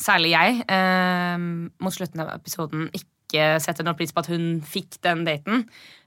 særlig 0.00 0.34
jeg, 0.34 0.62
um, 0.68 1.68
mot 1.82 1.94
slutten 1.94 2.24
av 2.24 2.36
episoden 2.38 2.88
ikke 2.92 3.13
setter 3.62 3.84
noe 3.86 3.96
pris 3.98 4.12
på 4.14 4.22
at 4.24 4.28
hun 4.32 4.60
fikk 4.66 5.00
den 5.04 5.24
daten. 5.26 5.64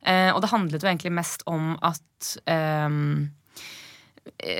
Eh, 0.07 0.29
og 0.33 0.41
det 0.43 0.51
handlet 0.53 0.83
jo 0.83 0.89
egentlig 0.91 1.11
mest 1.17 1.43
om 1.49 1.73
at 1.83 2.37
eh, 2.47 3.27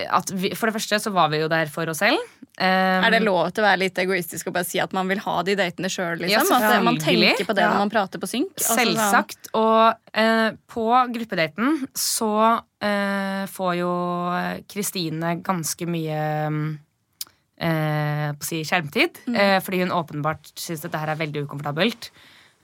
at 0.07 0.29
vi, 0.31 0.53
For 0.55 0.69
det 0.69 0.77
første 0.77 0.97
så 1.03 1.11
var 1.11 1.27
vi 1.33 1.41
jo 1.41 1.49
der 1.51 1.67
for 1.67 1.89
oss 1.91 1.99
selv. 1.99 2.21
Eh, 2.57 3.03
Er 3.03 3.11
det 3.11 3.19
lov 3.25 3.49
til 3.51 3.61
å 3.63 3.67
være 3.67 3.81
litt 3.81 3.99
egoistisk 3.99 4.47
og 4.47 4.55
bare 4.55 4.65
si 4.65 4.79
at 4.79 4.93
man 4.95 5.09
vil 5.11 5.19
ha 5.25 5.33
de 5.43 5.57
datene 5.59 5.89
sjøl? 5.91 6.23
Ja, 6.23 6.39
Liksom? 6.39 6.63
at 6.63 6.83
man 6.87 6.95
tenker 7.03 7.43
på 7.45 7.53
det 7.53 7.65
Ja. 7.65 7.73
når 7.73 7.83
man 7.83 7.91
prater 7.91 8.17
på 8.23 8.29
synk? 8.31 8.53
Altså, 8.55 8.77
Selvsagt. 8.79 9.49
Og 9.59 9.93
eh, 10.15 10.55
på 10.71 10.85
gruppedaten 11.13 11.83
så 11.93 12.31
eh, 12.79 13.43
får 13.51 13.73
jo 13.81 13.91
Kristine 14.71 15.35
ganske 15.43 15.85
mye 15.85 16.21
eh, 17.59 18.31
på 18.37 18.41
å 18.41 18.47
si 18.47 18.63
skjermtid. 18.67 19.19
Eh, 19.35 19.59
fordi 19.63 19.83
hun 19.83 19.91
åpenbart 19.95 20.51
syns 20.55 20.81
dette 20.87 20.97
her 21.03 21.11
er 21.13 21.19
veldig 21.19 21.43
ukomfortabelt. 21.45 22.09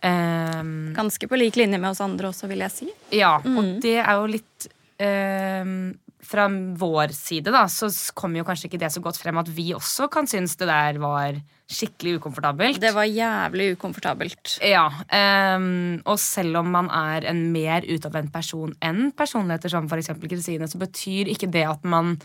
Eh, 0.04 0.62
Ganske 0.98 1.28
på 1.32 1.40
lik 1.40 1.56
linje 1.60 1.80
med 1.80 1.94
oss 1.94 2.02
andre 2.04 2.30
også, 2.34 2.50
vil 2.52 2.64
jeg 2.66 2.72
si. 2.76 2.90
ja, 3.16 3.38
og 3.40 3.76
det 3.84 3.98
er 4.04 4.14
jo 4.20 4.26
litt 4.30 4.68
um, 5.04 5.76
Fra 6.24 6.46
vår 6.80 7.12
side 7.16 7.52
da, 7.52 7.66
så 7.72 7.90
kommer 8.16 8.40
jo 8.40 8.46
kanskje 8.48 8.70
ikke 8.70 8.80
det 8.80 8.92
så 8.94 9.02
godt 9.04 9.18
frem 9.20 9.40
at 9.42 9.50
vi 9.52 9.74
også 9.76 10.08
kan 10.12 10.28
synes 10.30 10.56
det 10.60 10.70
der 10.70 11.00
var 11.02 11.40
skikkelig 11.74 12.18
ukomfortabelt. 12.20 12.80
Det 12.84 12.92
var 12.96 13.08
jævlig 13.10 13.74
ukomfortabelt. 13.78 14.58
Ja, 14.64 14.86
Um, 15.58 16.00
og 16.06 16.20
selv 16.20 16.58
om 16.62 16.72
man 16.72 16.88
er 16.94 17.28
en 17.32 17.46
mer 17.52 17.84
utadvendt 17.88 18.32
person 18.34 18.72
enn 18.84 19.12
personligheter 19.16 19.72
som 19.72 19.88
f.eks. 19.92 20.12
Kristine, 20.24 20.68
så 20.68 20.80
betyr 20.82 21.32
ikke 21.34 21.50
det 21.52 21.66
at 21.68 21.84
man 21.84 22.18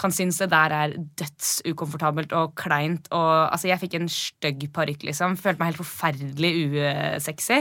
kan 0.00 0.14
synes 0.14 0.40
det 0.40 0.50
der 0.52 0.72
er 0.74 0.94
dødsukomfortabelt 1.20 2.32
og 2.36 2.54
kleint. 2.58 3.10
Og, 3.12 3.30
altså, 3.52 3.68
jeg 3.68 3.82
fikk 3.82 3.98
en 3.98 4.08
stygg 4.12 4.66
parykk, 4.74 5.04
liksom. 5.10 5.36
Følte 5.40 5.60
meg 5.60 5.72
helt 5.72 5.82
forferdelig 5.82 6.52
usexy. 6.72 7.60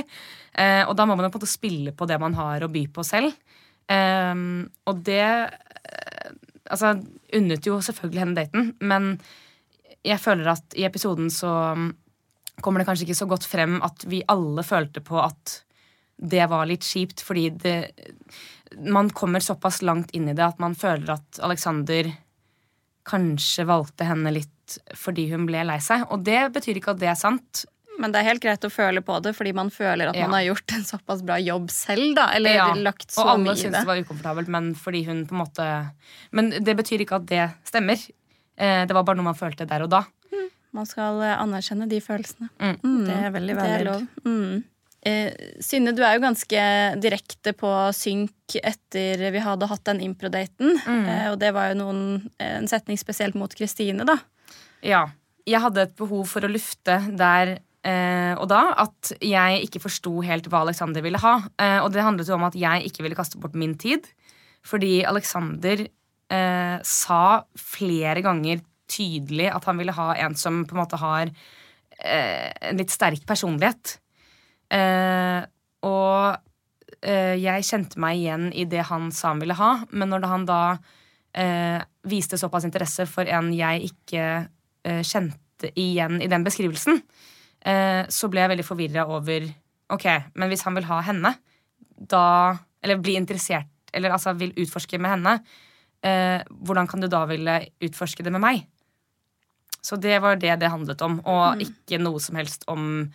Eh, 0.59 0.83
og 0.85 0.95
da 0.97 1.05
må 1.05 1.17
man 1.17 1.27
jo 1.27 1.33
på 1.33 1.39
en 1.39 1.43
måte 1.43 1.51
spille 1.51 1.95
på 1.95 2.07
det 2.09 2.19
man 2.21 2.37
har 2.39 2.63
å 2.63 2.71
by 2.71 2.85
på 2.95 3.05
selv. 3.07 3.35
Ehm, 3.91 4.69
og 4.87 5.05
det 5.07 5.23
eh, 5.25 6.35
Altså, 6.69 6.91
unnet 7.33 7.65
jo 7.65 7.79
selvfølgelig 7.81 8.21
henne 8.21 8.37
daten, 8.37 8.67
men 8.85 9.15
jeg 10.05 10.21
føler 10.21 10.51
at 10.51 10.75
i 10.77 10.83
episoden 10.85 11.31
så 11.33 11.49
mm, 11.73 11.87
kommer 12.61 12.83
det 12.83 12.85
kanskje 12.85 13.07
ikke 13.07 13.17
så 13.17 13.27
godt 13.31 13.47
frem 13.49 13.79
at 13.81 14.05
vi 14.05 14.19
alle 14.29 14.61
følte 14.67 15.01
på 15.01 15.17
at 15.17 15.55
det 16.19 16.45
var 16.51 16.67
litt 16.69 16.85
kjipt, 16.85 17.23
fordi 17.25 17.47
det 17.63 17.77
Man 18.85 19.09
kommer 19.09 19.41
såpass 19.41 19.81
langt 19.81 20.11
inn 20.13 20.29
i 20.29 20.35
det 20.37 20.45
at 20.45 20.59
man 20.61 20.75
føler 20.77 21.15
at 21.15 21.39
Alexander 21.41 22.11
kanskje 23.05 23.65
valgte 23.65 24.05
henne 24.05 24.31
litt 24.33 24.77
fordi 24.93 25.29
hun 25.31 25.45
ble 25.49 25.63
lei 25.65 25.79
seg. 25.81 26.03
Og 26.13 26.23
det 26.23 26.51
betyr 26.53 26.77
ikke 26.77 26.91
at 26.93 26.99
det 27.01 27.09
er 27.09 27.15
sant. 27.17 27.65
Men 27.99 28.13
det 28.13 28.21
er 28.21 28.29
helt 28.29 28.41
greit 28.43 28.63
å 28.63 28.69
føle 28.71 29.01
på 29.03 29.17
det, 29.21 29.33
fordi 29.35 29.51
man 29.53 29.69
føler 29.69 30.07
at 30.09 30.15
Ja. 30.15 30.27
man 30.27 30.37
har 30.39 30.53
gjort 30.55 30.71
en 30.77 30.83
såpass 30.87 31.21
bra 31.25 31.35
jobb 31.41 31.69
selv. 31.69 32.15
da, 32.15 32.29
Eller 32.35 32.53
Ja, 32.55 32.73
lagt 32.73 33.09
så 33.11 33.25
mye 33.25 33.33
i 33.33 33.43
det. 33.43 33.43
Og 33.43 33.47
alle 33.47 33.55
syntes 33.57 33.71
det. 33.71 33.81
det 33.81 33.87
var 33.87 34.03
ukomfortabelt, 34.03 34.47
men 34.47 34.73
fordi 34.75 35.05
hun 35.05 35.25
på 35.25 35.33
en 35.35 35.41
måte 35.45 35.91
Men 36.31 36.49
det 36.51 36.77
betyr 36.77 37.01
ikke 37.03 37.15
at 37.15 37.25
det 37.25 37.51
stemmer. 37.65 37.97
Eh, 38.57 38.85
Det 38.85 38.93
var 38.93 39.03
bare 39.03 39.15
noe 39.17 39.23
man 39.25 39.35
følte 39.35 39.67
der 39.67 39.81
og 39.83 39.89
da. 39.89 40.03
Man 40.71 40.85
skal 40.85 41.19
eh, 41.23 41.35
anerkjenne 41.41 41.89
de 41.89 41.99
følelsene. 41.99 42.49
Mm. 42.59 43.05
Det 43.07 43.15
er 43.15 43.31
veldig 43.31 43.55
Det 43.57 43.65
er 43.79 43.83
lov. 43.85 44.07
Mm. 44.23 44.63
Eh, 45.07 45.31
Synne, 45.63 45.93
du 45.95 46.01
er 46.03 46.17
jo 46.17 46.25
ganske 46.25 46.63
direkte 46.99 47.53
på 47.55 47.69
synk 47.95 48.57
etter 48.59 49.29
vi 49.31 49.43
hadde 49.43 49.69
hatt 49.71 49.85
den 49.87 50.01
improdaten. 50.03 50.75
Mm. 50.83 51.05
Eh, 51.05 51.27
og 51.31 51.39
det 51.41 51.53
var 51.55 51.71
jo 51.71 51.79
noen, 51.83 52.03
en 52.43 52.67
setning 52.69 52.99
spesielt 52.99 53.37
mot 53.39 53.53
Kristine, 53.55 54.07
da. 54.07 54.19
Ja. 54.85 55.07
Jeg 55.47 55.63
hadde 55.63 55.87
et 55.87 55.97
behov 55.97 56.27
for 56.29 56.45
å 56.45 56.51
lufte 56.51 56.99
der 57.17 57.57
eh, 57.87 58.33
og 58.35 58.49
da 58.51 58.61
at 58.83 59.13
jeg 59.23 59.63
ikke 59.65 59.81
forsto 59.81 60.19
helt 60.25 60.49
hva 60.51 60.65
Alexander 60.65 61.05
ville 61.05 61.21
ha. 61.23 61.37
Eh, 61.55 61.79
og 61.83 61.93
det 61.95 62.05
handlet 62.05 62.29
jo 62.29 62.37
om 62.37 62.49
at 62.49 62.57
jeg 62.59 62.89
ikke 62.89 63.05
ville 63.05 63.17
kaste 63.17 63.39
bort 63.41 63.57
min 63.57 63.77
tid. 63.79 64.05
Fordi 64.67 64.99
Alexander 65.07 65.85
eh, 65.85 66.75
sa 66.83 67.23
flere 67.55 68.23
ganger 68.25 68.61
tydelig 68.89 69.47
at 69.53 69.65
han 69.69 69.79
ville 69.79 69.95
ha 69.95 70.11
en 70.25 70.35
som 70.37 70.63
på 70.67 70.75
en 70.75 70.81
måte 70.81 70.99
har 70.99 71.29
eh, 71.29 72.49
en 72.69 72.79
litt 72.79 72.93
sterk 72.93 73.25
personlighet. 73.29 73.97
Eh, 74.69 75.41
og 75.87 76.37
eh, 77.01 77.35
jeg 77.39 77.65
kjente 77.65 78.01
meg 78.01 78.19
igjen 78.21 78.49
i 78.53 78.67
det 78.69 78.85
han 78.89 79.09
sa 79.15 79.33
han 79.33 79.41
ville 79.41 79.57
ha, 79.57 79.71
men 79.89 80.11
når 80.11 80.27
han 80.29 80.45
da 80.49 80.61
eh, 81.33 81.79
viste 82.09 82.39
såpass 82.39 82.67
interesse 82.67 83.07
for 83.09 83.29
en 83.29 83.51
jeg 83.55 83.91
ikke 83.91 84.25
eh, 84.85 85.01
kjente 85.01 85.71
igjen 85.79 86.19
i 86.23 86.29
den 86.31 86.45
beskrivelsen, 86.45 87.01
eh, 87.65 88.03
så 88.09 88.29
ble 88.31 88.45
jeg 88.45 88.53
veldig 88.55 88.67
forvirra 88.67 89.09
over 89.09 89.49
Ok, 89.89 90.03
men 90.37 90.51
hvis 90.51 90.61
han 90.67 90.75
vil 90.77 90.85
ha 90.85 90.99
henne, 91.01 91.31
da 91.97 92.57
Eller 92.79 92.99
bli 93.01 93.15
interessert, 93.17 93.71
eller 93.91 94.13
altså 94.13 94.35
vil 94.37 94.53
utforske 94.55 94.99
med 95.01 95.09
henne, 95.11 95.31
eh, 96.05 96.39
hvordan 96.47 96.87
kan 96.87 97.01
du 97.01 97.09
da 97.11 97.25
ville 97.27 97.55
utforske 97.83 98.23
det 98.23 98.31
med 98.31 98.39
meg? 98.39 98.61
Så 99.83 99.97
det 99.99 100.21
var 100.23 100.37
det 100.39 100.53
det 100.61 100.69
handlet 100.71 101.01
om, 101.01 101.17
og 101.27 101.59
ikke 101.59 101.99
noe 101.99 102.21
som 102.23 102.37
helst 102.39 102.63
om 102.71 103.09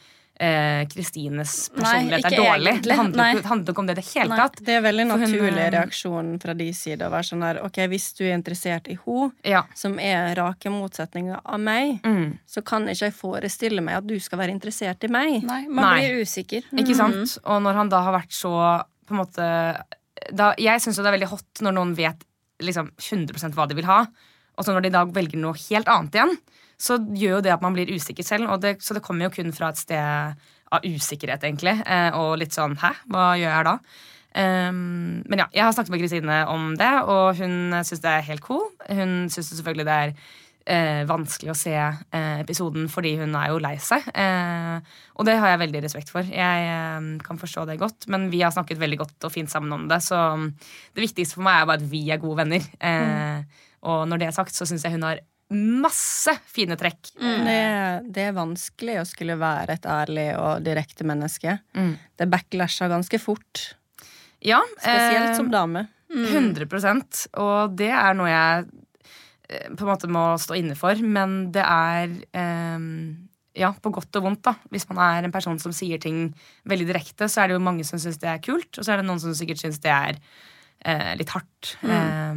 Kristines 0.90 1.70
eh, 1.70 1.76
personlighet 1.78 2.24
er 2.26 2.36
dårlig. 2.36 2.70
egentlig. 2.72 2.82
Det 2.90 2.96
handler, 2.98 3.24
ikke- 3.34 3.48
handler 3.48 3.72
ikke 3.72 3.78
om 3.78 3.86
det 3.86 3.92
i 3.98 4.00
det 4.00 4.06
hele 4.14 4.28
Nei. 4.28 4.36
tatt. 4.38 4.56
Det 4.64 4.74
er 4.74 4.80
veldig 4.82 5.06
naturlig 5.06 5.58
eh, 5.62 5.70
reaksjon 5.70 6.32
fra 6.42 6.54
de 6.54 6.72
side 6.72 6.98
å 7.06 7.10
være 7.10 7.28
sånn 7.28 7.42
her 7.46 7.60
Ok, 7.64 7.76
hvis 7.88 8.08
du 8.18 8.24
er 8.24 8.34
interessert 8.36 8.88
i 8.88 8.98
henne, 9.04 9.32
Ja. 9.44 9.62
som 9.74 9.98
er 9.98 10.34
rake 10.34 10.70
motsetninger 10.70 11.40
av 11.44 11.60
meg, 11.60 12.00
Mm. 12.02 12.38
så 12.46 12.64
kan 12.64 12.86
ikke 12.88 13.06
jeg 13.06 13.14
forestille 13.14 13.80
meg 13.82 13.94
at 13.96 14.06
du 14.06 14.18
skal 14.18 14.38
være 14.38 14.50
interessert 14.58 15.04
i 15.04 15.08
meg. 15.08 15.42
Nei, 15.44 15.66
man 15.68 15.84
Nei. 15.84 16.00
blir 16.08 16.22
usikker. 16.22 16.62
Ikke 16.72 16.94
sant? 16.96 17.38
Og 17.44 17.62
når 17.62 17.74
han 17.74 17.88
da 17.88 18.02
har 18.02 18.12
vært 18.20 18.32
så 18.32 18.84
på 19.06 19.10
en 19.12 19.18
måte 19.18 19.84
da, 20.32 20.54
Jeg 20.56 20.80
syns 20.80 20.96
det 20.96 21.06
er 21.06 21.18
veldig 21.18 21.28
hot 21.28 21.60
når 21.60 21.72
noen 21.74 21.94
vet 21.94 22.24
liksom 22.62 22.90
100% 22.98 23.52
hva 23.54 23.68
de 23.68 23.74
vil 23.74 23.84
ha. 23.84 24.06
Og 24.56 24.64
så 24.64 24.72
når 24.72 24.82
de 24.82 24.90
da 24.90 25.04
velger 25.04 25.36
noe 25.38 25.52
helt 25.54 25.86
annet 25.86 26.12
igjen, 26.12 26.38
så 26.84 26.98
gjør 27.00 27.38
jo 27.38 27.44
det 27.46 27.54
at 27.54 27.62
man 27.64 27.76
blir 27.76 27.92
usikker 27.94 28.26
selv. 28.26 28.50
Og 28.52 28.60
det, 28.64 28.76
så 28.84 28.96
det 28.96 29.04
kommer 29.04 29.28
jo 29.28 29.36
kun 29.38 29.54
fra 29.56 29.72
et 29.72 29.80
sted 29.80 30.44
av 30.74 30.84
usikkerhet, 30.84 31.46
egentlig. 31.46 31.78
Eh, 31.86 32.10
og 32.18 32.36
litt 32.40 32.56
sånn 32.56 32.76
hæ, 32.82 32.92
hva 33.12 33.30
gjør 33.40 33.50
jeg 33.52 33.70
da? 33.70 33.78
Um, 34.34 35.20
men 35.30 35.44
ja, 35.44 35.44
jeg 35.54 35.62
har 35.62 35.74
snakket 35.76 35.92
med 35.94 36.00
Kristine 36.02 36.38
om 36.50 36.72
det, 36.74 36.90
og 37.06 37.36
hun 37.38 37.76
syns 37.86 38.02
det 38.02 38.10
er 38.10 38.24
helt 38.26 38.42
cool. 38.42 38.64
Hun 38.88 39.28
syns 39.30 39.52
selvfølgelig 39.54 39.86
det 39.86 39.98
er 40.06 40.14
eh, 40.66 41.02
vanskelig 41.08 41.52
å 41.52 41.56
se 41.58 41.74
eh, 41.76 42.40
episoden 42.40 42.88
fordi 42.90 43.14
hun 43.20 43.36
er 43.38 43.52
jo 43.52 43.60
lei 43.62 43.76
seg. 43.82 44.06
Eh, 44.10 44.96
og 45.14 45.28
det 45.28 45.36
har 45.38 45.52
jeg 45.52 45.62
veldig 45.64 45.84
respekt 45.84 46.10
for. 46.12 46.26
Jeg 46.26 46.66
eh, 46.70 47.10
kan 47.24 47.40
forstå 47.40 47.66
det 47.70 47.78
godt, 47.82 48.08
men 48.12 48.26
vi 48.32 48.42
har 48.42 48.54
snakket 48.54 48.80
veldig 48.82 49.00
godt 49.04 49.28
og 49.28 49.34
fint 49.34 49.52
sammen 49.52 49.76
om 49.76 49.86
det. 49.90 50.00
Så 50.02 50.18
mm, 50.18 50.48
det 50.96 51.06
viktigste 51.06 51.38
for 51.38 51.46
meg 51.46 51.60
er 51.60 51.70
bare 51.70 51.82
at 51.82 51.92
vi 51.94 52.02
er 52.10 52.22
gode 52.22 52.42
venner. 52.42 52.66
Mm. 52.80 53.46
Og 53.84 54.06
når 54.08 54.20
det 54.20 54.30
er 54.30 54.36
sagt, 54.36 54.56
så 54.56 54.66
syns 54.66 54.82
jeg 54.86 54.96
hun 54.96 55.06
har 55.06 55.22
masse 55.56 56.34
fine 56.50 56.76
trekk. 56.80 57.12
Det, 57.18 57.58
det 58.14 58.28
er 58.28 58.36
vanskelig 58.36 59.00
å 59.00 59.08
skulle 59.08 59.38
være 59.40 59.78
et 59.78 59.88
ærlig 59.88 60.28
og 60.38 60.64
direkte 60.66 61.06
menneske. 61.08 61.58
Mm. 61.76 61.94
Det 62.18 62.28
backlasher 62.32 62.92
ganske 62.92 63.20
fort. 63.22 63.64
Ja, 64.44 64.60
Spesielt 64.76 65.30
eh, 65.32 65.36
som 65.38 65.50
dame. 65.52 65.86
100% 66.14 67.24
Og 67.42 67.72
det 67.74 67.90
er 67.90 68.14
noe 68.14 68.28
jeg 68.30 68.66
eh, 69.48 69.70
på 69.72 69.82
en 69.82 69.90
måte 69.90 70.10
må 70.12 70.26
stå 70.38 70.58
inne 70.60 70.76
for. 70.78 71.00
Men 71.00 71.48
det 71.54 71.64
er 71.64 72.12
eh, 72.36 72.88
ja, 73.58 73.70
på 73.72 73.92
godt 73.94 74.18
og 74.18 74.26
vondt, 74.28 74.42
da. 74.46 74.56
Hvis 74.74 74.86
man 74.90 75.00
er 75.04 75.26
en 75.26 75.34
person 75.34 75.58
som 75.62 75.74
sier 75.74 76.00
ting 76.02 76.26
veldig 76.68 76.88
direkte, 76.90 77.28
så 77.30 77.42
er 77.42 77.50
det 77.50 77.58
jo 77.58 77.64
mange 77.64 77.86
som 77.86 78.00
syns 78.02 78.18
det 78.22 78.30
er 78.30 78.42
kult, 78.44 78.72
og 78.76 78.82
så 78.82 78.94
er 78.94 79.00
det 79.00 79.08
noen 79.08 79.22
som 79.22 79.34
sikkert 79.36 79.62
syns 79.62 79.80
det 79.84 79.92
er 79.94 80.18
eh, 80.84 81.14
litt 81.16 81.30
hardt. 81.34 81.76
Eh, 81.82 82.34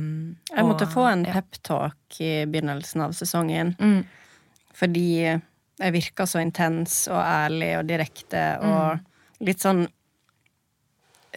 Jeg 0.55 0.65
måtte 0.65 0.87
og- 0.87 0.93
få 0.93 1.05
en 1.11 1.25
ja. 1.25 1.33
peptalk 1.33 2.19
i 2.21 2.45
begynnelsen 2.45 3.01
av 3.03 3.11
sesongen. 3.11 3.75
Mm. 3.79 4.05
Fordi 4.73 5.07
jeg 5.79 5.93
virka 5.93 6.25
så 6.25 6.39
intens 6.41 7.07
og 7.07 7.21
ærlig 7.21 7.77
og 7.79 7.87
direkte 7.87 8.59
og 8.61 8.99
litt 9.45 9.59
sånn 9.59 9.87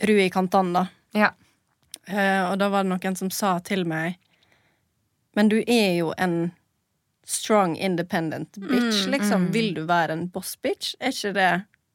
ru 0.03 0.15
i 0.21 0.31
kantene, 0.31 0.73
da. 0.73 0.87
Ja. 1.13 1.31
Uh, 2.11 2.51
og 2.53 2.59
da 2.59 2.69
var 2.73 2.83
det 2.85 2.91
noen 2.95 3.17
som 3.19 3.31
sa 3.31 3.59
til 3.61 3.85
meg 3.85 4.17
Men 5.37 5.49
du 5.49 5.59
er 5.69 5.93
jo 5.99 6.13
en 6.19 6.51
strong, 7.29 7.77
independent 7.77 8.57
bitch, 8.59 9.05
liksom. 9.07 9.53
Vil 9.53 9.75
du 9.75 9.85
være 9.87 10.11
en 10.17 10.25
boss 10.33 10.57
bitch? 10.57 10.95
Er 11.01 11.13
ikke 11.13 11.35
det 11.37 11.51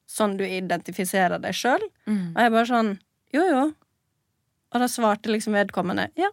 sånn 0.07 0.37
du 0.37 0.45
identifiserer 0.45 1.41
deg 1.43 1.51
sjøl? 1.57 1.81
Og 2.07 2.37
jeg 2.39 2.51
bare 2.53 2.69
sånn 2.69 2.93
Jo, 3.33 3.43
jo. 3.49 3.65
Og 4.75 4.81
da 4.83 4.89
svarte 4.91 5.31
liksom 5.31 5.55
vedkommende 5.55 6.09
ja, 6.19 6.29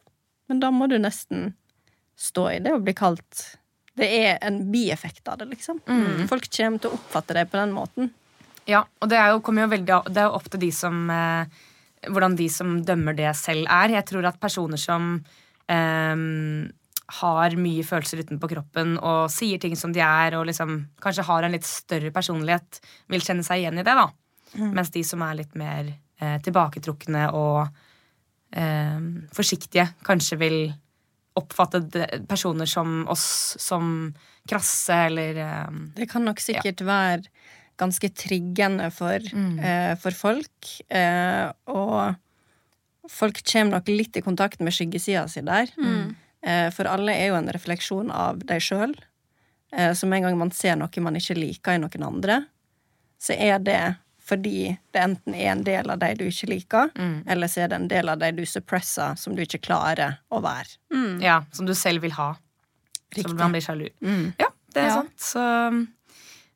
men 0.51 0.61
da 0.63 0.73
må 0.75 0.89
du 0.91 0.99
nesten 0.99 1.53
stå 2.19 2.49
i 2.57 2.63
det 2.63 2.75
og 2.75 2.83
bli 2.87 2.95
kalt 2.99 3.45
Det 3.97 4.09
er 4.09 4.41
en 4.43 4.59
bieffekt 4.73 5.29
av 5.31 5.39
det, 5.41 5.53
liksom. 5.55 5.79
Folk 6.31 6.49
kommer 6.51 6.83
til 6.83 6.91
å 6.91 6.99
oppfatte 6.99 7.37
det 7.39 7.47
på 7.53 7.61
den 7.61 7.75
måten. 7.77 8.11
Ja, 8.69 8.85
og 9.01 9.11
det 9.11 9.19
er 9.19 9.33
jo, 9.33 9.41
kommer 9.43 9.67
jo 9.67 9.73
veldig 9.73 10.01
Det 10.11 10.23
er 10.23 10.29
jo 10.29 10.39
opp 10.39 10.51
til 10.51 10.63
de 10.63 10.71
som 10.75 11.07
eh, 11.11 11.63
Hvordan 12.09 12.37
de 12.39 12.49
som 12.51 12.77
dømmer 12.83 13.15
det 13.15 13.31
selv 13.39 13.69
er. 13.71 13.95
Jeg 13.95 14.07
tror 14.11 14.27
at 14.27 14.41
personer 14.43 14.81
som 14.81 15.13
eh, 15.71 16.23
har 17.21 17.57
mye 17.61 17.85
følelser 17.87 18.25
utenpå 18.25 18.49
kroppen 18.51 18.97
og 18.99 19.31
sier 19.31 19.61
ting 19.63 19.77
som 19.79 19.93
de 19.95 20.03
er, 20.03 20.35
og 20.39 20.49
liksom 20.49 20.81
kanskje 21.03 21.27
har 21.29 21.47
en 21.47 21.55
litt 21.55 21.69
større 21.69 22.11
personlighet, 22.15 22.81
vil 23.13 23.23
kjenne 23.23 23.47
seg 23.47 23.63
igjen 23.63 23.79
i 23.79 23.87
det. 23.87 23.95
da 23.95 24.09
Mens 24.75 24.91
de 24.95 25.05
som 25.07 25.23
er 25.25 25.39
litt 25.39 25.55
mer 25.59 25.93
eh, 25.93 26.39
tilbaketrukne 26.43 27.29
og 27.39 27.69
eh, 28.53 29.01
forsiktige, 29.35 29.89
kanskje 30.07 30.39
vil 30.41 30.59
oppfatte 31.39 31.81
personer 32.29 32.69
som 32.69 33.07
oss 33.09 33.57
som 33.61 34.13
krasse 34.49 34.99
eller 35.09 35.39
eh, 35.41 35.71
Det 35.97 36.09
kan 36.11 36.25
nok 36.25 36.41
sikkert 36.43 36.85
være 36.85 37.23
ganske 37.81 38.09
triggende 38.15 38.91
for, 38.95 39.19
eh, 39.65 39.95
for 39.99 40.15
folk. 40.15 40.73
Eh, 40.93 41.49
og 41.73 42.15
folk 43.11 43.41
kommer 43.49 43.79
nok 43.79 43.89
litt 43.89 44.17
i 44.17 44.23
kontakt 44.23 44.61
med 44.61 44.75
skyggesida 44.77 45.25
si 45.29 45.41
der. 45.41 45.73
Eh, 46.43 46.69
for 46.71 46.91
alle 46.91 47.15
er 47.15 47.33
jo 47.33 47.39
en 47.39 47.51
refleksjon 47.55 48.11
av 48.11 48.43
deg 48.47 48.61
sjøl. 48.63 48.95
Eh, 49.73 49.93
så 49.95 50.07
med 50.07 50.21
en 50.21 50.29
gang 50.29 50.39
man 50.39 50.51
ser 50.51 50.77
noe 50.77 51.01
man 51.01 51.17
ikke 51.17 51.39
liker 51.39 51.79
i 51.79 51.83
noen 51.83 52.07
andre, 52.07 52.45
så 53.23 53.35
er 53.39 53.59
det 53.63 53.97
fordi 54.23 54.79
det 54.95 55.01
enten 55.03 55.35
er 55.35 55.49
en 55.53 55.65
del 55.67 55.91
av 55.91 55.99
deg 55.99 56.19
du 56.21 56.25
ikke 56.29 56.49
liker, 56.53 56.91
eller 57.27 57.51
så 57.51 57.65
er 57.65 57.69
det 57.73 57.79
en 57.81 57.89
del 57.91 58.09
av 58.13 58.19
deg 58.23 58.37
du 58.39 58.45
suppresser, 58.47 59.17
som 59.19 59.35
du 59.35 59.43
ikke 59.43 59.59
klarer 59.67 60.19
å 60.31 60.41
være. 60.45 60.77
Ja, 61.21 61.41
som 61.53 61.67
du 61.67 61.75
selv 61.75 62.03
vil 62.07 62.15
ha. 62.19 62.35
Riktig. 63.15 63.29
Som 63.29 63.37
man 63.43 63.53
blir 63.53 63.61
sjalu. 63.65 63.89
Mm. 64.01 64.33
Ja, 64.39 64.47
det 64.73 64.83
er 64.83 64.87
Ja. 64.87 64.95
sant. 65.03 65.19
Så 65.21 65.43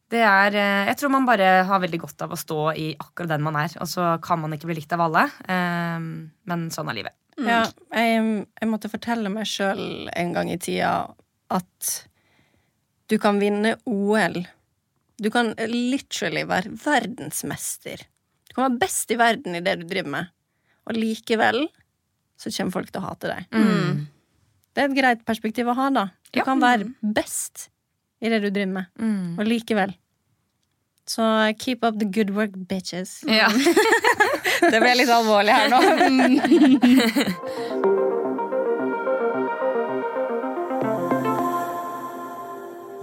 det 0.09 0.23
er 0.23 0.55
eh, 0.55 0.87
Jeg 0.87 0.97
tror 0.97 1.11
man 1.11 1.27
bare 1.27 1.65
har 1.67 1.81
veldig 1.83 1.99
godt 2.01 2.23
av 2.23 2.31
å 2.33 2.39
stå 2.39 2.61
i 2.79 2.95
akkurat 2.97 3.29
den 3.35 3.43
man 3.43 3.57
er. 3.57 3.69
Og 3.81 3.87
så 3.91 4.21
kan 4.23 4.41
man 4.41 4.53
ikke 4.55 4.67
bli 4.71 4.77
likt 4.79 4.93
av 4.95 5.01
alle. 5.01 5.27
eh, 5.49 5.99
Men 6.47 6.71
sånn 6.71 6.89
er 6.89 6.95
livet. 7.03 7.13
Ja, 7.37 7.67
jeg, 7.93 8.47
jeg 8.63 8.69
måtte 8.71 8.89
fortelle 8.89 9.29
meg 9.29 9.45
sjøl 9.45 10.09
en 10.17 10.33
gang 10.33 10.49
i 10.49 10.57
tida 10.57 11.11
at 11.51 12.07
du 13.09 13.19
kan 13.19 13.39
vinne 13.39 13.75
OL. 13.85 14.47
Du 15.23 15.31
kan 15.33 15.55
literally 15.71 16.43
være 16.49 16.75
verdensmester. 16.85 18.03
Du 18.49 18.55
kan 18.55 18.67
være 18.67 18.79
best 18.83 19.11
i 19.11 19.17
verden 19.21 19.57
i 19.57 19.61
det 19.65 19.79
du 19.81 19.87
driver 19.89 20.11
med. 20.13 20.27
Og 20.87 20.95
likevel 20.99 21.67
så 22.39 22.51
kommer 22.53 22.73
folk 22.77 22.91
til 22.93 23.01
å 23.01 23.07
hate 23.09 23.31
deg. 23.33 23.47
Det 24.77 24.83
er 24.85 24.91
et 24.91 24.97
greit 24.99 25.23
perspektiv 25.25 25.67
å 25.73 25.75
ha, 25.79 25.89
da. 25.91 26.05
Du 26.33 26.39
Ja. 26.41 26.45
kan 26.45 26.61
være 26.61 26.91
best 27.03 27.71
i 28.21 28.29
det 28.29 28.43
du 28.43 28.51
driver 28.51 28.73
med, 28.73 28.87
Mm. 29.01 29.39
og 29.39 29.47
likevel. 29.47 29.95
Så 31.07 31.23
keep 31.59 31.83
up 31.85 31.99
the 31.99 32.05
good 32.05 32.31
work, 32.31 32.51
bitches. 32.69 33.23
Ja. 33.25 33.49
Det 34.73 34.81
ble 34.81 34.95
litt 34.97 35.09
alvorlig 35.09 35.53
her 35.53 35.69
nå. 35.71 35.81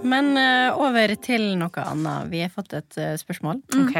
Men 0.04 0.32
uh, 0.36 0.76
over 0.84 1.14
til 1.24 1.50
noe 1.60 1.84
annet. 1.88 2.30
Vi 2.32 2.44
har 2.44 2.52
fått 2.52 2.76
et 2.76 3.00
uh, 3.00 3.14
spørsmål. 3.20 3.62
Ok. 3.80 3.98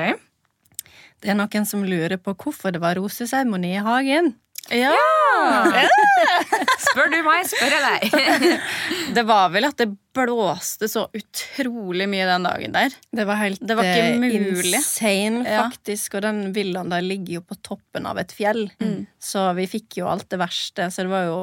Det 1.24 1.32
er 1.32 1.38
noen 1.38 1.64
som 1.68 1.84
lurer 1.88 2.18
på 2.20 2.34
hvorfor 2.36 2.74
det 2.74 2.82
var 2.84 2.98
roseseremoni 3.00 3.76
i 3.78 3.84
hagen. 3.84 4.34
Ja! 4.72 4.94
Spør 6.86 7.10
du 7.12 7.18
meg, 7.26 7.44
spør 7.50 7.74
jeg 7.74 7.82
deg. 7.84 8.44
Det 9.16 9.24
var 9.28 9.50
vel 9.52 9.66
at 9.68 9.76
det 9.80 9.90
blåste 10.16 10.88
så 10.88 11.04
utrolig 11.16 12.06
mye 12.08 12.24
den 12.28 12.46
dagen 12.46 12.72
der. 12.76 12.94
Det 13.12 13.26
var 13.28 13.40
helt 13.42 13.60
Det 13.60 13.76
var 13.76 13.88
ikke 13.90 14.06
eh, 14.14 14.20
mulig. 14.22 14.70
insane, 14.78 15.42
Ja. 15.44 15.66
faktisk. 15.66 16.16
Og 16.16 16.24
den 16.24 16.40
villaen 16.56 16.92
der 16.92 17.04
ligger 17.04 17.40
jo 17.40 17.44
på 17.44 17.58
toppen 17.66 18.08
av 18.08 18.20
et 18.22 18.32
fjell. 18.32 18.66
Mm. 18.80 19.04
Så 19.20 19.44
vi 19.58 19.66
fikk 19.70 19.98
jo 20.00 20.08
alt 20.08 20.28
det 20.32 20.40
verste. 20.40 20.88
Så 20.94 21.04
det 21.04 21.12
var 21.12 21.26
jo, 21.28 21.40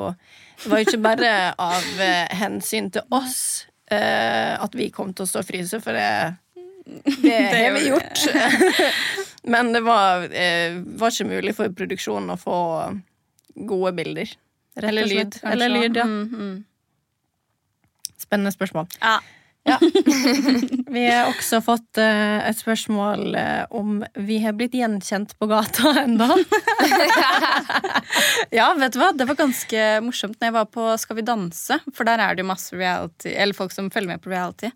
det 0.63 0.71
var 0.71 0.81
jo 0.81 0.89
ikke 0.89 1.03
bare 1.05 1.33
av 1.71 2.03
hensyn 2.41 2.89
til 2.95 3.05
oss 3.13 3.67
at 3.97 4.75
vi 4.77 4.89
kom 4.93 5.13
til 5.13 5.25
å 5.25 5.29
stå 5.29 5.41
og 5.43 5.47
fryse, 5.47 5.79
for 5.83 5.97
det, 5.97 6.35
det 7.23 7.35
har 7.55 7.75
vi 7.77 7.87
gjort. 7.89 8.25
Men 9.53 9.73
det 9.73 9.81
var, 9.81 10.27
eh, 10.33 10.77
var 11.01 11.13
ikke 11.13 11.29
mulig 11.29 11.55
for 11.57 11.73
produksjonen 11.73 12.35
å 12.35 12.39
få 12.39 12.57
gode 13.67 13.93
bilder. 13.97 14.33
Eller 14.79 15.09
lyd. 15.09 15.39
Eller 15.43 15.69
lyd, 15.69 15.97
ja. 15.97 16.05
Mm, 16.05 16.29
mm. 16.31 16.63
Spennende 18.21 18.53
spørsmål. 18.53 18.87
Ja. 19.01 19.17
Vi 20.91 21.03
har 21.05 21.29
også 21.29 21.59
fått 21.63 21.99
uh, 22.01 22.39
et 22.47 22.57
spørsmål 22.57 23.35
uh, 23.35 23.63
om 23.77 24.01
vi 24.17 24.39
har 24.41 24.55
blitt 24.57 24.73
gjenkjent 24.75 25.35
på 25.39 25.47
gata 25.51 25.93
ennå. 26.03 26.27
ja, 28.57 28.71
vet 28.79 28.95
du 28.95 28.99
hva? 29.01 29.11
Det 29.15 29.27
var 29.29 29.39
ganske 29.39 29.85
morsomt 30.05 30.39
når 30.39 30.49
jeg 30.49 30.57
var 30.57 30.69
på 30.73 30.87
Skal 31.01 31.19
vi 31.21 31.25
danse. 31.27 31.77
For 31.93 32.09
der 32.09 32.23
er 32.23 32.35
det 32.35 32.43
jo 32.45 32.49
masse 32.51 32.75
reality, 32.75 33.35
eller 33.35 33.57
folk 33.57 33.75
som 33.75 33.91
følger 33.93 34.15
med 34.15 34.23
på 34.23 34.33
reality. 34.33 34.71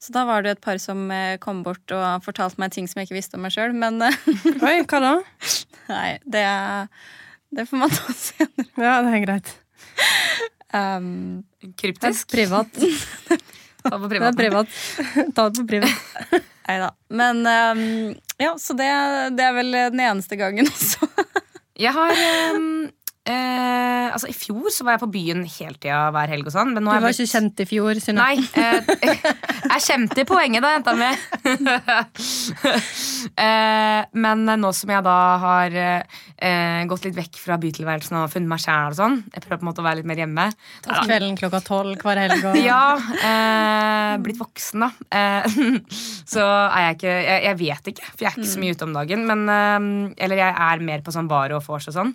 Så 0.00 0.14
da 0.16 0.24
var 0.28 0.46
det 0.46 0.54
et 0.56 0.64
par 0.64 0.78
som 0.80 1.08
uh, 1.10 1.36
kom 1.42 1.64
bort 1.66 1.96
og 1.96 2.24
fortalte 2.24 2.62
meg 2.62 2.72
ting 2.76 2.88
som 2.88 3.02
jeg 3.02 3.10
ikke 3.10 3.18
visste 3.18 3.40
om 3.40 3.44
meg 3.44 3.56
sjøl. 3.56 3.74
Men 3.76 4.00
Oi, 4.06 4.76
hva 4.86 5.02
da? 5.02 5.14
nei, 5.90 6.10
det, 6.24 6.46
det 7.58 7.66
får 7.68 7.82
man 7.82 7.98
ta 7.98 8.14
senere. 8.14 8.70
Ja, 8.78 9.00
det 9.04 9.16
er 9.18 9.26
greit. 9.26 9.56
Um, 10.70 11.42
Kryptisk. 11.76 12.30
privat. 12.30 12.78
Ta 13.84 13.96
på 13.98 14.08
Det 14.10 14.18
er 14.20 14.32
privaten. 14.34 14.38
privat. 14.40 15.34
Ta 15.36 15.48
det 15.48 15.60
på 15.60 15.66
privat. 15.66 16.42
nei 16.68 16.78
da. 16.82 16.90
Men 17.20 17.40
um, 17.46 17.84
ja, 18.40 18.54
så 18.60 18.76
det, 18.78 18.88
det 19.36 19.46
er 19.46 19.56
vel 19.56 19.72
den 19.94 20.00
eneste 20.04 20.36
gangen 20.40 20.68
også. 20.70 21.08
Jeg 21.80 21.94
har 21.96 22.10
ehm, 22.12 22.90
eh, 23.28 23.90
Altså, 24.10 24.30
i 24.30 24.34
fjor 24.34 24.70
så 24.74 24.84
var 24.86 24.96
jeg 24.96 25.02
på 25.04 25.10
byen 25.14 25.44
hele 25.46 25.78
tida 25.78 26.00
hver 26.14 26.32
helg 26.32 26.48
og 26.48 26.54
sånn. 26.54 26.74
Du 26.74 26.80
var 26.82 27.02
blitt... 27.02 27.20
ikke 27.20 27.30
kjent 27.30 27.62
i 27.62 27.66
fjor, 27.68 28.00
Synne. 28.02 28.26
Nei. 28.26 28.40
Eh, 28.58 29.28
jeg 29.70 29.84
kjente 29.86 30.22
i 30.22 30.26
poenget 30.28 30.64
da, 30.64 30.72
jenta 30.74 30.94
mi. 30.98 31.10
eh, 33.46 34.00
men 34.24 34.44
nå 34.50 34.72
som 34.76 34.92
jeg 34.94 35.06
da 35.06 35.18
har 35.44 35.76
eh, 35.80 36.82
gått 36.90 37.06
litt 37.06 37.18
vekk 37.20 37.40
fra 37.42 37.58
bytilværelsen 37.62 38.18
og 38.22 38.32
funnet 38.32 38.50
meg 38.50 38.64
sjæl 38.64 38.96
og 38.96 38.98
sånn, 38.98 39.16
jeg 39.30 39.44
prøver 39.44 39.60
på 39.60 39.66
en 39.66 39.70
måte 39.70 39.84
å 39.84 39.86
være 39.86 40.00
litt 40.00 40.10
mer 40.10 40.22
hjemme. 40.24 40.48
Tatt 40.86 41.06
kvelden 41.06 41.38
klokka 41.38 41.62
tolv 41.66 42.02
hver 42.02 42.24
helg. 42.24 42.44
Og... 42.50 42.60
Ja, 42.70 42.98
eh, 42.98 44.18
blitt 44.22 44.40
voksen, 44.40 44.84
da. 44.84 44.90
Eh, 45.16 45.58
så 46.34 46.44
er 46.44 46.88
jeg 46.88 46.98
ikke 46.98 47.16
jeg, 47.16 47.40
jeg 47.46 47.60
vet 47.62 47.90
ikke, 47.94 48.12
for 48.12 48.26
jeg 48.26 48.32
er 48.32 48.38
ikke 48.38 48.52
så 48.52 48.62
mye 48.62 48.76
ute 48.76 48.86
om 48.88 48.94
dagen. 48.96 49.26
Men, 49.30 49.48
eller 50.18 50.46
jeg 50.46 50.62
er 50.70 50.86
mer 50.90 51.02
på 51.06 51.14
sånn 51.14 51.30
bar 51.30 51.54
og 51.56 51.64
vors 51.66 51.88
og 51.90 51.96
sånn. 51.96 52.14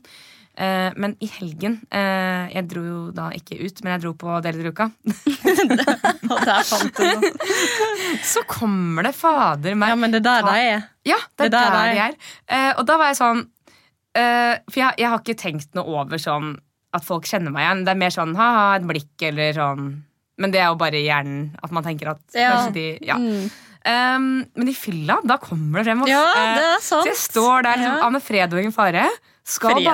Eh, 0.58 0.94
men 0.96 1.18
i 1.20 1.28
helgen 1.28 1.74
uh, 1.92 2.48
Jeg 2.48 2.64
dro 2.72 2.80
jo 2.86 3.00
da 3.12 3.26
ikke 3.36 3.58
ut, 3.60 3.82
men 3.84 3.92
jeg 3.92 4.04
dro 4.06 4.14
på 4.16 4.38
Deler-uka. 4.46 4.86
Og 6.32 6.46
der 6.48 6.62
fant 6.64 6.96
du 6.96 7.04
noe. 7.04 7.32
Så 8.34 8.44
kommer 8.48 9.04
det 9.04 9.12
fader 9.18 9.76
meg 9.76 9.92
Ja, 9.92 9.98
men 10.00 10.14
det 10.16 10.22
er 10.22 10.28
der 10.30 10.48
de 10.48 10.54
er. 10.70 10.86
Ja, 11.12 11.18
det 11.36 11.48
er 11.48 11.50
Det 11.50 11.52
der 11.58 11.76
der 11.76 11.82
er- 11.82 11.92
de 11.92 12.00
er. 12.06 12.16
Uh, 12.48 12.72
og 12.80 12.86
da 12.88 12.98
var 13.02 13.12
jeg 13.12 13.20
sånn 13.20 13.44
For 14.16 14.80
jeg, 14.80 14.96
jeg 15.02 15.10
har 15.12 15.20
ikke 15.20 15.36
tenkt 15.44 15.76
noe 15.76 15.92
over 16.00 16.22
sånn 16.24 16.54
at 16.96 17.04
folk 17.04 17.26
kjenner 17.28 17.52
meg 17.52 17.66
igjen. 17.66 17.82
Det 17.84 17.92
er 17.92 17.98
mer 18.00 18.14
sånn 18.16 18.32
ha-ha, 18.40 18.68
et 18.78 18.86
blikk 18.88 19.26
eller 19.28 19.52
sånn. 19.58 19.90
Men 20.40 20.52
det 20.56 20.62
er 20.64 20.70
jo 20.72 20.78
bare 20.80 21.02
hjernen 21.04 21.50
at 21.60 21.74
man 21.76 21.84
tenker 21.84 22.14
at 22.14 22.22
Ja. 22.32 22.54
kanskje 22.56 22.74
de 22.78 22.86
Ja. 23.04 23.18
Mm. 23.20 23.50
Um, 23.86 24.28
men 24.56 24.70
i 24.72 24.74
fylla, 24.74 25.20
da 25.28 25.36
kommer 25.38 25.84
det 25.84 25.90
frem. 25.92 26.02
oss 26.02 26.10
Ja, 26.10 26.24
det 26.56 26.64
er 26.64 26.80
sant. 26.82 27.04
Så 27.04 27.12
jeg 27.12 27.20
står 27.20 27.68
der 27.68 27.76
liksom, 27.84 27.98
Ja. 28.00 28.06
Anne 28.08 28.22
Fred 28.24 28.54
og 28.56 28.60
ingen 28.64 28.74
fare. 28.74 29.04
Skal 29.46 29.78
Fred 29.78 29.86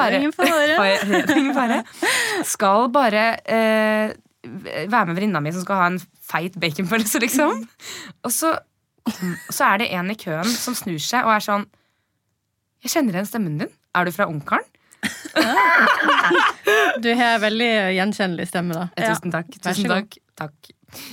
bare. 1.58 1.82
Skal 2.54 2.88
bare 2.94 3.24
eh, 3.44 4.14
være 4.88 5.06
med 5.10 5.18
venninna 5.18 5.42
mi 5.44 5.52
som 5.54 5.66
skal 5.66 5.82
ha 5.82 5.90
en 5.92 6.00
feit 6.32 6.56
baconpølse, 6.60 7.20
liksom. 7.22 7.66
Og 8.24 8.32
så, 8.32 8.54
så 9.52 9.74
er 9.74 9.84
det 9.84 9.92
en 9.98 10.14
i 10.14 10.18
køen 10.20 10.48
som 10.56 10.78
snur 10.78 11.02
seg 11.04 11.28
og 11.28 11.36
er 11.36 11.44
sånn 11.46 11.68
Jeg 12.82 12.96
kjenner 12.96 13.20
igjen 13.20 13.30
stemmen 13.30 13.60
din. 13.60 13.74
Er 13.94 14.08
du 14.08 14.16
fra 14.16 14.30
Ungkaren? 14.32 14.66
Du 17.02 17.10
har 17.18 17.40
veldig 17.42 17.70
gjenkjennelig 17.98 18.48
stemme, 18.50 18.78
da. 18.78 18.88
Ja. 18.96 19.12
Tusen 19.12 19.34
takk. 19.34 19.52
Tusen 19.60 19.90
takk. 19.92 20.18
takk. 20.40 20.72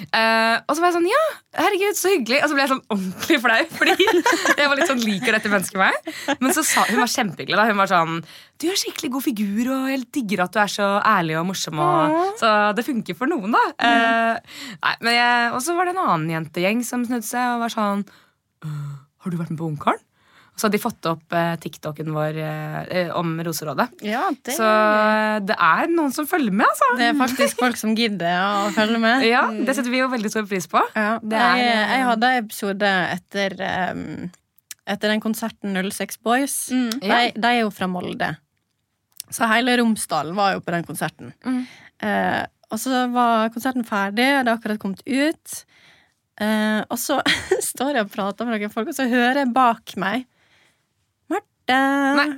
Eh, 0.09 0.57
og 0.64 0.75
så 0.75 0.83
var 0.83 0.88
jeg 0.88 0.97
sånn, 0.97 1.09
ja, 1.11 1.23
herregud, 1.59 1.99
så 1.99 2.12
hyggelig. 2.12 2.41
Og 2.43 2.51
så 2.51 2.57
ble 2.57 2.64
jeg 2.64 2.73
sånn 2.73 2.85
ordentlig 2.95 3.38
flau, 3.45 3.59
fordi 3.79 4.07
jeg 4.09 4.71
var 4.71 4.79
litt 4.79 4.91
sånn, 4.91 5.05
liker 5.05 5.37
dette 5.37 5.53
mennesket 5.53 5.81
meg? 5.81 6.12
Men 6.43 6.55
så 6.57 6.64
sa, 6.67 6.85
hun 6.88 7.03
var 7.03 7.12
kjempehyggelig. 7.12 7.59
da 7.61 7.67
Hun 7.69 7.83
var 7.83 7.93
sånn, 7.93 8.19
du 8.59 8.69
gjør 8.69 8.81
skikkelig 8.83 9.12
god 9.14 9.27
figur, 9.29 9.73
og 9.77 9.91
jeg 9.93 10.03
digger 10.19 10.45
at 10.47 10.57
du 10.57 10.61
er 10.62 10.73
så 10.73 10.88
ærlig 11.07 11.38
og 11.41 11.49
morsom. 11.53 11.83
Og, 11.85 12.19
så 12.41 12.55
det 12.79 12.87
funker 12.87 13.19
for 13.19 13.31
noen, 13.31 13.55
da. 13.55 13.64
Uh, 13.79 14.67
nei, 14.83 14.97
men 15.07 15.19
jeg, 15.19 15.53
og 15.55 15.62
så 15.64 15.79
var 15.79 15.88
det 15.88 15.95
en 15.97 16.05
annen 16.07 16.35
jentegjeng 16.35 16.83
som 16.87 17.07
snudde 17.07 17.29
seg 17.29 17.55
og 17.55 17.64
var 17.67 17.75
sånn 17.75 18.05
«Øh, 18.67 18.93
Har 19.23 19.31
du 19.31 19.38
vært 19.38 19.53
med 19.55 19.61
på 19.61 19.71
Ungkaren? 19.71 20.03
Og 20.59 20.61
så 20.61 20.66
hadde 20.66 20.75
de 20.75 20.83
fått 20.83 21.07
opp 21.07 21.35
eh, 21.38 21.53
TikToken 21.62 22.09
vår 22.11 22.38
eh, 22.42 22.79
eh, 22.90 23.11
om 23.14 23.37
Roserådet. 23.47 23.85
Ja, 24.03 24.25
det 24.42 24.57
Så 24.57 24.66
det 25.47 25.55
er 25.55 25.92
noen 25.92 26.11
som 26.16 26.27
følger 26.27 26.51
med, 26.51 26.66
altså. 26.66 26.88
Det 26.99 27.05
er 27.12 27.14
faktisk 27.21 27.61
folk 27.62 27.79
som 27.79 27.92
gidder 27.94 28.40
å 28.66 28.73
følge 28.75 28.99
med. 28.99 29.23
Ja, 29.29 29.44
Det 29.55 29.77
setter 29.79 29.92
vi 29.94 30.01
jo 30.01 30.09
veldig 30.11 30.33
stor 30.35 30.49
pris 30.51 30.66
på. 30.66 30.83
Ja, 30.99 31.12
Det 31.23 31.38
er- 31.38 31.61
jeg, 31.62 31.77
jeg 31.94 32.07
hadde 32.09 32.31
en 32.35 32.42
episode 32.42 32.90
etter 33.14 33.55
um, 33.94 34.03
Etter 34.88 35.12
den 35.12 35.21
konserten 35.23 35.77
06 35.79 36.18
Boys. 36.27 36.57
Mm. 36.75 36.90
Ja. 37.07 37.21
De, 37.29 37.33
de 37.38 37.49
er 37.53 37.61
jo 37.61 37.71
fra 37.71 37.87
Molde. 37.92 38.33
Så 39.31 39.47
hele 39.51 39.77
Romsdalen 39.79 40.35
var 40.35 40.55
jo 40.57 40.62
på 40.64 40.73
den 40.75 40.87
konserten. 40.88 41.31
Mm. 41.44 41.61
Eh, 42.03 42.42
og 42.73 42.81
så 42.83 43.05
var 43.12 43.51
konserten 43.55 43.85
ferdig, 43.87 44.27
og 44.38 44.42
det 44.42 44.49
hadde 44.49 44.55
akkurat 44.57 44.81
kommet 44.83 45.05
ut. 45.07 45.61
Eh, 46.40 46.81
og 46.88 46.99
så 47.01 47.21
står 47.71 47.99
jeg 48.01 48.07
og 48.09 48.12
prater 48.16 48.49
med 48.49 48.59
noen 48.59 48.73
folk, 48.73 48.90
og 48.90 48.97
så 48.99 49.07
hører 49.12 49.42
jeg 49.44 49.53
bak 49.55 49.94
meg! 50.01 50.27
Nei. 51.69 52.29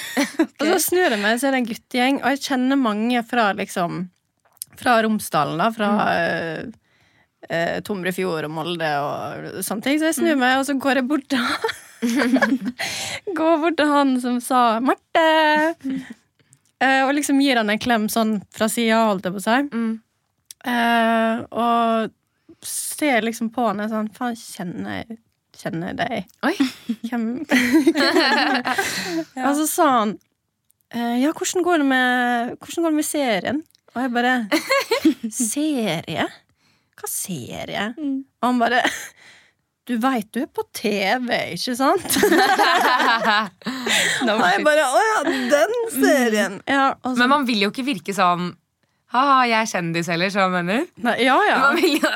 Og 0.60 0.64
så 0.66 0.78
snur 0.82 1.06
jeg 1.14 1.20
meg, 1.20 1.38
så 1.40 1.48
er 1.48 1.54
det 1.54 1.60
en 1.62 1.68
guttegjeng, 1.70 2.20
og 2.20 2.34
jeg 2.34 2.42
kjenner 2.48 2.80
mange 2.80 3.22
fra 3.26 3.50
liksom 3.56 4.02
Fra 4.80 4.96
Romsdalen, 5.04 5.60
da. 5.60 5.68
Fra 5.74 5.90
mm. 5.94 6.72
eh, 7.48 7.76
Tomrefjord 7.86 8.48
og 8.48 8.54
Molde 8.54 8.90
og 9.04 9.60
sånne 9.66 9.86
ting. 9.86 10.00
Så 10.00 10.10
jeg 10.10 10.18
snur 10.18 10.40
meg, 10.40 10.58
og 10.60 10.66
så 10.68 10.76
går 10.80 11.00
jeg 11.00 11.08
bort 11.10 11.28
til 11.30 11.42
han. 11.44 11.76
Går 13.36 13.58
bort 13.60 13.76
til 13.76 13.90
han 13.90 14.14
som 14.22 14.40
sa 14.44 14.80
'Marte'. 14.80 16.08
Eh, 16.80 17.02
og 17.04 17.10
liksom 17.12 17.36
gir 17.44 17.58
han 17.60 17.68
en 17.68 17.76
klem 17.76 18.06
sånn 18.08 18.38
fra 18.56 18.64
sida, 18.72 19.02
holdt 19.04 19.26
jeg 19.28 19.34
på 19.34 19.40
å 19.42 19.42
si. 19.44 19.56
Mm. 19.68 19.90
Eh, 20.64 21.42
og 21.52 22.64
ser 22.64 23.20
liksom 23.26 23.50
på 23.52 23.66
han 23.66 23.82
og 23.84 23.90
sånn 23.92 24.08
Faen, 24.16 24.38
kjenner 24.38 25.02
jeg 25.02 25.18
Kjenner 25.60 25.96
deg? 25.98 26.28
Oi. 26.46 26.54
Hvem 27.10 27.24
Og 29.46 29.56
så 29.58 29.66
sa 29.68 29.88
han 29.98 30.14
eh, 30.94 31.16
Ja, 31.20 31.32
hvordan 31.36 31.64
går 31.66 31.82
det 31.82 31.88
med 31.90 32.54
Hvordan 32.56 32.86
går 32.86 32.94
det 32.94 33.00
med 33.00 33.08
serien? 33.08 33.58
Og 33.94 34.04
jeg 34.04 34.14
bare 34.14 34.34
Serie? 35.50 36.28
Hva 37.00 37.10
serie? 37.10 37.90
Mm. 37.98 38.22
Og 38.40 38.46
han 38.46 38.62
bare 38.62 38.80
Du 39.88 39.96
veit 40.00 40.28
du 40.32 40.42
er 40.44 40.50
på 40.54 40.62
TV, 40.76 41.28
ikke 41.56 41.74
sant? 41.76 42.18
No 44.28 44.36
Og 44.38 44.46
jeg 44.46 44.64
bare 44.64 44.88
Å 44.88 45.04
ja, 45.08 45.20
den 45.52 45.76
serien! 45.96 46.60
Ja, 46.68 46.92
så, 47.04 47.16
Men 47.18 47.32
man 47.34 47.48
vil 47.48 47.66
jo 47.66 47.72
ikke 47.74 47.88
virke 47.88 48.16
sånn 48.16 48.52
Ha-ha, 49.10 49.38
jeg 49.50 49.58
er 49.58 49.68
kjendis 49.72 50.08
heller, 50.12 50.30
så 50.30 50.44
mener 50.52 50.84
Nei, 51.02 51.16
ja, 51.24 51.34
ja. 51.48 51.58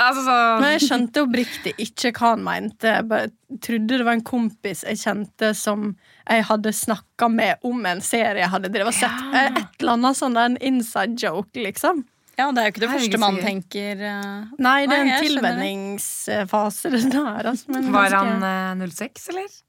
Altså 0.07 0.23
så... 0.23 0.37
Men 0.63 0.77
jeg 0.77 0.85
skjønte 0.85 1.25
oppriktig 1.25 1.73
ikke 1.83 2.13
hva 2.15 2.31
han 2.37 2.45
mente. 2.47 2.93
Jeg 3.01 3.09
bare 3.11 3.59
trodde 3.67 3.99
det 3.99 4.07
var 4.07 4.15
en 4.15 4.27
kompis 4.27 4.85
jeg 4.87 5.01
kjente 5.03 5.51
som 5.59 5.89
jeg 6.25 6.47
hadde 6.49 6.73
snakka 6.73 7.29
med 7.35 7.67
om 7.67 7.83
en 7.91 8.03
serie 8.05 8.45
jeg 8.45 8.53
hadde 8.53 8.71
drevet 8.73 8.95
og 8.95 8.99
sett. 9.01 9.25
Ja. 9.35 9.43
Eh, 9.43 9.59
Et 9.65 9.83
eller 9.83 9.97
annet 9.99 10.21
sånn 10.21 10.39
en 10.41 10.59
inside 10.63 11.19
joke, 11.19 11.59
liksom. 11.59 12.05
Ja, 12.39 12.49
det 12.51 12.63
er 12.63 12.67
jo 12.67 12.73
ikke 12.73 12.83
det 12.83 12.91
Herregud, 12.91 13.11
første 13.11 13.23
man 13.23 13.37
tenker. 13.43 14.01
Uh... 14.01 14.55
Nei, 14.63 14.79
det 14.91 14.97
er 14.97 15.05
en 15.05 15.27
tilvenningsfase, 15.27 16.91
det 16.95 17.03
der. 17.11 17.51
Altså, 17.53 17.83
Var 17.95 18.17
han 18.19 18.49
uh, 18.83 18.87
06, 18.91 19.29
eller? 19.35 19.61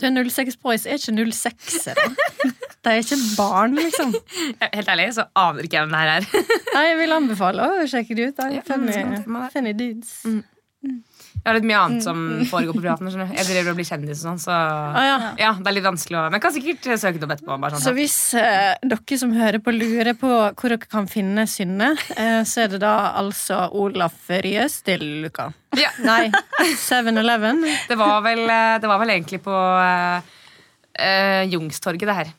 Du, 0.00 0.06
06 0.08 0.56
Boys 0.62 0.86
er 0.86 0.98
ikke 0.98 1.12
06-ere. 1.30 2.06
De 2.82 2.90
er 2.90 3.02
ikke 3.02 3.18
barn, 3.36 3.76
liksom. 3.78 4.14
Helt 4.62 4.88
ærlig, 4.88 5.10
så 5.14 5.28
aner 5.38 5.68
ikke 5.68 5.78
jeg 5.78 5.84
hvem 5.86 5.92
det 5.94 6.00
her 6.02 6.14
er. 6.16 6.48
Nei, 6.74 6.84
jeg 6.88 6.96
vil 6.98 7.16
anbefale 7.18 7.68
å 7.68 7.84
sjekke 7.90 8.16
det 8.18 8.30
ut. 8.32 8.40
Da. 8.40 8.48
Funny, 8.66 8.96
funny 9.54 9.74
dudes. 9.78 10.16
Mm. 10.26 10.42
Jeg 11.42 11.50
har 11.50 11.56
litt 11.58 11.64
mye 11.66 11.78
annet 11.82 12.04
som 12.06 12.18
foregår 12.46 12.76
på 12.76 12.80
privaten. 12.84 13.08
skjønner. 13.10 13.32
Jeg 13.34 13.46
driver 13.48 13.72
og 13.72 13.78
blir 13.80 13.86
kjendis 13.88 14.20
og 14.22 14.26
sånn, 14.28 14.36
så 14.44 14.52
Ah, 14.54 15.04
ja. 15.08 15.14
ja, 15.40 15.48
det 15.58 15.66
er 15.72 15.74
litt 15.74 15.86
vanskelig 15.88 16.18
å 16.20 16.22
Men 16.28 16.36
jeg 16.38 16.42
kan 16.44 16.52
sikkert 16.54 16.86
eh, 16.86 16.98
søke 17.02 17.18
det 17.18 17.26
opp 17.26 17.32
etterpå. 17.34 17.56
Bare 17.64 17.80
Så 17.80 17.82
sånn, 17.88 17.96
hvis 17.98 18.18
eh, 18.38 18.76
dere 18.92 19.18
som 19.18 19.32
hører 19.34 19.58
på, 19.58 19.74
lurer 19.74 20.14
på 20.20 20.30
hvor 20.30 20.70
dere 20.76 20.86
kan 20.86 21.08
finne 21.10 21.46
Synne, 21.50 21.88
eh, 22.14 22.44
så 22.46 22.62
er 22.62 22.68
det 22.76 22.80
da 22.84 22.92
altså 23.18 23.58
Olaf 23.74 24.30
Ryes 24.30 24.78
til 24.86 25.02
Luka. 25.24 25.48
ja. 25.74 25.90
Nei, 26.10 26.30
7-Eleven. 26.78 27.64
det, 27.88 27.98
var 27.98 28.22
vel, 28.22 28.44
eh, 28.46 28.78
det 28.78 28.92
var 28.94 29.02
vel 29.02 29.10
egentlig 29.16 29.42
på 29.42 29.56
eh, 30.94 31.42
Jungstorget, 31.50 32.06
det 32.06 32.18
her. 32.22 32.32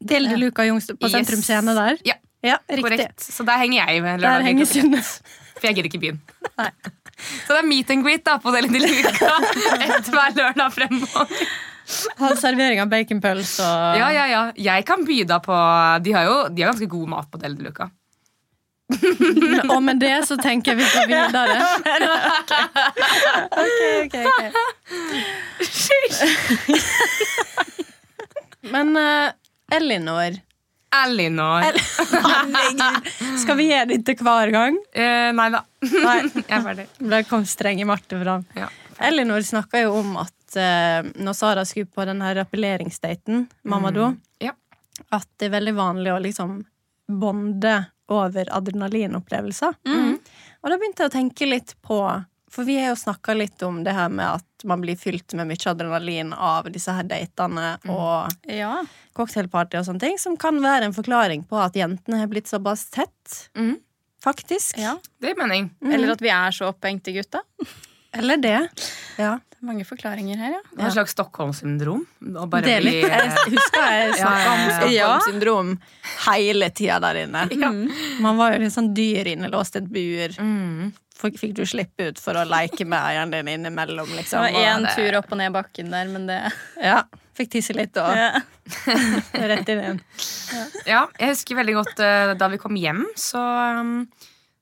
Del 0.00 0.26
de 0.26 0.36
Luca 0.40 0.64
Jungs 0.66 0.90
på. 0.90 1.08
Sentrum 1.12 1.42
Scene 1.44 1.76
der. 1.78 2.02
Ja, 2.08 2.18
Ja, 2.42 2.56
riktig. 2.66 2.82
korrekt. 2.86 3.20
Så 3.20 3.44
der 3.44 3.58
henger 3.60 3.84
jeg. 3.86 4.02
Der 4.02 4.18
lørdag 4.18 4.42
henger 4.48 4.64
Synne. 4.66 5.02
For 5.60 5.68
jeg 5.68 5.76
gidder 5.76 5.90
ikke 5.92 6.00
byen. 6.00 6.22
Så 7.46 7.54
det 7.54 7.60
er 7.62 7.68
meet 7.68 7.90
and 7.94 8.06
greet 8.06 8.24
da, 8.26 8.38
på 8.42 8.52
Deli 8.54 8.70
de 8.72 8.80
Luca 8.84 9.34
etter 9.84 10.10
hver 10.14 10.36
lørdag 10.38 10.74
fremover. 10.74 11.46
Ha 12.20 12.28
servering 12.38 12.78
av 12.82 12.90
baconpølse 12.90 13.64
og 13.66 13.98
Ja, 13.98 14.10
ja, 14.14 14.26
ja. 14.30 14.42
Jeg 14.70 14.84
kan 14.86 15.02
by 15.06 15.24
deg 15.26 15.40
på 15.42 15.56
De 16.04 16.12
har 16.14 16.28
jo 16.28 16.36
de 16.54 16.62
har 16.62 16.70
ganske 16.70 16.90
god 16.92 17.08
mat 17.16 17.30
på 17.32 17.40
Deli 17.42 17.58
de 17.58 17.66
Luca. 17.70 17.90
Og 19.70 19.82
med 19.86 20.00
det 20.02 20.26
så 20.26 20.36
tenker 20.40 20.72
jeg 20.72 20.80
vi 20.80 20.86
går 20.90 21.06
videre. 21.10 21.56
ok, 23.64 23.80
ok, 24.04 24.16
ok. 24.26 24.42
Men 28.74 28.96
uh, 28.98 29.30
Elinor 29.72 30.32
Elinor. 30.94 31.62
Herregud, 31.66 33.10
skal 33.38 33.56
vi 33.60 33.66
gi 33.70 33.80
det 33.92 33.98
til 34.08 34.16
hver 34.26 34.50
gang? 34.54 34.78
Eh, 34.92 35.30
nei 35.36 35.48
da. 35.54 35.60
Nei, 36.06 36.16
Jeg 36.26 36.46
er 36.58 36.64
ferdig. 36.64 36.86
det 37.12 37.20
kom 37.30 37.44
strenge 37.48 37.86
Marte 37.88 38.18
fram. 38.20 38.42
Ja. 38.58 38.66
Elinor 39.06 39.40
snakka 39.46 39.80
jo 39.84 39.94
om 40.02 40.16
at 40.20 40.56
uh, 40.58 41.06
når 41.22 41.36
Sara 41.38 41.62
skulle 41.68 41.88
på 41.88 42.04
den 42.08 42.20
her 42.24 42.34
rappelleringsdaten, 42.42 43.46
Mamadou, 43.70 44.10
Ja. 44.42 44.52
at 45.14 45.28
det 45.40 45.48
er 45.48 45.54
veldig 45.56 45.76
vanlig 45.78 46.12
å 46.12 46.18
liksom 46.20 46.58
bonde 47.10 47.78
over 48.10 48.50
adrenalinopplevelser. 48.52 49.78
Og 50.60 50.68
da 50.68 50.76
begynte 50.76 51.06
jeg 51.06 51.08
å 51.10 51.14
tenke 51.14 51.46
litt 51.48 51.72
på 51.86 51.96
For 52.50 52.66
vi 52.66 52.74
har 52.80 52.88
jo 52.90 52.96
snakka 52.98 53.34
litt 53.38 53.62
om 53.62 53.82
det 53.86 53.92
her 53.94 54.08
med 54.10 54.26
at 54.40 54.64
man 54.66 54.80
blir 54.82 54.96
fylt 54.98 55.32
med 55.38 55.46
mye 55.48 55.70
adrenalin 55.70 56.32
av 56.34 56.66
disse 56.74 56.92
her 56.92 57.06
datene 57.06 57.76
og 57.88 58.32
Ja. 58.50 58.82
cocktailparty 59.14 59.78
og 59.78 59.86
sånne 59.86 60.00
ting, 60.02 60.18
som 60.18 60.36
kan 60.36 60.58
være 60.60 60.88
en 60.90 60.92
forklaring 60.96 61.44
på 61.48 61.60
at 61.62 61.74
jentene 61.78 62.18
har 62.18 62.26
blitt 62.26 62.50
såpass 62.50 62.88
tett. 62.90 63.50
Mm. 63.56 63.76
Faktisk. 64.24 64.76
ja. 64.78 64.98
Det 65.20 65.30
gir 65.32 65.38
mening. 65.38 65.70
Eller 65.80 66.10
at 66.12 66.20
vi 66.20 66.28
er 66.28 66.50
så 66.52 66.68
opphengte 66.74 67.08
i 67.08 67.14
gutta. 67.20 67.40
Eller 68.12 68.36
det. 68.36 68.68
Ja. 69.16 69.38
Det 69.50 69.62
er 69.62 69.66
mange 69.70 69.84
forklaringer 69.86 70.36
her, 70.40 70.50
ja. 70.56 70.60
Det 70.74 70.82
er 70.82 70.86
et 70.88 70.94
slags 70.96 71.12
Stockholm-syndrom. 71.14 72.02
Det 72.20 72.42
er 72.42 72.80
bli, 72.80 72.80
litt, 72.84 73.04
jeg 73.06 73.30
husker 73.54 73.86
jeg 73.86 74.14
snakka 74.18 74.52
om 74.56 74.60
Ja, 74.60 74.66
ja, 74.66 74.90
ja. 74.90 75.08
Stockholm-syndrom 75.20 75.70
hele 76.26 76.70
tida 76.74 76.98
der 77.04 77.22
inne. 77.22 77.46
Ja. 77.54 77.70
Man 78.24 78.36
var 78.40 78.52
jo 78.56 78.64
litt 78.64 78.74
sånn 78.74 78.90
dyr 78.96 79.30
innelåst 79.36 79.76
i 79.76 79.82
et 79.84 79.88
bur. 79.94 80.36
Mm. 80.42 80.90
Fikk 81.20 81.54
du 81.54 81.64
slippe 81.68 82.08
ut 82.10 82.18
for 82.22 82.34
å 82.40 82.44
leke 82.48 82.86
med 82.88 82.98
eieren 82.98 83.30
din 83.34 83.48
innimellom, 83.54 84.08
Liksom. 84.16 84.40
Det 84.46 84.52
var 84.54 84.60
én 84.64 84.82
det- 84.86 84.94
tur 84.96 85.18
opp 85.18 85.32
og 85.32 85.38
ned 85.38 85.52
bakken 85.52 85.90
der, 85.90 86.08
men 86.08 86.26
det 86.26 86.40
Ja. 86.82 87.02
Fikk 87.36 87.50
tisse 87.54 87.72
litt 87.76 87.96
og 87.96 88.10
ja. 88.16 88.40
rett 89.50 89.68
inn 89.72 89.78
igjen. 89.80 90.00
Ja, 90.86 91.06
jeg 91.18 91.30
husker 91.32 91.56
veldig 91.60 91.74
godt 91.78 92.00
eh, 92.04 92.34
da 92.40 92.48
vi 92.52 92.58
kom 92.60 92.74
hjem, 92.76 93.04
så, 93.16 93.40
um, 93.80 93.94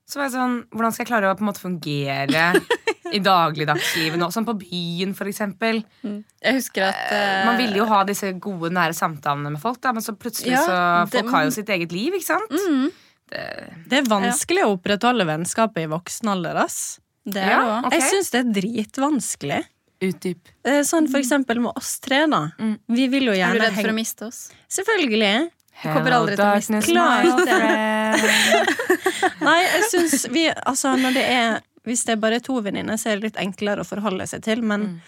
så 0.07 0.19
var 0.21 0.27
jeg 0.29 0.35
sånn 0.37 0.55
Hvordan 0.71 0.93
skal 0.95 1.03
jeg 1.05 1.09
klare 1.11 1.31
å 1.31 1.35
på 1.37 1.43
en 1.43 1.49
måte 1.49 1.63
fungere 1.63 2.45
i 3.17 3.19
dagligdagslivet 3.25 4.19
nå? 4.21 4.29
Sånn 4.31 4.47
på 4.47 4.55
byen, 4.61 5.11
for 5.17 5.27
eksempel. 5.31 5.81
Jeg 6.05 6.55
husker 6.59 6.87
at 6.91 7.11
eh, 7.11 7.43
Man 7.49 7.57
ville 7.59 7.81
jo 7.81 7.85
ha 7.89 8.03
disse 8.07 8.31
gode, 8.39 8.71
nære 8.75 8.95
samtalene 8.97 9.51
med 9.57 9.61
folk, 9.63 9.81
da, 9.83 9.91
men 9.97 10.05
så 10.05 10.15
plutselig 10.15 10.55
Ja, 10.55 10.63
så 10.63 10.79
det- 11.09 11.19
Folk 11.19 11.33
har 11.35 11.45
jo 11.49 11.55
sitt 11.59 11.69
eget 11.75 11.91
liv, 11.95 12.13
ikke 12.19 12.29
sant? 12.31 12.51
mm, 12.53 12.89
Det 13.29 13.99
er 13.99 14.07
vanskelig 14.09 14.63
å 14.65 14.71
opprettholde 14.77 15.25
vennskapet 15.29 15.83
i 15.85 15.89
voksen 15.91 16.31
alder, 16.33 16.55
ass. 16.65 16.99
Det 17.29 17.41
er 17.43 17.49
Ja, 17.51 17.59
det 17.61 17.69
òg. 17.69 17.85
ok. 17.85 17.93
Jeg 17.93 18.07
syns 18.13 18.31
det 18.33 18.39
er 18.39 18.49
dritvanskelig. 18.61 19.61
Utdyp. 20.01 20.47
Eh, 20.63 20.81
Sånn 20.87 21.09
for 21.11 21.19
eksempel 21.19 21.59
med 21.61 21.73
oss 21.75 21.99
tre, 21.99 22.21
da. 22.31 22.51
Mm. 22.57 22.75
Vi 22.87 23.07
vil 23.11 23.23
jo 23.27 23.31
Er 23.33 23.35
du 23.35 23.39
gjerne 23.41 23.65
redd 23.67 23.75
for 23.81 23.91
å 23.91 23.95
miste 23.97 24.25
oss? 24.29 24.39
Selvfølgelig. 24.71 25.49
kommer 25.83 26.11
aldri 26.11 26.35
til 26.35 26.45
å 26.45 26.55
miste 26.55 26.81
friend. 26.83 28.19
Nei, 29.47 29.57
jeg 29.63 29.83
syns 29.91 30.25
vi 30.33 30.45
Altså, 30.51 30.93
når 30.99 31.13
det 31.17 31.25
er 31.31 31.59
Hvis 31.87 32.03
det 32.07 32.15
er 32.17 32.21
bare 32.21 32.39
to 32.43 32.59
venninner, 32.61 32.97
så 32.99 33.09
er 33.11 33.19
det 33.19 33.29
litt 33.29 33.39
enklere 33.41 33.83
å 33.83 33.87
forholde 33.87 34.25
seg 34.27 34.43
til, 34.45 34.61
men 34.61 35.01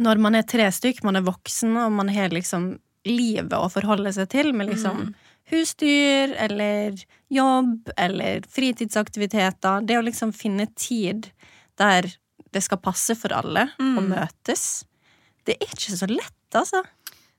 når 0.00 0.20
man 0.24 0.34
er 0.38 0.42
tre 0.48 0.64
stykk, 0.72 1.02
man 1.04 1.16
er 1.18 1.24
voksen, 1.26 1.74
og 1.76 1.90
man 1.92 2.08
har 2.08 2.30
liksom 2.32 2.78
livet 3.04 3.52
å 3.58 3.66
forholde 3.68 4.12
seg 4.14 4.28
til, 4.32 4.52
med 4.56 4.70
liksom 4.70 5.10
husdyr 5.50 6.34
eller 6.38 6.92
jobb 7.32 7.90
eller 7.96 8.42
fritidsaktiviteter 8.48 9.84
Det 9.86 9.98
å 9.98 10.04
liksom 10.04 10.32
finne 10.36 10.66
tid 10.76 11.30
der 11.80 12.06
det 12.52 12.60
skal 12.62 12.78
passe 12.84 13.14
for 13.16 13.32
alle 13.32 13.70
å 13.80 14.00
møtes, 14.04 14.84
det 15.48 15.54
er 15.56 15.70
ikke 15.72 15.96
så 15.96 16.06
lett, 16.10 16.52
altså. 16.54 16.82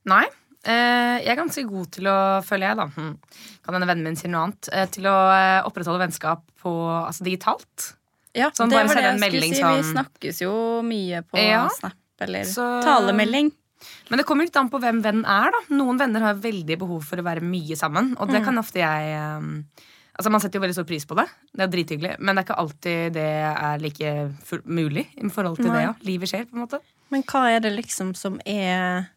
Nei. 0.10 0.24
eh, 0.66 1.20
jeg 1.22 1.30
er 1.30 1.38
ganske 1.38 1.64
god 1.70 1.92
til 1.94 2.08
å, 2.10 2.16
føler 2.44 2.72
jeg, 2.72 2.78
da 2.80 2.88
hm, 2.96 3.12
Kan 3.64 3.76
hende 3.78 3.88
vennen 3.92 4.04
min 4.10 4.16
sier 4.18 4.32
noe 4.34 4.48
annet. 4.48 4.70
eh, 4.74 4.88
til 4.90 5.06
å 5.06 5.14
eh, 5.38 5.62
opprettholde 5.70 6.02
vennskap 6.02 6.42
på, 6.64 6.74
altså 7.06 7.24
digitalt. 7.24 7.94
Ja, 8.34 8.50
Sånn, 8.50 8.72
det 8.74 8.80
var 8.82 8.90
det 8.90 9.04
jeg 9.04 9.20
skulle 9.20 9.30
melding 9.30 9.54
si. 9.54 9.62
sånn- 9.62 9.78
Vi 9.78 9.92
snakkes 9.94 10.42
jo 10.42 10.54
mye 10.82 11.22
på 11.30 11.38
Ja. 11.38 11.68
Snap 11.70 11.94
eller 12.26 12.44
Så- 12.50 12.82
talemelding. 12.84 13.52
Men 14.10 14.18
det 14.20 14.26
kommer 14.26 14.44
litt 14.48 14.56
an 14.60 14.70
på 14.70 14.80
hvem 14.80 15.02
vennen 15.04 15.26
er. 15.26 15.52
da 15.52 15.76
Noen 15.76 15.98
venner 16.00 16.22
har 16.22 16.34
veldig 16.36 16.78
behov 16.80 17.04
for 17.04 17.18
å 17.18 17.24
være 17.26 17.42
mye 17.42 17.76
sammen. 17.76 18.14
Og 18.20 18.28
det 18.30 18.42
Mm. 18.42 18.46
kan 18.46 18.58
ofte 18.58 18.80
jeg 18.80 19.14
eh, 19.14 19.42
Altså 20.16 20.30
Man 20.30 20.40
setter 20.42 20.60
jo 20.60 20.62
veldig 20.62 20.76
stor 20.76 20.86
pris 20.86 21.06
på 21.10 21.16
det. 21.18 21.26
Det 21.58 21.62
er 21.64 21.72
drithyggelig 21.74 22.20
Men 22.20 22.36
det 22.36 22.44
er 22.44 22.46
ikke 22.54 22.60
alltid 22.62 23.14
det 23.14 23.24
er 23.50 23.80
like 23.82 24.12
full, 24.46 24.62
mulig 24.66 25.08
i 25.18 25.28
forhold 25.30 25.58
til 25.58 25.66
Nei. 25.72 25.74
det. 25.80 25.84
Ja. 25.88 25.94
Livet 26.06 26.30
skjer, 26.30 26.46
på 26.46 26.54
en 26.54 26.62
måte. 26.68 26.80
Men 27.10 27.24
hva 27.24 27.42
er 27.56 27.60
det 27.66 27.72
liksom 27.74 28.16
som 28.16 28.40
er 28.46 29.08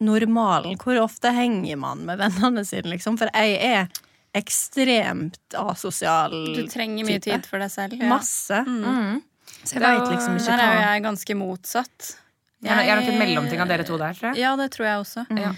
normalen? 0.00 0.76
Hvor 0.78 1.00
ofte 1.02 1.32
henger 1.34 1.76
man 1.80 2.04
med 2.06 2.18
vennene 2.22 2.64
sine, 2.66 2.90
liksom? 2.94 3.18
For 3.18 3.28
jeg 3.34 3.58
er 3.62 3.88
ekstremt 4.34 5.38
asosial 5.54 6.30
Du 6.54 6.62
trenger 6.70 7.06
mye 7.06 7.20
type. 7.20 7.30
tid 7.32 7.46
for 7.46 7.58
deg 7.62 7.70
selv. 7.70 7.98
Ja. 8.00 8.08
Masse. 8.10 8.62
Mm. 8.66 9.22
Så 9.64 9.74
jeg 9.76 9.80
Det 9.80 9.88
veit 9.88 10.10
liksom 10.10 10.36
ikke 10.36 10.46
hva 10.50 10.56
Der 10.56 10.64
er 10.64 10.74
jo 10.74 10.86
jeg 10.94 11.02
ganske 11.04 11.36
motsatt. 11.38 12.14
Jeg, 12.64 12.72
er- 12.72 12.84
jeg 12.88 12.92
er 12.96 13.00
nok 13.02 13.12
en 13.14 13.18
mellomting 13.22 13.60
av 13.64 13.68
dere 13.70 13.84
to 13.86 13.98
der, 14.00 14.14
tror 14.18 14.30
jeg. 14.32 14.40
Ja, 14.42 14.54
det 14.56 14.70
tror 14.74 14.86
jeg 14.88 15.00
også. 15.04 15.26
Ja. 15.38 15.54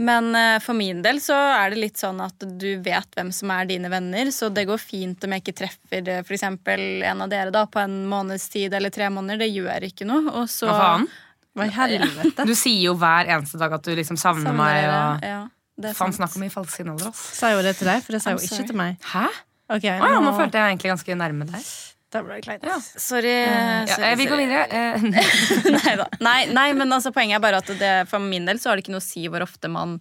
Men 0.00 0.30
eh, 0.34 0.58
for 0.64 0.72
min 0.78 1.02
del 1.04 1.18
så 1.20 1.34
er 1.36 1.74
det 1.74 1.80
litt 1.82 1.98
sånn 2.00 2.20
at 2.24 2.40
du 2.40 2.68
vet 2.80 3.10
hvem 3.18 3.28
som 3.36 3.50
er 3.52 3.66
dine 3.68 3.90
venner, 3.92 4.30
så 4.32 4.48
det 4.48 4.62
går 4.68 4.78
fint 4.80 5.24
om 5.26 5.34
jeg 5.36 5.42
ikke 5.44 5.56
treffer 5.58 6.08
eh, 6.08 6.22
for 6.24 6.32
eksempel 6.38 7.02
en 7.04 7.20
av 7.26 7.28
dere 7.32 7.52
da 7.52 7.66
på 7.68 7.82
en 7.82 7.98
måneds 8.08 8.46
tid 8.52 8.72
eller 8.78 8.88
tre 8.94 9.10
måneder. 9.12 9.42
Det 9.44 9.50
gjør 9.52 9.84
ikke 9.90 10.08
noe. 10.08 10.22
Og 10.40 10.48
så 10.48 10.70
Hva 10.70 10.78
faen? 10.80 11.08
Hva 11.58 11.66
i 11.66 11.74
helvete? 11.74 12.46
Du 12.48 12.54
sier 12.56 12.80
jo 12.86 12.94
hver 12.96 13.28
eneste 13.34 13.58
dag 13.60 13.72
at 13.76 13.84
du 13.84 13.92
liksom 13.98 14.16
savner, 14.20 14.48
savner 14.48 14.62
meg. 14.62 14.88
Og... 14.88 15.28
Ja, 15.28 15.40
det 15.80 15.92
er 15.92 15.98
Faen, 16.00 16.12
snakk 16.16 16.36
om 16.38 16.44
i 16.46 16.50
falske 16.52 16.80
signaler, 16.80 17.08
ass. 17.12 17.20
Sa 17.40 17.50
jo 17.52 17.60
det 17.66 17.76
til 17.76 17.88
deg, 17.90 18.00
for 18.06 18.16
det 18.16 18.22
sa 18.24 18.32
jo 18.36 18.40
ikke 18.40 18.66
til 18.70 18.76
meg. 18.80 18.96
Hæ? 19.12 19.26
Ok, 19.70 19.84
ah, 19.86 20.00
ja, 20.14 20.16
nå 20.24 20.32
følte 20.38 20.58
jeg 20.62 20.72
egentlig 20.78 20.90
ganske 20.96 21.14
nærme 21.20 21.46
deg. 21.52 21.68
Da 22.10 22.24
ble 22.26 22.40
det 22.40 22.42
kleint. 22.42 22.64
Ja. 22.66 22.76
Sorry. 22.82 23.30
Ja, 23.30 23.86
sorry, 23.86 24.08
eh, 24.08 24.16
vi 24.18 24.26
går 24.26 24.40
videre. 24.40 24.64
nei 25.76 25.92
da. 26.00 26.06
Nei, 26.18 26.40
nei, 26.50 26.66
men 26.74 26.90
altså, 26.90 27.12
poenget 27.14 27.38
er 27.38 27.44
bare 27.44 27.60
at 27.62 27.70
det, 27.78 27.92
for 28.10 28.22
min 28.24 28.48
del 28.48 28.58
så 28.58 28.72
har 28.72 28.78
det 28.78 28.82
ikke 28.84 28.94
noe 28.96 29.02
å 29.02 29.06
si 29.06 29.22
hvor 29.30 29.44
ofte 29.44 29.70
man 29.70 29.94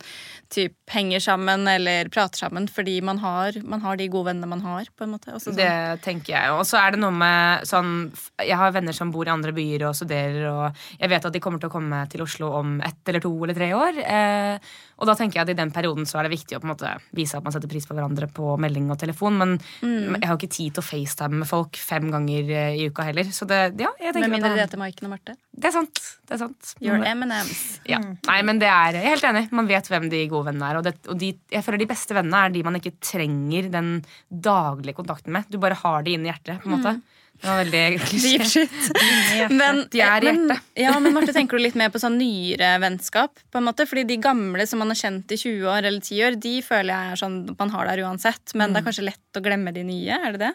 typ, 0.49 0.73
henger 0.89 1.21
sammen 1.21 1.69
eller 1.69 2.09
prater 2.09 2.41
sammen, 2.47 2.65
fordi 2.71 2.97
man 3.05 3.21
har, 3.21 3.59
man 3.61 3.83
har 3.85 3.99
de 3.99 4.09
gode 4.09 4.31
vennene 4.31 4.49
man 4.49 4.65
har. 4.65 4.89
på 4.97 5.05
en 5.05 5.13
måte. 5.13 5.35
Også 5.35 5.51
sånn. 5.51 5.59
Det 5.59 6.01
tenker 6.05 6.33
jeg 6.33 6.49
jo. 6.49 6.57
Og 6.63 6.65
så 6.65 6.81
er 6.81 6.95
det 6.95 7.03
noe 7.03 7.13
med 7.13 7.69
sånn 7.69 7.93
Jeg 8.41 8.57
har 8.57 8.73
venner 8.73 8.95
som 8.95 9.13
bor 9.13 9.29
i 9.29 9.33
andre 9.33 9.53
byer 9.53 9.85
og 9.91 9.97
studerer, 10.01 10.49
og 10.49 10.83
jeg 10.97 11.13
vet 11.13 11.29
at 11.29 11.35
de 11.35 11.43
kommer 11.43 11.61
til 11.61 11.69
å 11.69 11.75
komme 11.77 12.01
til 12.09 12.25
Oslo 12.25 12.49
om 12.57 12.79
ett 12.85 13.13
eller 13.13 13.21
to 13.21 13.35
eller 13.37 13.57
tre 13.57 13.69
år. 13.77 14.01
Eh, 14.01 14.73
og 14.99 15.07
da 15.07 15.15
tenker 15.15 15.39
jeg 15.39 15.47
at 15.47 15.51
i 15.53 15.57
den 15.57 15.71
perioden 15.73 16.07
så 16.09 16.19
er 16.19 16.27
det 16.27 16.33
viktig 16.33 16.57
å 16.57 16.61
på 16.61 16.67
en 16.67 16.73
måte 16.73 16.91
vise 17.15 17.37
at 17.39 17.45
man 17.45 17.55
setter 17.55 17.71
pris 17.71 17.87
på 17.87 17.95
hverandre 17.95 18.27
på 18.35 18.55
melding 18.59 18.89
og 18.91 18.99
telefon. 18.99 19.37
Men 19.39 19.55
jeg 19.81 20.27
har 20.27 20.33
jo 20.33 20.39
ikke 20.41 20.51
tid 20.57 20.75
til 20.75 20.83
å 20.83 20.85
facetime 20.85 21.41
med 21.41 21.49
folk 21.49 21.79
fem 21.79 22.09
ganger 22.11 22.51
eh, 22.51 22.79
i 22.81 22.87
uka 22.91 23.05
heller. 23.07 23.29
Så 23.35 23.47
det, 23.49 23.59
ja, 23.79 23.93
jeg 24.01 24.15
tenker 24.15 24.27
Med 24.27 24.35
mindre 24.35 24.51
man, 24.51 24.61
heter 24.65 24.81
Maiken 24.81 25.07
og 25.07 25.13
Marte. 25.15 25.37
det 25.55 25.71
er 25.71 25.75
sant. 25.75 26.01
Det 26.27 26.35
er 26.35 26.41
sant. 26.43 26.73
Your 26.83 26.99
M&M's. 26.99 27.61
Ja. 27.89 28.01
Nei, 28.27 28.39
men 28.45 28.59
det 28.61 28.67
er, 28.69 28.99
Jeg 28.99 29.05
er 29.05 29.15
helt 29.15 29.29
enig. 29.31 29.45
Man 29.55 29.69
vet 29.71 29.87
hvem 29.89 30.09
de 30.11 30.25
gode 30.31 30.51
vennene 30.51 30.73
er. 30.73 30.81
Og, 30.81 30.85
det, 30.89 30.95
og 31.07 31.19
de, 31.21 31.31
jeg 31.55 31.65
føler 31.65 31.81
de 31.81 31.89
beste 31.89 32.17
vennene 32.17 32.43
er 32.43 32.53
de 32.53 32.65
man 32.67 32.79
ikke 32.81 32.97
trenger 32.99 33.71
den 33.73 33.93
daglige 34.29 34.99
kontakten 34.99 35.33
med. 35.35 35.47
Du 35.49 35.57
bare 35.63 35.79
har 35.79 36.03
de 36.05 36.17
inni 36.17 36.31
hjertet. 36.31 36.59
på 36.59 36.69
en 36.69 36.75
måte 36.75 36.97
Det 37.39 37.47
var 37.47 37.59
veldig 37.61 37.81
Deep 37.95 38.01
klisjé. 38.09 38.45
shit. 38.45 38.77
Men, 39.59 39.85
De 39.93 40.01
er 40.03 40.25
i 40.25 40.31
men, 40.31 40.41
hjertet. 40.49 40.63
ja, 40.83 40.93
men 40.99 41.13
Marte, 41.15 41.31
tenker 41.35 41.57
du 41.57 41.63
litt 41.63 41.77
mer 41.79 41.89
på 41.93 42.01
sånn 42.01 42.17
nyere 42.19 42.73
vennskap? 42.83 43.39
på 43.51 43.57
en 43.61 43.67
måte? 43.69 43.85
Fordi 43.87 44.03
de 44.09 44.17
gamle 44.23 44.65
som 44.67 44.79
man 44.83 44.91
har 44.91 44.99
kjent 44.99 45.31
i 45.31 45.37
20 45.39 45.63
år 45.71 45.87
eller 45.87 46.01
10 46.03 46.23
år, 46.27 46.35
de 46.43 46.55
føler 46.65 46.91
jeg 46.91 47.13
er 47.15 47.21
sånn 47.21 47.37
man 47.57 47.69
har 47.75 47.87
der 47.93 48.03
uansett. 48.03 48.53
Men 48.55 48.69
Mm. 48.69 48.73
det 48.73 48.81
er 48.81 48.87
kanskje 48.91 49.05
lett 49.07 49.39
å 49.39 49.43
glemme 49.45 49.73
de 49.73 49.83
nye? 49.87 50.19
er 50.19 50.31
det 50.35 50.39
det? 50.47 50.53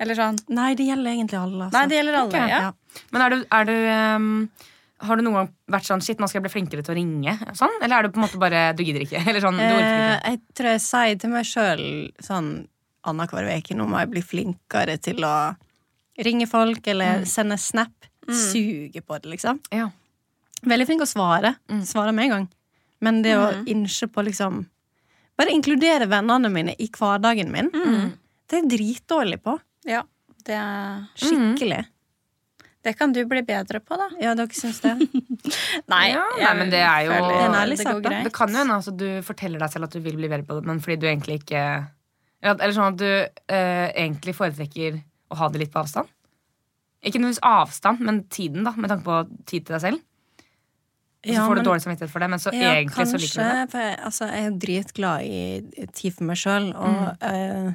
Eller 0.00 0.14
sånn 0.18 0.38
Nei, 0.48 0.70
det 0.74 0.86
gjelder 0.88 1.10
egentlig 1.12 1.38
alle. 1.38 1.64
Altså. 1.68 1.76
Nei, 1.78 1.86
det 1.92 1.98
gjelder 2.00 2.14
alle. 2.18 2.28
okay. 2.32 2.48
ja. 2.48 2.60
ja. 2.60 3.02
Men 3.12 3.22
er 3.22 3.30
du, 3.30 3.44
er 3.52 3.64
du 3.68 3.74
um, 4.16 4.48
Har 5.04 5.16
du 5.16 5.22
noen 5.22 5.34
gang 5.38 5.50
vært 5.70 5.86
sånn 5.86 6.02
Shit, 6.02 6.18
nå 6.18 6.26
skal 6.26 6.40
jeg 6.40 6.46
bli 6.48 6.54
flinkere 6.56 6.82
til 6.82 6.94
å 6.94 6.96
ringe? 6.98 7.36
Sånn? 7.54 7.76
Eller 7.82 7.98
er 8.00 8.02
du 8.08 8.14
på 8.14 8.18
en 8.18 8.24
måte 8.26 8.40
bare 8.42 8.64
Du 8.74 8.82
gidder 8.82 9.04
ikke? 9.06 9.20
Eller 9.28 9.44
sånn, 9.44 9.60
du 9.60 9.62
orker 9.62 9.84
Eh, 9.84 10.16
ikke? 10.16 10.30
jeg 10.32 10.40
tror 10.58 10.70
jeg 10.72 10.82
sier 10.88 11.20
til 11.22 11.30
meg 11.36 11.46
sjøl 11.52 11.84
sånn 12.24 12.50
annenhver 13.04 13.50
uke 13.58 13.76
nå 13.76 13.84
må 13.86 13.98
jeg 14.00 14.10
bli 14.14 14.22
flinkere 14.24 14.96
til 15.04 15.20
å 15.28 15.34
ringe 16.18 16.46
folk 16.46 16.86
eller 16.86 17.24
sende 17.28 17.58
snap. 17.58 17.92
Suge 18.28 19.02
på 19.04 19.18
det, 19.20 19.28
liksom. 19.34 19.58
Ja. 19.74 19.90
Veldig 20.64 20.86
flink 20.88 21.02
å 21.04 21.08
svare. 21.08 21.54
Svare 21.84 22.12
med 22.16 22.24
en 22.24 22.30
gang. 22.30 22.46
Men 23.04 23.22
det 23.22 23.34
å 23.36 23.50
innse 23.68 24.06
på 24.08 24.22
liksom 24.24 24.62
Bare 25.36 25.50
inkludere 25.50 26.06
vennene 26.06 26.46
mine 26.48 26.76
i 26.78 26.86
hverdagen 26.94 27.50
min. 27.50 27.68
Det 28.46 28.54
er 28.54 28.62
jeg 28.62 28.70
dritdårlig 28.76 29.40
på. 29.42 29.58
ja. 29.84 30.04
Det, 30.44 30.52
er 30.52 31.06
Skikkelig. 31.16 31.78
det 32.84 32.92
kan 32.98 33.12
du 33.16 33.22
bli 33.24 33.40
bedre 33.42 33.80
på, 33.80 33.96
da. 33.96 34.10
Ja, 34.20 34.34
dere 34.36 34.52
syns 34.52 34.82
det? 34.84 34.92
Nei, 35.88 36.10
Ja, 36.12 36.20
nei, 36.36 36.50
men 36.58 36.68
det 36.70 36.82
er 36.84 37.06
jo- 37.06 37.14
Det 37.14 37.38
er 37.40 37.70
det 37.70 37.86
går 37.86 38.02
greit. 38.04 38.24
Det 38.28 38.32
kan 38.36 38.52
jo 38.52 38.58
hende 38.60 38.74
altså, 38.76 38.92
du 38.94 39.06
forteller 39.24 39.58
deg 39.58 39.70
selv 39.72 39.84
at 39.88 39.96
du 39.96 40.00
vil 40.04 40.16
bli 40.20 40.28
bedre 40.28 40.44
på 40.44 40.58
det, 40.58 40.66
men 40.68 40.80
fordi 40.84 40.98
du 41.00 41.06
egentlig 41.08 41.38
ikke 41.42 41.62
Eller 42.44 42.72
sånn 42.76 42.92
at 42.92 42.98
du 43.00 43.08
eh, 43.08 43.88
egentlig 43.96 44.34
foretrekker 44.36 45.00
å 45.34 45.38
ha 45.42 45.48
det 45.52 45.60
litt 45.64 45.72
på 45.74 45.82
avstand. 45.82 46.08
Ikke 47.04 47.20
nødvendigvis 47.20 47.44
avstand, 47.44 48.00
men 48.00 48.22
tiden, 48.32 48.64
da, 48.64 48.72
med 48.80 48.88
tanke 48.90 49.04
på 49.04 49.18
tid 49.50 49.66
til 49.66 49.74
deg 49.76 49.82
selv. 49.84 50.02
Og 51.24 51.30
så 51.30 51.34
Ja, 51.34 51.46
får 51.48 51.54
du 51.56 51.60
men- 51.60 51.66
dårlig 51.68 51.82
samvittighet 51.84 52.10
for 52.12 52.20
det, 52.24 52.28
men 52.30 52.38
så 52.40 52.52
Ja, 52.52 52.72
egentlig 52.74 53.06
så 53.08 53.18
liker 53.20 53.40
du 53.40 53.48
det. 53.48 53.70
For 53.72 53.78
jeg, 53.80 53.98
altså, 54.08 54.26
jeg 54.28 54.44
er 54.44 54.58
dritglad 54.64 55.22
i 55.24 55.86
tid 55.92 56.12
for 56.14 56.24
meg 56.28 56.36
sjøl, 56.36 56.66
og 56.76 57.16
eh, 57.24 57.70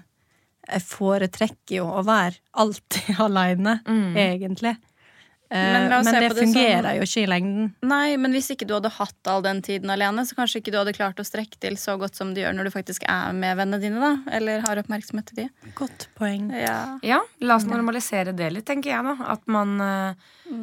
jeg 0.70 0.82
foretrekker 0.86 1.76
jo 1.80 1.86
å 1.90 2.04
være 2.06 2.38
alltid 2.54 3.20
aleine, 3.26 3.80
egentlig. 3.88 4.76
Eh, 5.52 5.58
Men 5.74 5.90
la 5.90 5.98
oss 6.00 6.06
men 6.06 6.14
se 6.14 6.20
det 6.22 6.28
på 6.30 6.36
det 6.38 6.44
fungerer 6.46 6.84
sånn. 6.86 6.98
jo 7.00 7.06
ikke 7.08 7.22
i 7.24 7.30
lengden. 7.32 7.70
Nei, 7.90 8.18
men 8.22 8.32
hvis 8.36 8.52
ikke 8.54 8.68
du 8.70 8.76
hadde 8.76 8.92
hatt 8.94 9.30
all 9.32 9.42
den 9.42 9.62
tiden 9.66 9.90
alene, 9.90 10.22
så 10.30 10.36
kanskje 10.38 10.60
ikke 10.62 10.72
du 10.76 10.78
hadde 10.78 10.94
klart 10.94 11.18
å 11.18 11.26
strekke 11.26 11.58
til 11.60 11.74
så 11.82 11.96
godt 11.98 12.16
som 12.20 12.36
du 12.36 12.42
gjør 12.44 12.54
når 12.54 12.70
du 12.70 12.74
faktisk 12.76 13.08
er 13.10 13.34
med 13.34 13.58
vennene 13.58 13.82
dine, 13.82 13.98
da. 14.00 14.12
Eller 14.38 14.62
har 14.62 14.78
oppmerksomhet 14.84 15.26
til 15.32 15.42
de. 15.42 15.48
Godt 15.80 16.06
poeng. 16.20 16.52
Ja. 16.54 17.00
Ja, 17.02 17.20
la 17.42 17.58
oss 17.58 17.66
normalisere 17.66 18.36
det 18.38 18.52
litt, 18.54 18.68
tenker 18.70 18.94
jeg 18.94 19.04
da. 19.10 19.16
At 19.34 19.42
man 19.50 19.74
eh, 19.82 20.14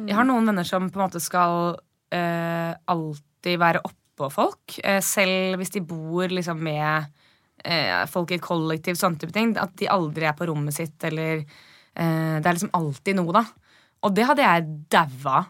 Jeg 0.07 0.15
har 0.15 0.23
noen 0.29 0.47
venner 0.47 0.63
som 0.63 0.87
på 0.89 1.01
en 1.01 1.05
måte 1.09 1.19
skal 1.23 1.75
eh, 2.15 2.71
alltid 2.87 3.59
være 3.59 3.83
oppå 3.83 4.31
folk. 4.31 4.79
eh, 4.83 5.01
selv 5.03 5.59
hvis 5.59 5.75
de 5.75 5.81
bor 5.83 6.31
liksom 6.31 6.63
med 6.63 7.11
eh, 7.65 8.05
folk 8.07 8.31
i 8.31 8.39
et 8.39 8.41
kollektiv, 8.47 8.95
sånne 8.95 9.19
type 9.19 9.35
ting. 9.35 9.51
At 9.59 9.75
de 9.75 9.91
aldri 9.91 10.25
er 10.31 10.33
på 10.39 10.47
rommet 10.47 10.73
sitt, 10.79 10.95
eller 11.03 11.43
eh, 11.43 12.39
Det 12.39 12.45
er 12.47 12.53
liksom 12.55 12.71
alltid 12.73 13.19
noe, 13.19 13.35
da. 13.35 13.45
Og 14.05 14.13
det 14.15 14.25
hadde 14.29 14.43
jeg 14.45 14.67
daua. 14.93 15.45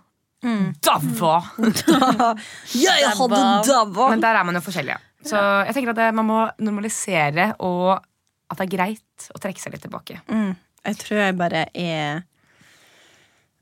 Daua! 0.85 1.39
Jeg 2.77 3.09
hadde 3.17 3.41
daua! 3.67 4.05
Men 4.13 4.21
der 4.23 4.37
er 4.39 4.45
man 4.47 4.55
jo 4.55 4.61
forskjellige. 4.63 4.99
Så 5.27 5.39
jeg 5.65 5.73
tenker 5.75 5.91
at 5.91 5.97
det, 5.99 6.05
man 6.15 6.27
må 6.29 6.37
normalisere, 6.63 7.49
og 7.65 7.97
at 7.97 8.59
det 8.61 8.67
er 8.67 8.71
greit 8.77 9.25
å 9.33 9.41
trekke 9.43 9.59
seg 9.59 9.73
litt 9.73 9.83
tilbake. 9.83 10.19
Mm. 10.29 10.53
Jeg 10.87 10.99
tror 11.01 11.19
jeg 11.19 11.35
bare 11.39 11.63
er 11.75 12.21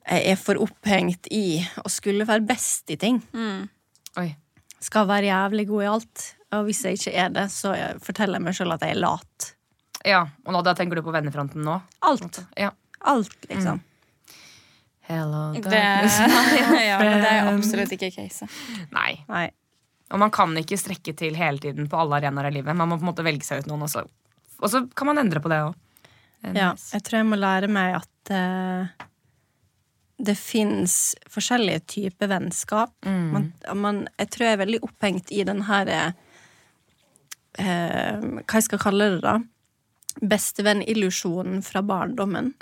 Jeg 0.06 0.26
er 0.36 0.38
for 0.38 0.60
opphengt 0.62 1.32
i 1.34 1.64
å 1.82 1.90
skulle 1.90 2.28
være 2.28 2.46
best 2.46 2.92
i 2.94 3.00
ting. 3.02 3.24
Oi. 4.22 4.28
Skal 4.84 5.08
være 5.10 5.32
jævlig 5.32 5.66
god 5.72 5.82
i 5.88 5.90
alt. 5.96 6.26
Og 6.54 6.68
hvis 6.68 6.84
jeg 6.86 7.00
ikke 7.00 7.16
er 7.24 7.34
det, 7.34 7.48
så 7.56 7.74
forteller 8.06 8.38
jeg 8.38 8.46
meg 8.46 8.60
sjøl 8.60 8.76
at 8.76 8.86
jeg 8.86 8.94
er 8.94 9.02
lat. 9.02 9.50
Ja, 10.06 10.22
Og 10.46 10.54
nå, 10.54 10.62
da 10.62 10.76
tenker 10.78 11.00
du 11.00 11.02
på 11.08 11.16
vennefronten 11.16 11.66
nå? 11.66 11.80
Alt. 12.06 12.44
Ja. 12.60 12.70
Alt, 13.10 13.34
liksom. 13.50 13.82
Hello, 15.06 15.52
Det, 15.54 15.82
ja, 16.90 16.98
det 16.98 17.30
er 17.30 17.52
absolutt 17.52 17.94
ikke 17.94 18.10
caset. 18.16 18.52
Nei. 18.96 19.20
Nei. 19.30 19.48
Og 20.14 20.22
man 20.22 20.32
kan 20.34 20.54
ikke 20.58 20.78
strekke 20.78 21.14
til 21.18 21.38
hele 21.38 21.62
tiden 21.62 21.90
på 21.90 22.00
alle 22.02 22.20
arenaer 22.20 22.50
i 22.50 22.60
livet. 22.60 22.78
Man 22.78 22.90
må 22.90 22.98
på 23.00 23.06
en 23.06 23.12
måte 23.12 23.26
velge 23.26 23.46
seg 23.46 23.64
ut 23.64 23.70
noen, 23.70 23.86
og 23.86 23.92
så, 23.92 24.06
og 24.62 24.72
så 24.72 24.86
kan 24.98 25.12
man 25.12 25.22
endre 25.22 25.42
på 25.42 25.52
det 25.52 25.62
òg. 25.66 25.76
Ja, 26.54 26.74
jeg 26.78 27.06
tror 27.06 27.22
jeg 27.22 27.28
må 27.30 27.38
lære 27.40 27.70
meg 27.74 27.96
at 27.98 28.34
uh, 28.34 29.06
det 30.18 30.36
fins 30.38 31.16
forskjellige 31.32 31.82
typer 31.96 32.30
vennskap. 32.32 32.94
Man, 33.06 33.50
man, 33.76 34.04
jeg 34.20 34.30
tror 34.34 34.48
jeg 34.48 34.58
er 34.58 34.62
veldig 34.62 34.82
opphengt 34.86 35.34
i 35.36 35.42
den 35.48 35.66
her 35.68 35.90
eh, 35.92 36.14
eh, 37.60 38.22
Hva 38.40 38.62
jeg 38.62 38.68
skal 38.70 38.82
kalle 38.82 39.10
det, 39.16 39.24
da? 39.26 39.36
Bestevennillusjonen 40.22 41.62
fra 41.64 41.82
barndommen. 41.82 42.54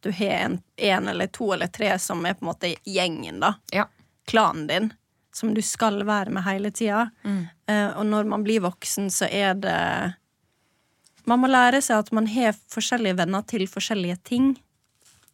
Du 0.00 0.10
har 0.12 0.26
en, 0.46 0.58
en 0.76 1.08
eller 1.08 1.26
to 1.26 1.52
eller 1.52 1.66
tre 1.66 1.98
som 1.98 2.24
er 2.26 2.34
på 2.34 2.44
en 2.44 2.50
måte 2.52 2.74
gjengen, 2.84 3.40
da. 3.40 3.54
Ja. 3.72 3.88
Klanen 4.26 4.66
din. 4.66 4.92
Som 5.34 5.54
du 5.54 5.62
skal 5.62 6.04
være 6.06 6.30
med 6.30 6.46
hele 6.46 6.70
tida. 6.70 7.10
Eh, 7.66 7.88
og 7.98 8.06
når 8.06 8.24
man 8.30 8.44
blir 8.46 8.62
voksen, 8.64 9.10
så 9.10 9.26
er 9.30 9.54
det 9.54 9.78
Man 11.24 11.40
må 11.40 11.48
lære 11.48 11.80
seg 11.82 12.02
at 12.04 12.12
man 12.12 12.26
har 12.28 12.52
forskjellige 12.52 13.16
venner 13.16 13.42
til 13.48 13.64
forskjellige 13.68 14.16
ting. 14.28 14.50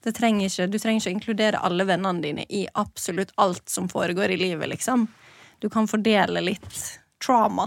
Det 0.03 0.13
trenger 0.17 0.47
ikke, 0.47 0.67
du 0.71 0.79
trenger 0.79 1.01
ikke 1.01 1.11
å 1.11 1.17
inkludere 1.17 1.63
alle 1.67 1.85
vennene 1.85 2.23
dine 2.23 2.45
i 2.49 2.63
absolutt 2.79 3.33
alt 3.37 3.69
som 3.69 3.89
foregår 3.91 4.31
i 4.31 4.39
livet, 4.41 4.69
liksom. 4.71 5.09
Du 5.59 5.69
kan 5.69 5.89
fordele 5.91 6.41
litt 6.41 6.79
trauma 7.21 7.67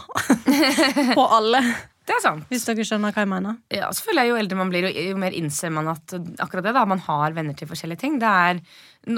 på 1.16 1.26
alle, 1.28 1.62
Det 2.04 2.16
er 2.18 2.24
sant. 2.24 2.48
hvis 2.52 2.66
dere 2.68 2.84
skjønner 2.84 3.14
hva 3.16 3.24
jeg 3.24 3.32
mener. 3.32 3.60
Ja, 3.72 3.88
så 3.96 4.04
føler 4.04 4.26
jeg 4.26 4.34
Jo 4.34 4.40
eldre 4.42 4.58
man 4.60 4.72
blir, 4.74 4.90
jo, 4.92 5.16
mer 5.20 5.36
innser 5.38 5.72
man 5.72 5.88
at 5.94 6.16
akkurat 6.44 6.66
det 6.68 6.74
da, 6.76 6.84
man 6.90 7.04
har 7.06 7.36
venner 7.36 7.56
til 7.56 7.70
forskjellige 7.70 8.02
ting. 8.04 8.18
Det 8.20 8.28
er, 8.28 8.60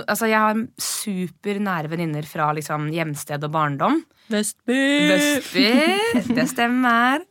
altså 0.06 0.30
Jeg 0.30 0.44
har 0.44 0.62
supernære 0.78 1.90
venninner 1.92 2.30
fra 2.30 2.52
liksom, 2.58 2.92
hjemsted 2.94 3.48
og 3.48 3.56
barndom. 3.56 4.04
Vestby! 4.30 4.82
Vestby, 5.12 5.66
det 6.38 6.48
stemmer. 6.50 7.26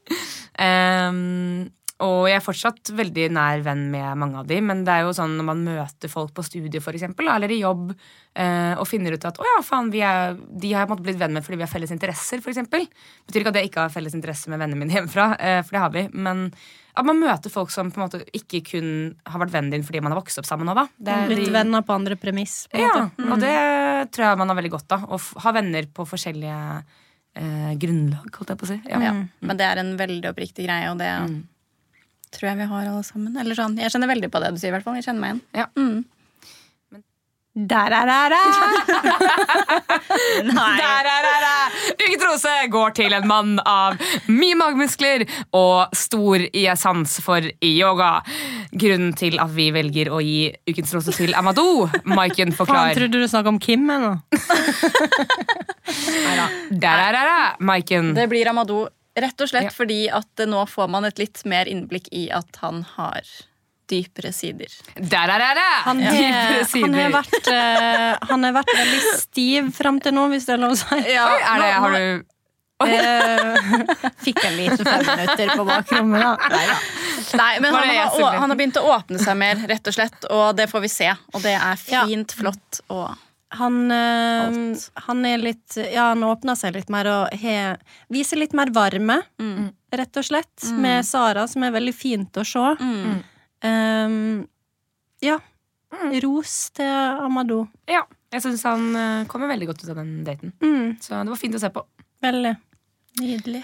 Ehm, 0.63 1.71
og 2.03 2.27
jeg 2.27 2.41
er 2.41 2.43
fortsatt 2.43 2.91
veldig 2.99 3.29
nær 3.37 3.61
venn 3.63 3.85
med 3.93 4.19
mange 4.19 4.41
av 4.41 4.49
de, 4.51 4.57
men 4.67 4.81
det 4.87 4.91
er 4.91 5.05
jo 5.07 5.13
sånn 5.15 5.37
når 5.39 5.47
man 5.47 5.61
møter 5.63 6.11
folk 6.11 6.33
på 6.35 6.43
studiet 6.43 6.83
for 6.83 6.97
eksempel, 6.97 7.29
eller 7.31 7.53
i 7.55 7.61
jobb, 7.61 7.93
eh, 8.35 8.73
og 8.75 8.89
finner 8.91 9.15
ut 9.15 9.27
at 9.29 9.39
å 9.39 9.47
ja, 9.47 9.61
faen, 9.63 9.93
vi 9.95 10.03
er, 10.03 10.35
de 10.35 10.73
har 10.75 10.89
jeg 10.89 11.05
blitt 11.05 11.21
venn 11.21 11.37
med 11.37 11.47
fordi 11.47 11.61
vi 11.61 11.67
har 11.67 11.71
felles 11.71 11.95
interesser, 11.95 12.43
for 12.43 12.51
eksempel. 12.51 12.89
Betyr 13.29 13.45
ikke 13.45 13.53
at 13.55 13.61
jeg 13.61 13.71
ikke 13.71 13.85
har 13.87 13.95
felles 13.95 14.17
interesse 14.19 14.51
med 14.51 14.59
vennene 14.59 14.81
mine 14.81 14.97
hjemmefra, 14.99 15.29
eh, 15.39 15.61
for 15.63 15.79
det 15.79 15.85
har 15.85 15.95
vi. 15.95 16.05
Men 16.19 16.49
at 16.95 17.07
man 17.07 17.23
møter 17.23 17.51
folk 17.51 17.71
som 17.75 17.95
på 17.95 18.03
en 18.03 18.07
måte 18.09 18.25
ikke 18.35 18.65
kun 18.73 18.91
har 19.31 19.45
vært 19.45 19.55
vennen 19.55 19.77
din 19.77 19.87
fordi 19.87 20.03
man 20.03 20.15
har 20.15 20.21
vokst 20.21 20.43
opp 20.43 20.51
sammen. 20.51 20.71
Også, 20.75 20.83
da. 20.83 21.07
Det 21.07 21.15
er 21.15 21.31
Blitt 21.31 21.47
de- 21.47 21.57
venner 21.61 21.87
på 21.87 21.95
andre 21.95 22.19
premiss. 22.19 22.67
På 22.75 22.83
ja, 22.83 23.07
mm. 23.07 23.31
og 23.31 23.41
det 23.43 23.57
tror 24.15 24.29
jeg 24.33 24.43
man 24.43 24.51
har 24.51 24.59
veldig 24.59 24.75
godt 24.75 24.99
av. 24.99 25.09
Å 25.15 25.23
ha 25.47 25.55
venner 25.55 25.87
på 25.95 26.11
forskjellige 26.11 26.61
eh, 27.39 27.73
grunnlag, 27.79 28.31
holdt 28.35 28.55
jeg 28.55 28.63
på 28.63 28.67
å 28.67 28.75
si. 28.75 28.83
Ja. 28.91 29.03
Ja. 29.03 29.17
Men 29.47 29.59
det 29.63 29.67
er 29.71 29.83
en 29.83 29.97
veldig 29.99 30.31
oppriktig 30.35 30.67
greie, 30.67 30.91
og 30.91 30.99
det 30.99 31.11
tror 32.37 32.51
jeg 32.51 32.61
vi 32.63 32.71
har 32.73 32.91
alle 32.91 33.05
sammen. 33.07 33.37
Eller 33.41 33.55
sånn, 33.59 33.79
Jeg 33.81 33.91
kjenner 33.95 34.11
veldig 34.15 34.31
på 34.35 34.43
det 34.43 34.53
du 34.55 34.59
sier, 34.61 34.73
i 34.73 34.77
hvert 34.77 34.87
fall. 34.87 34.99
Jeg 35.01 35.07
kjenner 35.09 35.25
meg 35.25 35.31
igjen. 35.31 35.47
Ja. 35.63 35.71
Mm. 35.79 36.05
Der 37.55 37.93
er 37.95 38.09
det! 38.33 38.39
Der 40.75 41.07
er 41.07 41.45
det! 41.45 41.95
Ukens 42.03 42.25
rose 42.27 42.55
går 42.73 42.95
til 42.99 43.15
en 43.15 43.29
mann 43.31 43.53
av 43.63 43.95
mye 44.27 44.57
magemuskler 44.59 45.23
og 45.55 45.95
stor 45.95 46.43
i 46.51 46.65
sans 46.75 47.15
for 47.23 47.47
yoga. 47.63 48.09
Grunnen 48.75 49.15
til 49.15 49.39
at 49.39 49.55
vi 49.55 49.69
velger 49.77 50.11
å 50.11 50.19
gi 50.19 50.49
ukens 50.67 50.97
rose 50.99 51.15
til 51.15 51.31
Amadou, 51.39 51.87
Maiken 52.11 52.51
Faen, 52.51 52.59
forklar. 52.59 52.91
trodde 52.99 53.23
du 53.23 53.29
snakket 53.31 53.53
om 53.55 53.63
Kim 53.63 53.87
ennå? 53.87 54.17
Der 56.75 57.07
er 57.07 57.13
det, 57.21 57.39
Maiken. 57.71 58.15
Det 58.19 58.27
blir 58.35 58.51
Amadou 58.51 58.89
rett 59.17 59.41
og 59.45 59.49
slett 59.51 59.69
Ja. 59.71 59.75
fordi 59.75 59.99
at 60.11 60.41
eh, 60.41 60.47
nå 60.51 60.65
får 60.69 60.89
man 60.91 61.05
et 61.09 61.19
litt 61.23 61.45
mer 61.47 61.67
innblikk 61.71 62.09
i 62.13 62.29
at 62.35 62.57
han 62.63 62.83
har 62.97 63.23
dypere 63.91 64.33
sider. 64.33 64.73
Der 64.97 65.29
er 65.29 65.55
det! 65.59 65.65
Han 65.85 65.99
Dypere 66.01 66.65
sider. 66.65 66.87
han 66.89 66.95
har 66.99 67.11
vært, 67.19 67.49
eh, 67.53 68.29
han 68.31 68.45
har 68.49 68.55
vært 68.57 68.73
veldig 68.79 69.01
stiv 69.21 69.73
fram 69.77 69.99
til 70.01 70.15
nå, 70.17 70.29
hvis 70.33 70.47
det 70.49 70.55
er 70.57 70.63
lov 70.65 70.73
å 70.73 70.79
si. 70.81 71.01
Ja, 71.13 71.27
er 71.37 71.61
det, 71.67 71.73
har 71.85 71.99
du 71.99 72.25
Eh, 72.85 74.11
Fikk 74.25 74.41
en 74.45 74.57
liten 74.59 74.85
fem 74.89 75.05
minutter 75.07 75.53
på 75.57 75.65
bakrommet, 75.65 76.21
da. 76.21 76.49
Neida. 76.51 76.75
Nei, 77.39 77.53
men 77.63 77.75
han 77.75 77.89
har, 77.89 78.35
han 78.41 78.51
har 78.51 78.59
begynt 78.59 78.77
å 78.81 78.83
åpne 78.97 79.21
seg 79.23 79.39
mer, 79.41 79.63
rett 79.71 79.87
og 79.89 79.95
slett. 79.95 80.27
Og 80.29 80.57
det 80.59 80.67
får 80.69 80.83
vi 80.85 80.91
se. 80.93 81.07
Og 81.33 81.41
det 81.45 81.55
er 81.55 81.79
fint, 81.81 82.35
flott 82.37 82.81
og 82.93 83.15
Han, 83.55 83.77
øh, 83.91 84.77
han 85.07 85.25
er 85.29 85.39
litt 85.39 85.77
Ja, 85.79 86.09
han 86.13 86.23
åpner 86.27 86.57
seg 86.59 86.75
litt 86.75 86.89
mer 86.93 87.07
og 87.13 87.35
he, 87.39 87.55
viser 88.11 88.41
litt 88.41 88.53
mer 88.57 88.71
varme, 88.75 89.21
Mm. 89.41 89.69
rett 89.95 90.17
og 90.17 90.25
slett, 90.27 90.65
med 90.75 91.05
Sara, 91.07 91.47
som 91.47 91.63
er 91.63 91.71
veldig 91.77 91.95
fint 91.95 92.33
å 92.41 92.45
se. 92.45 92.65
Mm. 92.83 93.23
Um, 93.65 94.49
ja. 95.23 95.39
Ros 96.25 96.71
til 96.75 96.91
Amadou. 97.23 97.69
Ja, 97.87 98.03
jeg 98.35 98.43
syns 98.43 98.65
han 98.67 98.89
eh, 98.99 99.25
kommer 99.31 99.47
veldig 99.53 99.69
godt 99.71 99.85
ut 99.85 99.91
av 99.93 100.01
den 100.01 100.25
daten. 100.27 100.51
Mm, 100.61 100.97
Så 101.01 101.15
det 101.23 101.31
var 101.31 101.39
fint 101.39 101.55
å 101.55 101.61
se 101.63 101.71
på. 101.71 101.85
veldig. 102.25 102.57
Nydelig. 103.21 103.63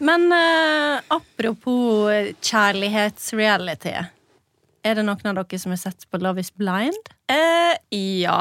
Men 0.00 0.26
eh, 0.34 1.00
apropos 1.14 2.10
kjærlighetsreality. 2.42 3.94
Er 4.82 4.94
det 4.98 5.04
noen 5.06 5.30
av 5.30 5.36
dere 5.44 5.58
som 5.62 5.70
har 5.70 5.78
sett 5.78 6.08
på 6.10 6.18
Love 6.18 6.40
is 6.42 6.50
blind? 6.50 7.12
Eh, 7.30 7.76
ja. 7.94 8.40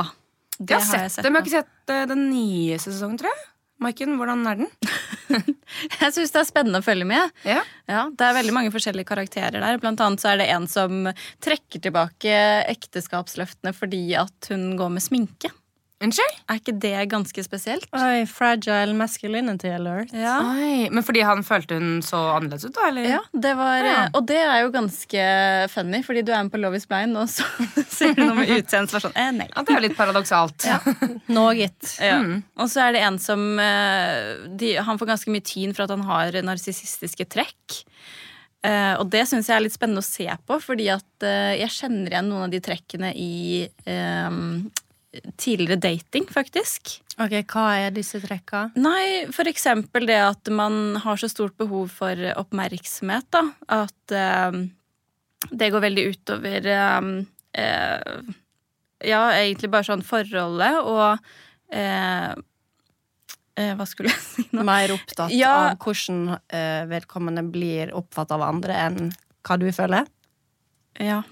Det 0.61 0.77
Jeg 0.77 0.85
har 0.85 1.09
sett 1.09 1.23
det, 1.25 1.31
men 1.31 1.41
jeg 1.41 1.41
har 1.41 1.47
ikke 1.47 1.57
sett 1.57 1.93
eh, 1.95 2.05
den 2.11 2.27
nye 2.29 2.77
sesongen, 2.81 3.17
tror 3.21 3.31
jeg. 3.33 3.47
Maiken, 3.81 4.13
hvordan 4.19 4.43
er 4.45 4.59
den? 4.59 4.67
Jeg 6.01 6.13
syns 6.13 6.33
det 6.35 6.41
er 6.41 6.45
spennende 6.45 6.81
å 6.83 6.85
følge 6.85 7.07
med. 7.07 7.31
Ja. 7.47 7.63
Ja, 7.89 8.03
Det 8.13 8.27
er 8.27 8.35
veldig 8.37 8.53
mange 8.53 8.73
forskjellige 8.73 9.09
karakterer 9.09 9.57
der. 9.57 9.79
Blant 9.81 10.03
annet 10.05 10.21
så 10.21 10.33
er 10.33 10.41
det 10.41 10.49
en 10.53 10.67
som 10.69 11.07
trekker 11.41 11.81
tilbake 11.81 12.35
ekteskapsløftene 12.69 13.73
fordi 13.73 14.03
at 14.19 14.51
hun 14.53 14.75
går 14.77 14.93
med 14.97 15.01
sminke. 15.01 15.49
Unnskyld? 16.01 16.37
Er 16.49 16.57
ikke 16.57 16.73
det 16.81 16.95
ganske 17.11 17.43
spesielt? 17.45 17.85
Oi, 17.93 18.23
fragile 18.29 18.95
masculinity 18.97 19.69
alert. 19.69 20.09
Ja. 20.17 20.39
Oi, 20.55 20.87
men 20.89 21.05
fordi 21.05 21.21
han 21.25 21.43
følte 21.45 21.77
hun 21.77 22.01
så 22.05 22.19
annerledes 22.35 22.65
ut, 22.65 22.73
da? 22.77 22.87
Eller? 22.89 23.07
Ja, 23.17 23.19
det 23.45 23.53
var, 23.59 23.85
Ja. 23.85 23.99
Og 24.17 24.25
det 24.29 24.39
er 24.41 24.63
jo 24.63 24.71
ganske 24.73 25.25
funny, 25.73 26.01
fordi 26.05 26.25
du 26.25 26.31
er 26.33 26.43
med 26.47 26.53
på 26.53 26.61
Love 26.61 26.79
is 26.81 26.87
blind, 26.89 27.17
og 27.21 27.29
så 27.29 27.45
sier 27.97 28.15
du 28.17 28.23
noe 28.23 28.39
med 28.39 28.49
utseendet 28.57 28.93
som 28.93 28.97
er 28.97 29.05
sånn 29.05 29.19
eh, 29.19 29.31
nei. 29.43 29.47
Ja, 29.51 29.61
det 29.61 29.75
er 29.75 29.79
jo 29.79 29.85
litt 29.85 29.99
paradoksalt. 29.99 30.67
Noget. 31.39 31.93
Ja. 32.01 32.17
Mm. 32.23 32.41
Og 32.57 32.73
så 32.73 32.87
er 32.87 32.97
det 32.97 33.05
en 33.05 33.21
som 33.21 33.45
eh, 33.61 34.47
de, 34.57 34.73
Han 34.81 34.97
får 34.97 35.13
ganske 35.13 35.33
mye 35.33 35.45
tyn 35.45 35.75
for 35.77 35.85
at 35.85 35.93
han 35.93 36.05
har 36.09 36.41
narsissistiske 36.45 37.29
trekk. 37.29 37.81
Uh, 38.61 38.93
og 39.01 39.07
det 39.09 39.23
syns 39.25 39.47
jeg 39.49 39.57
er 39.57 39.63
litt 39.65 39.73
spennende 39.73 40.03
å 40.03 40.05
se 40.05 40.27
på, 40.45 40.57
fordi 40.61 40.85
at 40.93 41.25
uh, 41.25 41.53
jeg 41.57 41.73
kjenner 41.73 42.13
igjen 42.13 42.27
noen 42.29 42.45
av 42.45 42.51
de 42.53 42.59
trekkene 42.61 43.09
i 43.17 43.63
eh, 43.89 44.35
tidligere 45.37 45.75
dating, 45.83 46.25
faktisk. 46.31 46.93
Ok, 47.19 47.33
Hva 47.51 47.65
er 47.85 47.91
disse 47.95 48.21
trekka? 48.23 48.69
Nei, 48.79 49.25
for 49.35 49.49
eksempel 49.51 50.05
det 50.07 50.19
at 50.23 50.47
man 50.55 50.95
har 51.03 51.19
så 51.19 51.27
stort 51.31 51.57
behov 51.59 51.89
for 51.91 52.15
oppmerksomhet, 52.39 53.27
da. 53.35 53.41
At 53.81 54.15
eh, 54.15 54.61
det 55.51 55.71
går 55.73 55.83
veldig 55.83 56.05
utover 56.13 56.69
eh, 56.71 57.09
eh, 57.59 58.21
Ja, 59.01 59.23
egentlig 59.33 59.71
bare 59.73 59.87
sånn 59.89 60.03
forholdet 60.05 60.79
og 60.85 61.17
eh, 61.73 62.31
eh, 63.57 63.73
Hva 63.75 63.87
skulle 63.89 64.13
jeg 64.13 64.21
si 64.23 64.45
nå? 64.53 64.63
Mer 64.67 64.93
opptatt 64.95 65.33
Ja. 65.35 65.51
av 65.73 65.81
hvordan 65.83 66.37
eh, 66.53 66.85
vedkommende 66.91 67.43
blir 67.51 67.91
oppfattet 67.97 68.37
av 68.37 68.45
andre 68.47 68.79
enn 68.87 69.11
hva 69.41 69.57
du 69.57 69.67
føler, 69.73 70.05
Ja, 71.01 71.23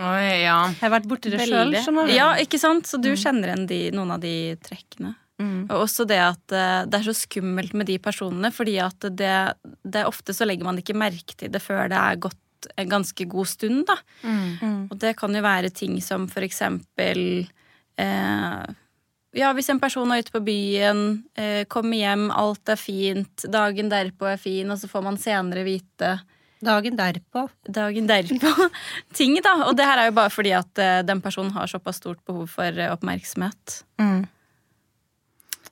Oi, 0.00 0.26
ja. 0.42 0.58
Jeg 0.72 0.82
har 0.82 0.94
vært 0.96 1.08
borti 1.10 1.32
det 1.32 1.44
sjøl. 1.44 1.74
Ja, 2.12 2.32
ikke 2.40 2.60
sant? 2.60 2.88
Så 2.88 3.00
du 3.02 3.10
kjenner 3.12 3.52
igjen 3.52 3.66
de, 3.70 3.80
noen 3.96 4.14
av 4.16 4.22
de 4.24 4.56
trekkene. 4.64 5.14
Mm. 5.38 5.68
Og 5.68 5.84
også 5.84 6.06
det 6.08 6.18
at 6.18 6.54
eh, 6.54 6.82
det 6.90 6.98
er 6.98 7.06
så 7.06 7.14
skummelt 7.14 7.76
med 7.78 7.86
de 7.90 7.98
personene, 8.02 8.50
fordi 8.54 8.78
at 8.82 9.06
det, 9.14 9.36
det 9.86 10.06
ofte 10.08 10.34
så 10.34 10.48
legger 10.48 10.66
man 10.66 10.80
ikke 10.80 10.96
merke 10.98 11.36
til 11.38 11.52
det 11.54 11.62
før 11.62 11.86
det 11.92 12.00
er 12.00 12.22
gått 12.26 12.70
en 12.74 12.90
ganske 12.90 13.26
god 13.30 13.46
stund, 13.46 13.84
da. 13.86 13.96
Mm. 14.24 14.88
Og 14.90 14.96
det 14.98 15.14
kan 15.20 15.34
jo 15.34 15.44
være 15.44 15.70
ting 15.70 16.00
som 16.02 16.26
for 16.30 16.46
eksempel 16.46 17.20
eh, 18.00 18.64
Ja, 19.36 19.52
hvis 19.54 19.68
en 19.70 19.78
person 19.78 20.10
er 20.10 20.24
ute 20.24 20.34
på 20.34 20.42
byen, 20.42 21.04
eh, 21.38 21.62
kommer 21.70 22.00
hjem, 22.00 22.30
alt 22.34 22.72
er 22.72 22.80
fint, 22.80 23.46
dagen 23.46 23.92
derpå 23.92 24.32
er 24.32 24.40
fin, 24.42 24.72
og 24.72 24.80
så 24.80 24.90
får 24.90 25.06
man 25.06 25.20
senere 25.20 25.66
vite 25.68 26.16
Dagen 26.64 26.96
derpå. 26.98 27.44
dagen 27.68 28.08
derpå 28.08 28.70
ting, 29.18 29.36
da. 29.44 29.54
Og 29.68 29.76
det 29.78 29.86
her 29.86 30.02
er 30.02 30.08
jo 30.10 30.16
bare 30.16 30.32
fordi 30.32 30.54
at 30.58 30.82
eh, 30.82 31.02
den 31.06 31.22
personen 31.24 31.52
har 31.54 31.70
såpass 31.70 32.00
stort 32.02 32.24
behov 32.26 32.48
for 32.50 32.66
eh, 32.78 32.90
oppmerksomhet. 32.92 33.82
Mm. 34.02 34.26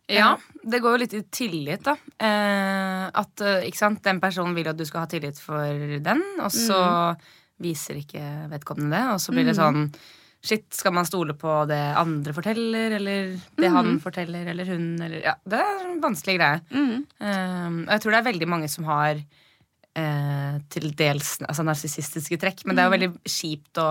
Ja, 0.07 0.37
det 0.63 0.79
går 0.85 0.95
jo 0.95 1.01
litt 1.03 1.15
i 1.19 1.23
tillit, 1.35 1.83
da. 1.87 1.97
Eh, 2.23 3.07
at 3.11 3.43
eh, 3.43 3.65
ikke 3.67 3.81
sant, 3.81 4.05
den 4.05 4.21
personen 4.23 4.55
vil 4.55 4.69
at 4.71 4.79
du 4.79 4.85
skal 4.87 5.03
ha 5.03 5.11
tillit 5.11 5.41
for 5.43 5.99
den, 6.05 6.23
og 6.39 6.53
så 6.55 6.79
viser 7.63 7.99
ikke 7.99 8.23
vedkommende 8.53 8.95
det, 8.95 9.03
og 9.17 9.21
så 9.23 9.35
blir 9.35 9.49
det 9.49 9.59
sånn 9.59 9.89
Shit, 10.47 10.69
skal 10.77 10.93
man 10.95 11.07
stole 11.09 11.35
på 11.35 11.51
det 11.67 11.81
andre 11.99 12.31
forteller, 12.37 12.93
eller 13.01 13.33
det 13.59 13.71
han 13.73 13.97
forteller, 13.99 14.45
eller 14.53 14.69
hun, 14.69 14.85
eller 15.03 15.25
Ja, 15.25 15.33
det 15.43 15.59
er 15.59 15.81
en 15.89 15.97
vanskelig 16.05 16.37
greie. 16.39 16.61
Eh, 16.71 17.65
og 17.73 17.91
jeg 17.91 18.03
tror 18.05 18.15
det 18.15 18.21
er 18.21 18.29
veldig 18.29 18.49
mange 18.53 18.69
som 18.71 18.87
har 18.87 19.25
eh, 19.97 20.59
til 20.73 20.91
dels 20.99 21.37
altså, 21.47 21.65
narsissistiske 21.67 22.39
trekk, 22.43 22.63
men 22.69 22.77
det 22.77 22.85
er 22.85 22.91
jo 22.91 22.95
veldig 22.97 23.11
kjipt 23.33 23.81
å 23.83 23.89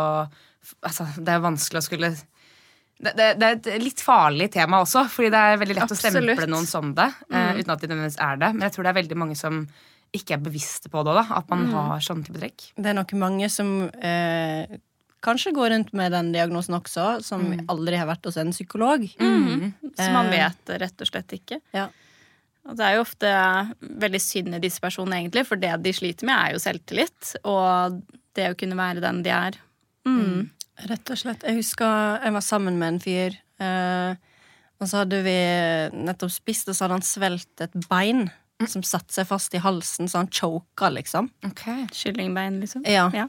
altså, 0.85 1.07
Det 1.17 1.33
er 1.35 1.43
vanskelig 1.43 1.81
å 1.81 1.85
skulle 1.89 2.13
det, 2.15 3.11
det, 3.17 3.25
det 3.41 3.47
er 3.49 3.57
et 3.57 3.67
litt 3.83 3.99
farlig 3.99 4.47
tema 4.53 4.79
også, 4.85 5.01
fordi 5.11 5.27
det 5.33 5.39
er 5.43 5.57
veldig 5.59 5.75
lett 5.75 5.91
å 5.91 5.97
stemple 5.99 6.45
noen 6.47 6.65
som 6.69 6.93
det. 6.95 7.09
eh, 7.27 7.57
uten 7.59 7.73
at 7.73 7.81
de 7.83 7.89
nødvendigvis 7.91 8.21
er 8.23 8.37
det. 8.39 8.49
Men 8.55 8.63
jeg 8.69 8.71
tror 8.77 8.87
det 8.87 8.91
er 8.93 8.97
veldig 9.01 9.17
mange 9.19 9.35
som 9.35 9.57
ikke 10.15 10.37
er 10.37 10.43
bevisste 10.45 10.87
på 10.93 11.01
det. 11.03 11.15
da 11.17 11.25
At 11.41 11.49
man 11.51 11.65
har 11.73 11.99
sånne 12.05 12.23
type 12.23 12.39
trekk. 12.39 12.69
Det 12.79 12.87
er 12.93 12.95
nok 12.95 13.11
mange 13.19 13.49
som 13.51 13.73
eh, 13.99 14.77
kanskje 15.27 15.51
går 15.57 15.73
rundt 15.73 15.91
med 15.97 16.15
den 16.15 16.31
diagnosen 16.31 16.77
også, 16.79 17.09
som 17.25 17.43
aldri 17.67 17.99
har 17.99 18.07
vært 18.07 18.29
hos 18.31 18.37
en 18.39 18.55
psykolog. 18.55 19.03
Så 19.11 20.07
man 20.15 20.31
Eh. 20.31 20.31
vet 20.37 20.63
det 20.71 20.79
rett 20.85 21.01
og 21.03 21.11
slett 21.11 21.35
ikke. 21.35 21.59
Ja. 21.75 21.89
Og 22.65 22.77
det 22.77 22.85
er 22.85 22.95
jo 22.95 23.03
ofte 23.05 23.31
veldig 24.03 24.21
synd 24.21 24.57
i 24.57 24.61
disse 24.63 24.81
personene, 24.81 25.21
egentlig, 25.21 25.45
for 25.45 25.61
det 25.61 25.73
de 25.85 25.93
sliter 25.93 26.25
med, 26.25 26.35
er 26.35 26.55
jo 26.55 26.61
selvtillit. 26.63 27.35
Og 27.45 27.99
det 28.35 28.49
å 28.51 28.57
kunne 28.57 28.77
være 28.79 29.03
den 29.03 29.21
de 29.25 29.33
er. 29.33 29.59
Mm. 30.07 30.47
Rett 30.89 31.11
og 31.13 31.19
slett. 31.19 31.45
Jeg 31.45 31.59
husker 31.61 32.23
jeg 32.23 32.35
var 32.35 32.45
sammen 32.45 32.79
med 32.81 32.95
en 32.95 33.03
fyr, 33.03 33.37
eh, 33.63 34.17
og 34.75 34.89
så 34.89 35.03
hadde 35.03 35.21
vi 35.23 35.37
nettopp 35.95 36.33
spist, 36.33 36.67
og 36.67 36.75
så 36.75 36.85
hadde 36.85 36.97
han 36.99 37.05
svelget 37.05 37.63
et 37.67 37.77
bein 37.87 38.25
som 38.71 38.83
satte 38.87 39.13
seg 39.13 39.27
fast 39.29 39.55
i 39.55 39.61
halsen, 39.63 40.09
så 40.09 40.23
han 40.23 40.31
choka, 40.31 40.89
liksom. 40.93 41.29
Kyllingbein, 41.91 42.59
liksom. 42.63 42.85
Ja. 42.87 43.07
Ja. 43.15 43.27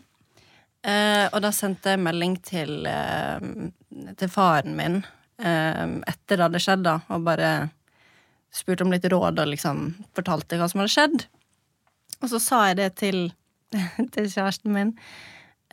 Eh, 0.86 1.26
og 1.32 1.40
da 1.42 1.50
sendte 1.54 1.94
jeg 1.94 2.02
melding 2.02 2.36
til, 2.46 2.86
eh, 2.86 4.12
til 4.18 4.30
faren 4.30 4.76
min 4.78 5.00
eh, 5.42 5.86
etter 6.06 6.36
det 6.36 6.44
hadde 6.44 6.62
skjedd, 6.62 6.84
da, 6.86 7.00
og 7.10 7.24
bare 7.26 7.50
spurte 8.56 8.86
om 8.86 8.92
litt 8.94 9.06
råd 9.12 9.42
og 9.42 9.50
liksom 9.52 9.86
fortalte 10.16 10.58
hva 10.60 10.68
som 10.70 10.82
hadde 10.82 10.94
skjedd. 10.94 11.26
Og 12.22 12.30
så 12.32 12.40
sa 12.42 12.62
jeg 12.70 12.80
det 12.80 12.90
til, 13.02 13.22
til 14.14 14.28
kjæresten 14.32 14.72
min, 14.74 14.94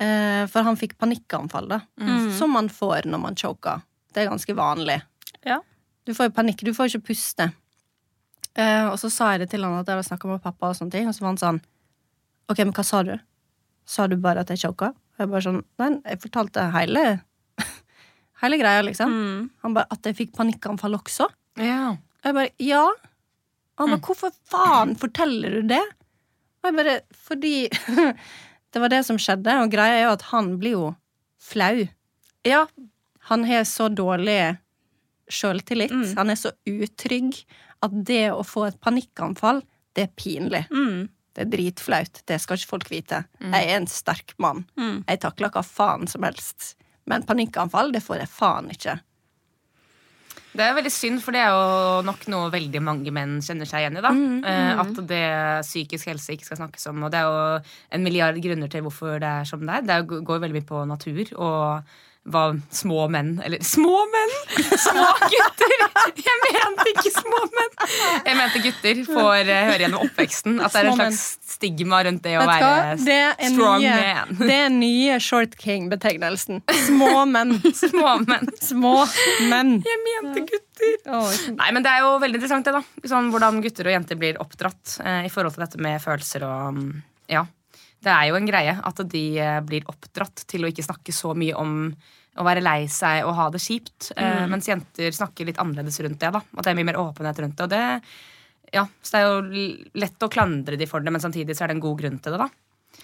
eh, 0.02 0.44
for 0.52 0.68
han 0.68 0.80
fikk 0.80 0.98
panikkanfall, 1.02 1.70
da. 1.72 1.82
Som 2.38 2.56
man 2.58 2.70
får 2.72 3.08
når 3.10 3.24
man 3.24 3.40
choker. 3.40 3.84
Det 4.14 4.24
er 4.24 4.32
ganske 4.32 4.56
vanlig. 4.58 5.00
Ja. 5.48 5.62
Du 6.04 6.14
får 6.14 6.30
jo 6.30 6.38
panikk, 6.38 6.64
du 6.66 6.74
får 6.76 6.90
jo 6.90 7.00
ikke 7.00 7.14
puste. 7.14 7.50
Eh, 8.54 8.86
og 8.86 8.98
så 9.02 9.10
sa 9.10 9.32
jeg 9.34 9.44
det 9.44 9.54
til 9.54 9.64
han 9.66 9.80
at 9.80 9.88
jeg 9.88 9.98
hadde 9.98 10.10
snakka 10.12 10.30
med 10.30 10.44
pappa, 10.44 10.70
og 10.70 10.78
sånne 10.78 10.94
ting, 10.94 11.08
og 11.10 11.16
så 11.16 11.26
var 11.26 11.34
han 11.34 11.42
sånn 11.42 11.62
Ok, 12.52 12.60
men 12.60 12.74
hva 12.76 12.84
sa 12.86 13.00
du? 13.08 13.14
Sa 13.88 14.06
du 14.12 14.18
bare 14.22 14.44
at 14.44 14.52
jeg 14.52 14.60
choka? 14.66 14.92
Og 14.92 15.24
jeg 15.24 15.30
bare 15.32 15.46
sånn 15.46 15.62
Nei, 15.80 15.94
jeg 16.12 16.20
fortalte 16.26 16.66
hele 16.76 17.04
Hele 18.44 18.60
greia, 18.60 18.84
liksom. 18.86 19.14
Mm. 19.16 19.46
Han 19.64 19.78
bare 19.78 19.90
At 19.96 20.10
jeg 20.10 20.20
fikk 20.20 20.36
panikkanfall 20.38 21.00
også? 21.00 21.30
Ja. 21.64 21.96
Og 22.24 22.30
jeg 22.30 22.38
bare 22.40 22.54
Ja. 22.64 22.86
Og 22.88 23.84
han 23.84 23.96
bare 23.96 24.06
Hvorfor 24.08 24.34
faen 24.50 24.96
forteller 25.00 25.60
du 25.60 25.74
det? 25.74 25.84
Og 26.64 26.70
jeg 26.70 26.78
bare 26.80 26.98
Fordi 27.12 27.56
det 28.74 28.82
var 28.82 28.90
det 28.90 29.04
som 29.06 29.20
skjedde, 29.22 29.54
og 29.62 29.72
greia 29.72 30.00
er 30.00 30.06
jo 30.08 30.16
at 30.16 30.28
han 30.32 30.56
blir 30.58 30.78
jo 30.78 30.88
flau. 31.44 31.84
Ja. 32.48 32.66
Han 33.30 33.44
har 33.46 33.68
så 33.70 33.86
dårlig 33.94 34.58
sjøltillit. 35.30 35.92
Mm. 35.92 36.08
Han 36.18 36.34
er 36.34 36.40
så 36.40 36.52
utrygg 36.66 37.38
at 37.86 37.94
det 38.08 38.32
å 38.34 38.42
få 38.48 38.66
et 38.70 38.80
panikkanfall, 38.82 39.62
det 39.94 40.08
er 40.08 40.16
pinlig. 40.18 40.64
Mm. 40.74 41.06
Det 41.34 41.46
er 41.46 41.52
dritflaut. 41.52 42.22
Det 42.30 42.40
skal 42.42 42.58
ikke 42.60 42.72
folk 42.72 42.90
vite. 42.92 43.24
Jeg 43.42 43.70
er 43.70 43.78
en 43.78 43.88
sterk 43.90 44.34
mann. 44.42 44.66
Mm. 44.78 45.04
Jeg 45.08 45.22
takler 45.24 45.54
hva 45.54 45.64
faen 45.66 46.10
som 46.10 46.26
helst. 46.26 46.74
Men 47.10 47.26
panikkanfall, 47.28 47.92
det 47.94 48.04
får 48.06 48.24
jeg 48.24 48.32
faen 48.32 48.70
ikke. 48.74 48.98
Det 50.54 50.62
er 50.62 50.76
veldig 50.78 50.94
synd, 50.94 51.20
for 51.24 51.34
det 51.34 51.42
er 51.42 51.50
jo 51.50 52.06
nok 52.06 52.28
noe 52.30 52.52
veldig 52.54 52.82
mange 52.86 53.14
menn 53.16 53.40
kjenner 53.42 53.70
seg 53.70 53.84
igjen 53.84 53.98
i. 53.98 54.06
da 54.06 54.14
eh, 54.52 54.82
At 54.84 55.02
det 55.10 55.26
psykisk 55.66 56.12
helse 56.12 56.36
ikke 56.36 56.48
skal 56.48 56.62
snakkes 56.62 56.90
om. 56.92 57.02
Og 57.08 57.14
det 57.14 57.22
er 57.22 57.30
jo 57.30 57.76
en 57.98 58.06
milliard 58.06 58.38
grunner 58.44 58.70
til 58.72 58.86
hvorfor 58.86 59.18
det 59.24 59.36
er 59.42 59.50
som 59.50 59.66
det 59.66 59.80
er. 59.80 59.88
Det 59.90 60.24
går 60.30 60.44
veldig 60.46 60.60
mye 60.60 60.70
på 60.70 60.86
natur 60.90 61.34
og 61.34 61.94
hva 62.24 62.44
små 62.72 63.08
menn 63.12 63.34
Eller 63.44 63.64
små 63.68 63.98
menn! 64.12 64.36
Små 64.80 65.08
gutter! 65.28 65.74
Jeg 66.24 66.38
mente 66.46 66.94
ikke 66.94 67.12
små 67.18 67.42
menn! 67.52 67.74
Jeg 68.24 68.38
mente 68.40 68.62
gutter 68.64 69.02
får 69.10 69.42
eh, 69.52 69.66
høre 69.68 69.84
gjennom 69.84 70.06
oppveksten 70.06 70.62
at 70.64 70.72
det 70.72 70.84
er 70.84 70.92
en 70.94 71.02
slags 71.02 71.26
stigma 71.64 72.02
rundt 72.04 72.24
det 72.28 72.36
å 72.38 72.44
Vet 72.44 72.52
være 72.52 72.96
Det 73.00 73.50
strong 73.54 73.82
nye, 73.82 74.14
man. 74.20 74.36
det 74.50 74.60
er 74.66 74.72
nye 74.74 75.18
Short 75.24 75.56
King-betegnelsen. 75.60 76.62
Små 76.86 77.24
menn. 77.30 77.56
Små 77.84 78.18
menn. 78.28 78.52
Små 78.60 78.94
menn. 79.50 79.78
Jeg 79.88 80.02
mente 80.04 80.44
gutter. 80.52 80.98
Nei, 81.56 81.70
men 81.72 81.86
Det 81.86 81.92
er 81.94 82.04
jo 82.04 82.18
veldig 82.22 82.40
interessant 82.42 82.68
det 82.68 82.76
da 82.76 82.84
sånn, 83.08 83.32
hvordan 83.34 83.62
gutter 83.64 83.88
og 83.88 83.96
jenter 83.96 84.20
blir 84.20 84.40
oppdratt 84.44 84.98
eh, 85.06 85.22
i 85.28 85.32
forhold 85.32 85.56
til 85.56 85.64
dette 85.66 85.80
med 85.84 86.02
følelser 86.04 86.48
og 86.50 86.80
mm, 86.80 86.90
Ja. 87.32 87.46
Det 88.04 88.12
er 88.12 88.26
jo 88.28 88.36
en 88.36 88.48
greie 88.50 88.74
at 88.84 88.98
de 89.08 89.24
eh, 89.40 89.62
blir 89.64 89.86
oppdratt 89.88 90.44
til 90.52 90.66
å 90.66 90.72
ikke 90.72 90.84
snakke 90.84 91.16
så 91.16 91.32
mye 91.40 91.56
om 91.56 91.94
å 92.36 92.44
være 92.44 92.64
lei 92.66 92.82
seg 92.92 93.24
og 93.28 93.36
ha 93.38 93.46
det 93.54 93.62
kjipt. 93.64 94.10
eh, 94.18 94.44
mens 94.52 94.68
jenter 94.68 95.14
snakker 95.16 95.48
litt 95.48 95.62
annerledes 95.62 96.02
rundt 96.04 96.20
det. 96.20 96.32
da 96.34 96.42
At 96.44 96.66
det 96.66 96.74
er 96.74 96.80
mye 96.82 96.90
mer 96.92 97.00
åpenhet 97.00 97.40
rundt 97.46 97.56
det. 97.62 97.64
Og 97.64 97.72
det, 97.72 97.84
ja, 98.74 98.88
så 99.02 99.12
det 99.12 99.22
er 99.22 99.28
jo 99.30 99.90
lett 100.02 100.20
å 100.26 100.30
klandre 100.34 100.78
de 100.80 100.86
for 100.90 101.00
det, 101.06 101.12
men 101.14 101.22
samtidig 101.22 101.56
så 101.56 101.64
er 101.66 101.68
det 101.74 101.78
en 101.78 101.86
god 101.86 102.00
grunn 102.02 102.20
til 102.22 102.34
det. 102.36 102.40
da 102.40 102.50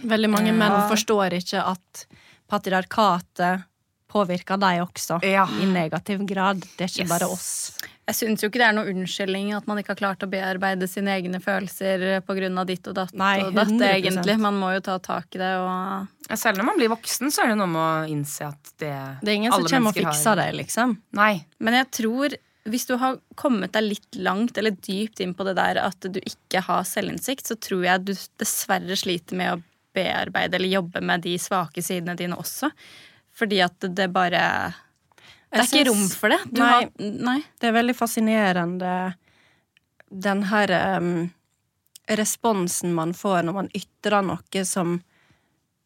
Veldig 0.09 0.29
mange 0.29 0.53
menn 0.55 0.75
forstår 0.89 1.33
ikke 1.39 1.63
at 1.65 2.05
patriarkatet 2.49 3.65
påvirker 4.09 4.57
deg 4.57 4.81
også, 4.81 5.19
Ja. 5.23 5.45
i 5.61 5.65
negativ 5.69 6.25
grad. 6.25 6.61
Det 6.77 6.81
er 6.81 6.87
ikke 6.89 7.05
Yes. 7.05 7.09
bare 7.09 7.27
oss. 7.29 7.77
Jeg 8.07 8.15
syns 8.15 8.41
jo 8.41 8.49
ikke 8.49 8.57
det 8.57 8.67
er 8.69 8.73
noe 8.73 8.89
unnskyldning 8.89 9.53
at 9.55 9.67
man 9.67 9.77
ikke 9.77 9.89
har 9.89 9.95
klart 10.01 10.23
å 10.25 10.29
bearbeide 10.29 10.89
sine 10.89 11.09
egne 11.13 11.39
følelser 11.39 12.21
pga. 12.25 12.65
ditt 12.65 12.87
og 12.87 12.95
datt 12.95 13.13
Nei, 13.13 13.39
og 13.43 13.53
datt, 13.53 13.67
100%. 13.67 14.03
egentlig. 14.03 14.39
Man 14.39 14.55
må 14.59 14.73
jo 14.73 14.79
ta 14.79 14.97
tak 14.97 15.25
i 15.35 15.37
det 15.37 15.55
og 15.57 16.07
Selv 16.35 16.57
når 16.57 16.65
man 16.65 16.77
blir 16.77 16.89
voksen, 16.89 17.27
så 17.31 17.43
er 17.43 17.47
det 17.49 17.57
noe 17.57 17.67
med 17.67 17.79
å 17.79 18.09
innse 18.09 18.47
at 18.47 18.63
det 18.79 19.19
Det 19.21 19.29
er 19.29 19.35
ingen 19.35 19.51
som 19.51 19.63
kommer 19.65 19.89
og 19.89 19.95
fikser 19.95 20.25
har. 20.25 20.35
deg, 20.37 20.55
liksom. 20.55 20.97
Nei. 21.13 21.45
Men 21.59 21.73
jeg 21.75 21.91
tror 21.91 22.33
hvis 22.71 22.87
du 22.89 22.95
har 23.01 23.19
kommet 23.39 23.73
deg 23.75 23.87
litt 23.87 24.19
langt 24.19 24.57
eller 24.57 24.75
dypt 24.75 25.21
inn 25.23 25.35
på 25.37 25.45
det 25.47 25.55
der 25.59 25.81
at 25.83 26.05
du 26.05 26.19
ikke 26.19 26.63
har 26.65 26.85
selvinnsikt, 26.87 27.49
så 27.49 27.57
tror 27.59 27.85
jeg 27.85 28.05
du 28.07 28.13
dessverre 28.41 28.97
sliter 28.99 29.39
med 29.39 29.53
å 29.53 29.61
bearbeide 29.95 30.59
eller 30.59 30.71
jobbe 30.77 31.01
med 31.01 31.25
de 31.25 31.35
svake 31.41 31.83
sidene 31.85 32.17
dine 32.19 32.37
også. 32.39 32.71
Fordi 33.39 33.61
at 33.63 33.89
det 33.95 34.09
bare 34.13 34.43
Det 35.49 35.63
er 35.63 35.67
ikke 35.67 35.89
rom 35.89 36.05
for 36.11 36.33
det. 36.33 36.39
Du 36.51 36.61
Nei. 36.61 36.69
har, 36.69 36.89
nei. 36.99 37.39
Det 37.59 37.69
er 37.69 37.77
veldig 37.79 37.97
fascinerende 37.97 38.93
den 40.09 40.43
her 40.49 40.73
um, 40.97 41.29
responsen 42.09 42.93
man 42.97 43.13
får 43.13 43.43
når 43.45 43.55
man 43.59 43.71
ytrer 43.77 44.25
noe 44.25 44.65
som 44.65 44.99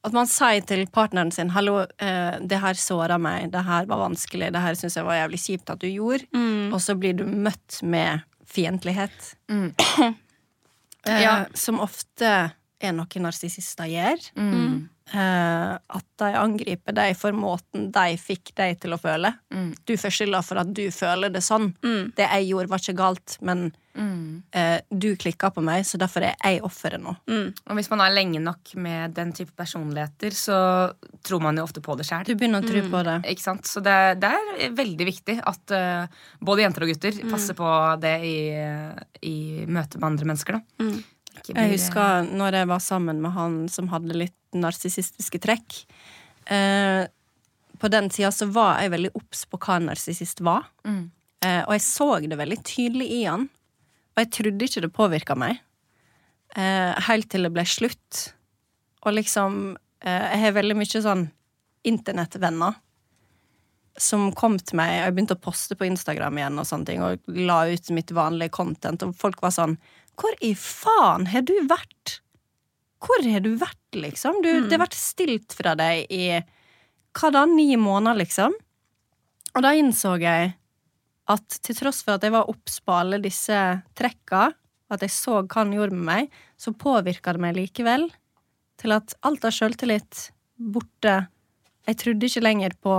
At 0.04 0.12
man 0.12 0.28
sier 0.28 0.62
til 0.68 0.86
partneren 0.92 1.32
sin 1.32 1.50
'Hallo, 1.50 1.86
eh, 2.00 2.40
det 2.40 2.60
her 2.60 2.74
såra 2.74 3.18
meg. 3.18 3.52
Det 3.52 3.64
her 3.64 3.86
var 3.86 4.10
vanskelig. 4.10 4.52
Det 4.52 4.62
her 4.62 4.76
syns 4.76 4.96
jeg 4.96 5.06
var 5.06 5.16
jævlig 5.16 5.40
kjipt 5.40 5.70
at 5.70 5.80
du 5.80 5.88
gjorde.' 5.88 6.28
Mm. 6.34 6.74
Og 6.74 6.80
så 6.82 6.96
blir 7.00 7.14
du 7.16 7.24
møtt 7.26 7.82
med 7.84 8.22
fiendtlighet. 8.46 9.36
Mm. 9.50 9.74
Eh, 11.06 11.22
Ja. 11.22 11.46
Som 11.54 11.80
ofte 11.80 12.54
er 12.80 12.92
noe 12.96 13.20
narsissister 13.20 13.84
gjør. 13.92 14.22
Mm. 14.38 14.90
Eh, 15.12 15.74
at 15.76 16.06
de 16.18 16.30
angriper 16.40 16.96
deg 16.96 17.18
for 17.20 17.36
måten 17.36 17.90
de 17.92 18.16
fikk 18.18 18.54
deg 18.56 18.78
til 18.80 18.96
å 18.96 19.00
føle. 19.02 19.34
Mm. 19.52 19.74
Du 19.86 19.98
får 20.00 20.14
skylda 20.16 20.40
for 20.48 20.62
at 20.64 20.72
du 20.74 20.86
føler 20.96 21.30
det 21.34 21.42
sånn. 21.44 21.74
Mm. 21.84 22.14
Det 22.16 22.24
jeg 22.30 22.48
gjorde, 22.54 22.70
var 22.72 22.80
ikke 22.80 22.96
galt, 23.02 23.38
men 23.42 23.72
Mm. 23.94 24.42
eh, 24.58 24.80
du 24.90 25.16
klikka 25.16 25.52
på 25.54 25.62
meg, 25.62 25.84
så 25.86 26.00
derfor 26.02 26.24
er 26.26 26.34
jeg 26.42 26.64
offeret 26.66 26.98
nå. 27.00 27.12
Mm. 27.30 27.54
Og 27.70 27.76
hvis 27.78 27.92
man 27.92 28.02
er 28.02 28.10
lenge 28.16 28.40
nok 28.42 28.72
med 28.76 29.14
den 29.14 29.32
type 29.34 29.52
personligheter, 29.56 30.32
så 30.34 30.56
tror 31.22 31.40
man 31.44 31.56
jo 31.58 31.62
ofte 31.68 31.80
på 31.80 31.96
det 32.00 32.08
sjøl. 32.08 32.24
Du 32.26 32.34
begynner 32.34 32.64
å 32.64 32.68
tro 32.68 32.82
på 32.90 33.04
det. 33.06 33.20
Ikke 33.30 33.44
sant? 33.46 33.66
Så 33.70 33.84
det, 33.86 34.20
det 34.20 34.32
er 34.34 34.74
veldig 34.74 35.06
viktig 35.06 35.36
at 35.46 35.76
uh, 35.78 36.08
både 36.42 36.64
jenter 36.66 36.88
og 36.88 36.90
gutter 36.90 37.22
Mm. 37.22 37.30
passer 37.30 37.54
på 37.54 37.70
det 38.02 38.16
i, 38.26 38.38
i 39.30 39.66
møte 39.68 40.00
med 40.00 40.10
andre 40.10 40.26
mennesker. 40.26 40.58
Da. 40.58 40.88
Blir- 41.48 41.58
Jeg 41.60 41.72
husker 41.78 42.30
når 42.32 42.54
jeg 42.60 42.68
var 42.68 42.80
sammen 42.80 43.20
med 43.22 43.32
han 43.36 43.68
som 43.70 43.90
hadde 43.90 44.16
litt 44.16 44.36
narsissistiske 44.54 45.40
trekk. 45.44 45.86
Eh, 46.48 47.08
på 47.80 47.90
den 47.92 48.08
tida 48.10 48.30
så 48.32 48.48
var 48.52 48.80
jeg 48.82 48.92
veldig 48.94 49.12
obs 49.16 49.46
på 49.46 49.58
hva 49.60 49.76
en 49.76 49.88
narsissist 49.90 50.40
var. 50.46 50.64
Mm. 50.86 51.12
Eh, 51.44 51.64
og 51.66 51.74
jeg 51.76 51.82
så 51.82 52.08
det 52.30 52.38
veldig 52.40 52.60
tydelig 52.64 53.10
i 53.12 53.24
han. 53.26 53.50
Og 54.16 54.22
jeg 54.24 54.32
trodde 54.32 54.68
ikke 54.70 54.82
det 54.86 54.94
påvirka 54.94 55.36
meg. 55.36 55.60
Eh, 56.56 56.94
helt 57.10 57.30
til 57.34 57.44
det 57.44 57.52
ble 57.56 57.66
slutt. 57.66 58.34
Og 59.06 59.14
liksom 59.18 59.76
eh, 60.06 60.32
Jeg 60.36 60.40
har 60.46 60.52
veldig 60.62 60.76
mye 60.78 61.02
sånn 61.02 61.32
internettvenner 61.84 62.76
som 63.98 64.32
kom 64.34 64.56
til 64.58 64.78
meg, 64.80 64.90
og 64.90 65.06
jeg 65.06 65.14
begynte 65.16 65.36
å 65.38 65.42
poste 65.44 65.76
på 65.78 65.86
Instagram 65.86 66.38
igjen 66.40 66.58
og 66.58 66.66
sånne 66.66 66.86
ting, 66.88 67.02
og 67.06 67.20
la 67.28 67.60
ut 67.70 67.90
mitt 67.94 68.10
vanlige 68.16 68.50
content, 68.56 69.04
og 69.06 69.12
folk 69.16 69.42
var 69.44 69.52
sånn 69.54 69.76
Hvor 70.20 70.36
i 70.46 70.54
faen 70.58 71.28
har 71.32 71.46
du 71.48 71.56
vært? 71.70 72.20
Hvor 73.04 73.24
har 73.28 73.44
du 73.44 73.54
vært, 73.60 73.98
liksom? 73.98 74.42
Du, 74.44 74.50
Det 74.68 74.78
har 74.78 74.86
vært 74.86 74.98
stilt 74.98 75.56
fra 75.58 75.74
deg 75.80 76.06
i 76.14 76.28
hva 77.14 77.30
da, 77.34 77.44
ni 77.46 77.76
måneder, 77.78 78.24
liksom? 78.24 78.56
Og 79.54 79.62
da 79.62 79.74
innså 79.78 80.16
jeg 80.22 80.54
at 81.30 81.58
til 81.64 81.78
tross 81.78 82.02
for 82.04 82.18
at 82.18 82.26
jeg 82.26 82.34
var 82.34 82.50
obs 82.52 82.80
på 82.84 82.96
alle 82.96 83.20
disse 83.24 83.58
trekka, 83.96 84.50
at 84.94 85.04
jeg 85.06 85.14
så 85.14 85.40
hva 85.42 85.62
han 85.62 85.74
gjorde 85.76 85.96
med 85.98 86.08
meg, 86.08 86.40
så 86.60 86.74
påvirka 86.76 87.36
det 87.36 87.44
meg 87.44 87.58
likevel 87.58 88.08
til 88.82 88.96
at 88.96 89.14
alt 89.28 89.46
av 89.46 89.54
sjøltillit 89.56 90.28
borte. 90.74 91.28
Jeg 91.88 92.00
trodde 92.02 92.28
ikke 92.30 92.44
lenger 92.44 92.76
på 92.82 92.98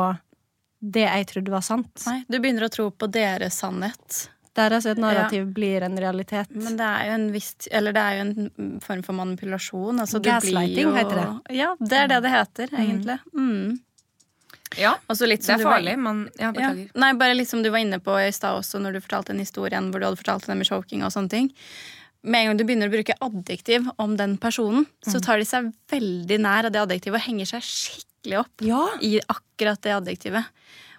det 0.84 1.06
jeg 1.06 1.28
trodde 1.30 1.52
var 1.52 1.64
sant. 1.64 2.04
Nei, 2.06 2.20
du 2.28 2.38
begynner 2.38 2.66
å 2.66 2.72
tro 2.72 2.90
på 2.92 3.08
deres 3.12 3.60
sannhet. 3.62 4.26
Deres 4.54 4.86
et 4.86 4.98
narrativ 5.02 5.48
blir 5.54 5.82
en 5.82 5.96
realitet. 5.98 6.50
Men 6.54 6.76
det 6.78 6.86
er 6.86 7.08
jo 7.08 7.14
en 7.16 7.24
viss 7.34 7.54
Eller 7.72 7.92
det 7.96 8.02
er 8.04 8.18
jo 8.20 8.26
en 8.28 8.80
form 8.84 9.02
for 9.02 9.12
manipulasjon. 9.18 9.98
Altså, 10.04 10.20
Gaslighting 10.22 10.74
blir 10.74 10.84
jo, 10.84 10.92
heter 10.94 11.16
det. 11.18 11.56
Ja, 11.58 11.72
det 11.80 11.98
er 12.04 12.06
det 12.12 12.20
det 12.22 12.30
heter, 12.30 12.68
egentlig. 12.78 13.18
Mm. 13.34 13.80
Ja, 14.78 14.96
Og 15.08 15.16
så 15.18 15.26
litt 15.28 15.42
det 15.46 15.50
er 15.54 15.62
var- 15.62 15.76
farlig, 15.78 15.96
men 15.98 16.28
ja, 16.38 16.52
Ja. 16.54 16.70
Nei, 16.94 17.12
bare 17.14 17.34
litt 17.34 17.48
som 17.48 17.62
du 17.62 17.70
var 17.70 17.78
inne 17.78 18.00
på 18.00 18.14
i 18.18 18.30
stad 18.32 18.56
også, 18.58 18.80
når 18.82 18.94
du 18.94 19.00
fortalte 19.00 19.26
den 19.34 19.38
historien 19.38 19.90
hvor 19.90 20.00
du 20.00 20.06
hadde 20.06 20.18
fortalt 20.22 20.46
det 20.46 20.56
med 20.56 20.66
choking 20.66 21.02
og 21.04 21.12
sånne 21.12 21.30
ting. 21.30 21.52
Med 22.24 22.40
en 22.40 22.46
gang 22.48 22.56
du 22.56 22.64
begynner 22.64 22.88
å 22.88 22.94
bruke 22.94 23.14
adjektiv 23.20 23.86
om 23.98 24.16
den 24.16 24.36
personen, 24.38 24.86
så 25.06 25.20
tar 25.20 25.38
de 25.38 25.44
seg 25.44 25.72
veldig 25.92 26.38
nær 26.40 26.64
av 26.66 26.72
det 26.72 26.80
adjektivet 26.80 27.14
og 27.20 27.26
henger 27.26 27.46
seg 27.46 27.60
skikkelig 27.62 28.38
opp 28.40 28.62
Ja. 28.62 28.88
i 29.02 29.20
akkurat 29.28 29.80
det 29.82 29.92
adjektivet. 29.92 30.44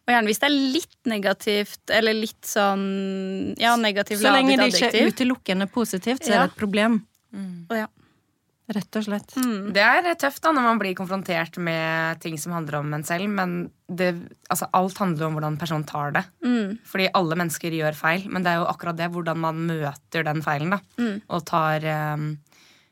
Og 0.06 0.14
gjerne 0.14 0.30
hvis 0.30 0.41
det 0.41 0.47
er 0.47 0.56
litt 0.76 1.10
negativt, 1.10 1.82
eller 1.89 2.14
litt 2.14 2.45
sånn 2.45 2.86
Ja, 3.62 3.74
negativt 3.80 4.22
Så 4.22 4.34
lenge 4.34 4.58
det 4.60 4.70
ikke 4.74 4.91
er 4.91 5.10
utelukkende 5.10 5.68
positivt, 5.72 6.26
så 6.26 6.36
er 6.36 6.43
det 6.43 6.51
et 6.51 6.60
problem. 6.60 6.99
Mm. 7.34 7.53
Å, 7.70 7.80
ja. 7.86 7.88
Rett 8.66 8.97
og 8.97 9.03
slett. 9.06 9.36
Mm. 9.38 9.74
Det 9.76 9.82
er 9.86 10.08
tøft 10.18 10.41
da 10.41 10.49
når 10.56 10.64
man 10.66 10.80
blir 10.82 10.95
konfrontert 10.97 11.60
med 11.62 12.18
ting 12.24 12.38
som 12.41 12.56
handler 12.56 12.80
om 12.80 12.95
en 12.97 13.03
selv, 13.06 13.30
men 13.30 13.68
det, 13.86 14.16
altså, 14.49 14.66
alt 14.74 14.97
handler 14.97 15.28
om 15.28 15.38
hvordan 15.38 15.60
personen 15.62 15.86
tar 15.86 16.16
det. 16.16 16.24
Mm. 16.41 16.80
Fordi 16.89 17.12
alle 17.20 17.38
mennesker 17.43 17.78
gjør 17.78 17.97
feil, 17.99 18.26
men 18.26 18.45
det 18.45 18.53
er 18.53 18.64
jo 18.64 18.70
akkurat 18.72 18.97
det 18.97 19.12
hvordan 19.14 19.41
man 19.43 19.62
møter 19.70 20.26
den 20.26 20.41
feilen. 20.45 20.74
da 20.74 20.82
Mm. 20.97 21.22
Og 21.30 21.45
tar 21.45 21.86
um, 22.16 22.38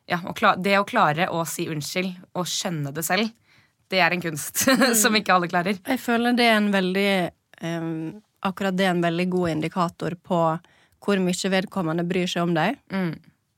Ja, 0.09 0.19
og 0.27 0.35
klar, 0.35 0.57
det 0.61 0.75
å 0.77 0.85
klare 0.85 1.29
å 1.31 1.41
si 1.47 1.65
unnskyld 1.71 2.17
og 2.35 2.45
skjønne 2.45 2.91
det 2.93 3.05
selv, 3.07 3.31
det 3.93 4.01
er 4.03 4.15
en 4.15 4.23
kunst 4.23 4.65
som 5.01 5.15
ikke 5.17 5.35
alle 5.35 5.49
klarer. 5.51 5.79
Jeg 5.79 6.01
føler 6.01 6.37
det 6.37 6.49
er 6.49 6.59
en 6.59 6.71
veldig 6.73 7.09
um, 7.63 7.97
Akkurat 8.43 8.75
det 8.75 8.89
er 8.89 8.91
en 8.91 9.05
veldig 9.05 9.29
god 9.31 9.53
indikator 9.53 10.17
på 10.19 10.37
hvor 11.03 11.19
mye 11.23 11.51
vedkommende 11.51 12.03
bryr 12.07 12.27
seg 12.27 12.43
om 12.43 12.51
deg. 12.55 12.75
Mm. 12.91 13.13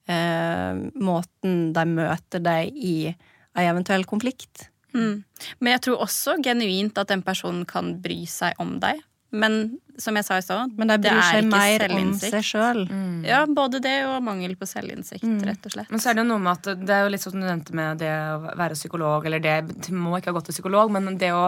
Uh, 0.05 0.83
måten 1.01 1.71
de 1.73 1.86
møter 1.89 2.43
deg 2.45 2.77
i 2.77 2.97
ei 3.09 3.65
eventuell 3.65 4.05
konflikt. 4.05 4.67
Mm. 4.93 5.23
Men 5.59 5.73
jeg 5.73 5.83
tror 5.88 6.05
også 6.05 6.38
genuint 6.45 6.97
at 7.01 7.09
den 7.09 7.23
personen 7.25 7.65
kan 7.69 7.95
bry 8.03 8.21
seg 8.29 8.57
om 8.61 8.77
deg. 8.83 9.01
Men 9.36 9.59
som 10.01 10.17
jeg 10.17 10.25
sa 10.27 10.38
i 10.39 10.43
stad, 10.43 10.73
Men 10.75 10.89
de 10.91 10.97
det 10.99 11.11
bryr 11.11 11.23
seg 11.23 11.47
mer 11.49 11.86
om 11.95 12.11
seg 12.19 12.43
sjøl. 12.43 12.81
Ja, 13.27 13.45
både 13.47 13.79
det 13.83 13.95
og 14.09 14.17
mangel 14.25 14.57
på 14.59 14.67
selvinnsikt, 14.67 15.25
rett 15.47 15.67
og 15.67 15.75
slett. 15.75 15.91
Men 15.93 16.03
så 16.03 16.11
er 16.11 16.17
det 16.17 16.25
jo 16.25 16.29
noe 16.33 16.43
med 16.43 16.51
at 16.57 16.83
det 16.83 16.95
er 16.95 17.05
jo 17.05 17.13
litt 17.13 17.23
sånn 17.23 17.39
du 17.39 17.45
nevnte 17.45 17.75
med 17.77 18.03
det 18.03 18.11
å 18.11 18.53
være 18.59 18.77
psykolog, 18.77 19.25
eller 19.27 19.43
det 19.43 19.57
du 19.88 19.91
må 19.95 20.17
ikke 20.17 20.33
ha 20.33 20.38
gått 20.39 20.49
til 20.51 20.57
psykolog, 20.57 20.91
men 20.95 21.19
det 21.21 21.31
å 21.36 21.45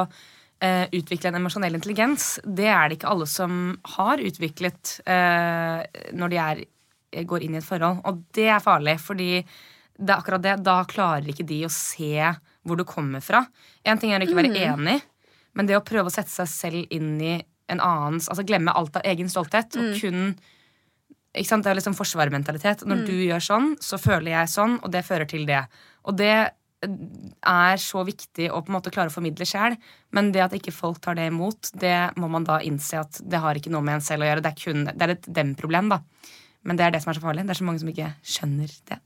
eh, 0.64 0.86
utvikle 0.96 1.32
en 1.32 1.40
emosjonell 1.42 1.78
intelligens, 1.80 2.38
det 2.44 2.70
er 2.72 2.88
det 2.88 3.00
ikke 3.00 3.12
alle 3.12 3.28
som 3.30 3.76
har 3.98 4.24
utviklet 4.24 5.00
eh, 5.06 5.84
når 6.18 6.34
de 6.34 6.42
er, 6.44 6.64
går 7.28 7.48
inn 7.48 7.58
i 7.58 7.62
et 7.62 7.68
forhold. 7.68 8.00
Og 8.08 8.24
det 8.38 8.48
er 8.54 8.64
farlig, 8.64 8.98
fordi 9.04 9.32
det 9.98 10.14
er 10.14 10.18
akkurat 10.20 10.44
det. 10.44 10.56
Da 10.66 10.80
klarer 10.90 11.28
ikke 11.34 11.48
de 11.48 11.64
å 11.68 11.74
se 11.74 12.32
hvor 12.68 12.80
du 12.80 12.86
kommer 12.88 13.24
fra. 13.24 13.44
En 13.84 14.00
ting 14.00 14.14
er 14.14 14.22
å 14.24 14.28
ikke 14.28 14.40
være 14.40 14.66
enig, 14.72 15.00
men 15.58 15.70
det 15.70 15.78
å 15.78 15.86
prøve 15.86 16.12
å 16.12 16.14
sette 16.14 16.32
seg 16.32 16.52
selv 16.52 16.96
inn 16.96 17.16
i 17.20 17.38
en 17.68 17.82
annens 17.84 18.30
Altså 18.32 18.46
glemme 18.48 18.74
alt 18.76 18.96
av 19.00 19.08
egen 19.08 19.30
stolthet 19.32 19.76
og 19.80 19.98
kun 20.00 20.30
ikke 21.38 21.50
sant? 21.52 21.66
Det 21.66 21.72
er 21.72 21.78
liksom 21.78 21.98
forsvarmentalitet. 21.98 22.86
Når 22.88 23.04
du 23.06 23.14
gjør 23.14 23.44
sånn, 23.44 23.74
så 23.84 24.00
føler 24.02 24.32
jeg 24.32 24.50
sånn, 24.50 24.80
og 24.82 24.90
det 24.94 25.04
fører 25.06 25.28
til 25.30 25.44
det. 25.46 25.60
Og 26.10 26.16
det 26.18 26.32
er 26.88 27.82
så 27.82 28.04
viktig 28.06 28.50
å 28.50 28.62
på 28.62 28.72
en 28.72 28.78
måte 28.78 28.94
klare 28.94 29.12
å 29.12 29.14
formidle 29.14 29.46
sjæl, 29.50 29.76
men 30.14 30.32
det 30.34 30.44
at 30.46 30.56
ikke 30.58 30.74
folk 30.76 31.00
tar 31.04 31.18
det 31.18 31.28
imot, 31.32 31.72
det 31.82 32.14
må 32.22 32.30
man 32.32 32.46
da 32.48 32.60
innse 32.66 33.02
at 33.02 33.22
det 33.22 33.42
har 33.44 33.58
ikke 33.58 33.74
noe 33.74 33.86
med 33.86 33.98
en 33.98 34.06
selv 34.06 34.26
å 34.26 34.30
gjøre. 34.30 34.44
Det 34.46 34.52
er 34.52 34.62
kun 34.62 34.86
det 34.88 35.08
er 35.08 35.16
et 35.16 35.30
dem-problem, 35.40 35.90
da. 35.94 36.02
Men 36.68 36.80
det 36.80 36.86
er 36.86 36.94
det 36.96 37.02
som 37.04 37.14
er 37.14 37.20
så 37.20 37.26
farlig. 37.26 37.46
Det 37.48 37.56
er 37.56 37.62
så 37.62 37.68
mange 37.68 37.82
som 37.82 37.92
ikke 37.92 38.12
skjønner 38.26 38.78
det. 38.92 39.00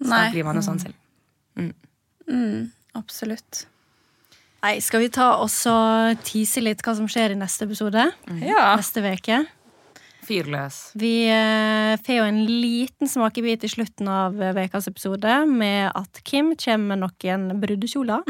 Så 0.00 0.08
Nei. 0.08 0.20
da 0.20 0.32
blir 0.34 0.48
man 0.48 0.58
jo 0.58 0.64
sånn 0.64 0.82
selv. 0.82 0.98
Mm, 1.60 2.60
absolutt. 2.98 3.64
Nei, 4.64 4.78
skal 4.80 5.02
vi 5.02 5.10
ta 5.12 5.34
og 5.44 5.50
tease 6.24 6.62
litt 6.64 6.80
hva 6.80 6.94
som 6.96 7.08
skjer 7.10 7.34
i 7.34 7.36
neste 7.36 7.66
episode? 7.66 8.06
Ja. 8.40 8.70
Neste 8.78 9.02
uke. 9.04 9.42
Fyrløs. 10.24 10.78
Vi 10.96 11.26
eh, 11.28 11.92
får 12.00 12.16
jo 12.16 12.24
en 12.24 12.38
liten 12.48 13.10
smakebit 13.10 13.66
i 13.66 13.68
slutten 13.68 14.08
av 14.08 14.40
eh, 14.40 14.56
ukas 14.64 14.88
episode 14.88 15.34
med 15.50 15.90
at 15.92 16.22
Kim 16.24 16.54
kommer 16.56 16.96
med 16.96 17.02
noen 17.04 17.60
brudekjoler. 17.60 18.24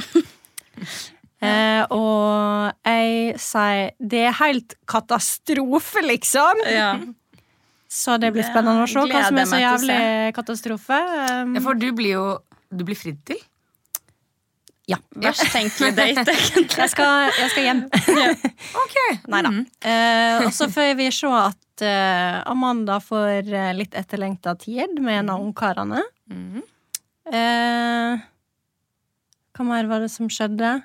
eh, 1.47 1.87
og 1.95 2.83
jeg 2.83 3.39
sier 3.39 3.95
det 4.03 4.27
er 4.33 4.39
helt 4.43 4.75
katastrofe, 4.91 6.03
liksom! 6.03 6.67
ja. 6.67 6.97
Så 7.95 8.17
det 8.19 8.33
blir 8.35 8.43
spennende 8.43 8.83
å 8.83 8.91
se 8.91 9.07
hva 9.07 9.21
som 9.23 9.37
er 9.39 9.47
så 9.47 9.59
jævlig 9.63 9.99
katastrofe. 10.35 10.97
Um, 10.99 11.55
Ja, 11.55 11.61
for 11.63 11.79
du 11.79 11.93
blir 11.95 12.17
jo 12.17 12.25
Du 12.75 12.83
blir 12.83 12.99
fridd 12.99 13.21
til. 13.23 13.39
Ja. 14.87 14.99
Verst 15.17 15.47
tenkelig 15.53 15.95
date, 15.97 16.25
egentlig. 16.35 16.77
Jeg 16.77 16.93
skal, 16.93 17.31
jeg 17.39 17.53
skal 17.53 17.69
hjem. 17.69 17.85
Ok. 18.85 18.97
Nei 19.33 19.41
da. 19.47 19.53
Eh, 19.91 20.45
og 20.45 20.53
så 20.57 20.69
får 20.73 20.93
vi 20.99 21.09
se 21.15 21.31
at 21.39 21.85
uh, 21.87 22.43
Amanda 22.53 22.99
får 23.03 23.49
eh, 23.49 23.73
litt 23.77 23.97
etterlengta 23.97 24.55
tid 24.61 25.01
med 25.01 25.23
en 25.23 25.33
av 25.35 25.45
ungkarene. 25.45 26.03
Mm. 26.31 26.61
Uh, 27.33 28.21
hva 29.55 29.69
mer 29.71 29.89
var 29.89 30.05
det 30.05 30.13
som 30.13 30.29
skjedde? 30.29 30.77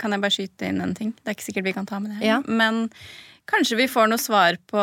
Kan 0.00 0.12
jeg 0.12 0.22
bare 0.24 0.34
skyte 0.34 0.68
inn 0.68 0.82
en 0.84 0.94
ting? 0.98 1.14
Det 1.16 1.30
er 1.30 1.38
ikke 1.38 1.48
sikkert 1.48 1.68
vi 1.70 1.76
kan 1.76 1.88
ta 1.88 2.02
med 2.02 2.16
det. 2.16 2.26
Ja. 2.26 2.40
Men 2.44 2.88
kanskje 3.48 3.78
vi 3.78 3.88
får 3.88 4.10
noe 4.10 4.20
svar 4.20 4.58
på 4.68 4.82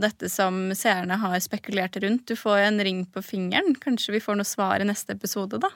dette 0.00 0.30
som 0.32 0.70
seerne 0.78 1.18
har 1.20 1.36
spekulert 1.44 1.98
rundt. 2.00 2.24
Du 2.30 2.38
får 2.38 2.62
jo 2.62 2.68
en 2.70 2.84
ring 2.88 3.04
på 3.10 3.22
fingeren. 3.26 3.76
Kanskje 3.82 4.16
vi 4.16 4.22
får 4.24 4.38
noe 4.38 4.48
svar 4.48 4.80
i 4.80 4.88
neste 4.88 5.18
episode, 5.18 5.60
da. 5.60 5.72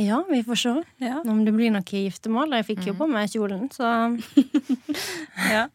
Ja, 0.00 0.22
vi 0.30 0.40
får 0.46 0.56
se 0.62 0.72
Ja. 1.04 1.18
om 1.28 1.42
det 1.44 1.52
blir 1.52 1.70
noe 1.74 1.82
giftermål. 1.84 2.54
Jeg 2.56 2.66
fikk 2.70 2.86
jo 2.88 2.94
på 2.96 3.06
meg 3.10 3.28
kjolen, 3.32 3.68
så 3.74 3.86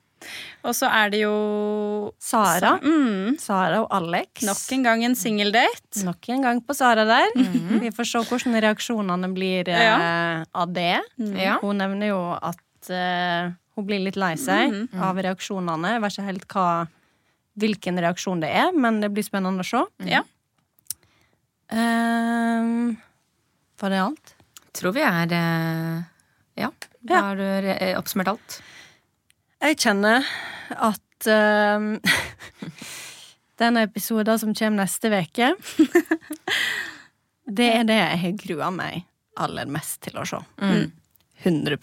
Og 0.65 0.73
så 0.73 0.88
er 0.89 1.11
det 1.13 1.19
jo 1.21 1.34
Sara. 2.17 2.71
Mm, 2.82 3.36
Sara 3.38 3.84
og 3.84 3.91
Alex. 3.93 4.41
nok 4.47 4.57
en 4.73 4.84
gang 4.88 5.03
en 5.05 5.13
singeldate. 5.15 6.01
Nok 6.07 6.30
en 6.34 6.41
gang 6.41 6.61
på 6.65 6.73
Sara 6.73 7.03
der. 7.05 7.30
Vi 7.84 7.91
får 7.93 8.07
se 8.09 8.21
hvordan 8.32 8.57
reaksjonene 8.65 9.30
blir 9.36 9.69
eh, 9.69 9.84
Ja. 9.84 10.43
av 10.55 10.73
det. 10.73 10.95
Ja. 11.19 11.59
Hun 11.61 11.78
nevner 11.78 12.07
jo 12.09 12.21
at 12.41 12.89
eh, 12.89 13.51
hun 13.76 13.86
blir 13.86 14.01
litt 14.01 14.17
lei 14.17 14.34
seg 14.41 14.73
av 14.97 15.15
reaksjonene. 15.21 15.93
Jeg 15.93 16.01
vet 16.01 16.15
ikke 16.17 16.26
helt 16.32 16.47
hva, 16.55 16.67
hvilken 17.61 18.01
reaksjon 18.01 18.41
det 18.41 18.49
er, 18.49 18.71
men 18.73 19.01
det 19.05 19.11
blir 19.13 19.23
spennende 19.28 19.61
å 19.61 19.69
se. 19.69 19.84
Ja. 20.09 20.23
Ehm, 21.69 22.97
var 23.82 23.89
det 23.93 24.01
alt? 24.03 24.36
Tror 24.76 24.93
vi 24.95 25.03
er 25.05 25.32
eh, 25.36 26.03
Ja. 26.59 26.71
Da 27.05 27.13
Ja. 27.13 27.21
har 27.30 27.36
du 27.36 27.43
re- 27.43 27.95
oppsummert 27.99 28.28
alt. 28.34 28.61
Jeg 29.61 29.78
kjenner 29.78 30.26
at 30.71 31.28
uh, 31.32 31.99
den 33.61 33.78
episoden 33.82 34.39
som 34.41 34.53
kommer 34.57 34.84
neste 34.84 35.09
uke 35.13 35.53
Det 37.57 37.67
er 37.78 37.86
det 37.88 37.97
jeg 37.99 38.19
har 38.23 38.34
grua 38.41 38.71
meg 38.73 39.03
aller 39.38 39.67
mest 39.69 39.99
til 40.05 40.17
å 40.17 40.26
se. 40.28 40.39
Mm. 40.63 40.91
100 41.43 41.78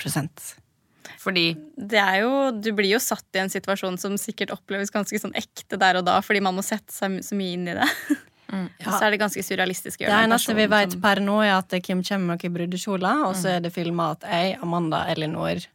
Fordi 1.20 1.44
Det 1.76 1.98
er 2.00 2.22
jo, 2.24 2.32
du 2.56 2.72
blir 2.74 2.90
jo 2.94 2.98
satt 3.02 3.26
i 3.36 3.42
en 3.44 3.52
situasjon 3.52 3.98
som 4.00 4.16
sikkert 4.18 4.50
oppleves 4.56 4.90
ganske 4.90 5.18
sånn 5.20 5.34
ekte 5.38 5.78
der 5.78 6.00
og 6.00 6.06
da, 6.08 6.18
fordi 6.24 6.40
man 6.42 6.56
må 6.56 6.64
sette 6.66 6.90
seg 6.94 7.20
så 7.22 7.36
mye 7.38 7.54
inn 7.58 7.68
i 7.68 7.76
det. 7.78 7.88
Og 8.52 8.68
så 8.92 9.02
er 9.06 9.10
det 9.14 9.20
ganske 9.22 9.42
surrealistisk. 9.46 10.00
å 10.02 10.06
Det 10.06 10.12
eneste 10.26 10.54
vi 10.54 10.66
vet 10.68 10.92
som- 10.92 11.00
per 11.00 11.16
nå, 11.24 11.38
er 11.44 11.52
at 11.56 11.70
Kim 11.82 12.02
kommer 12.02 12.26
med 12.36 12.42
noen 12.42 12.52
brudekjoler, 12.54 13.24
og 13.26 13.34
så 13.34 13.48
er 13.56 13.60
det 13.60 13.72
filma 13.72 14.10
at 14.12 14.20
jeg, 14.28 14.58
Amanda, 14.62 15.06
Elinor 15.08 15.66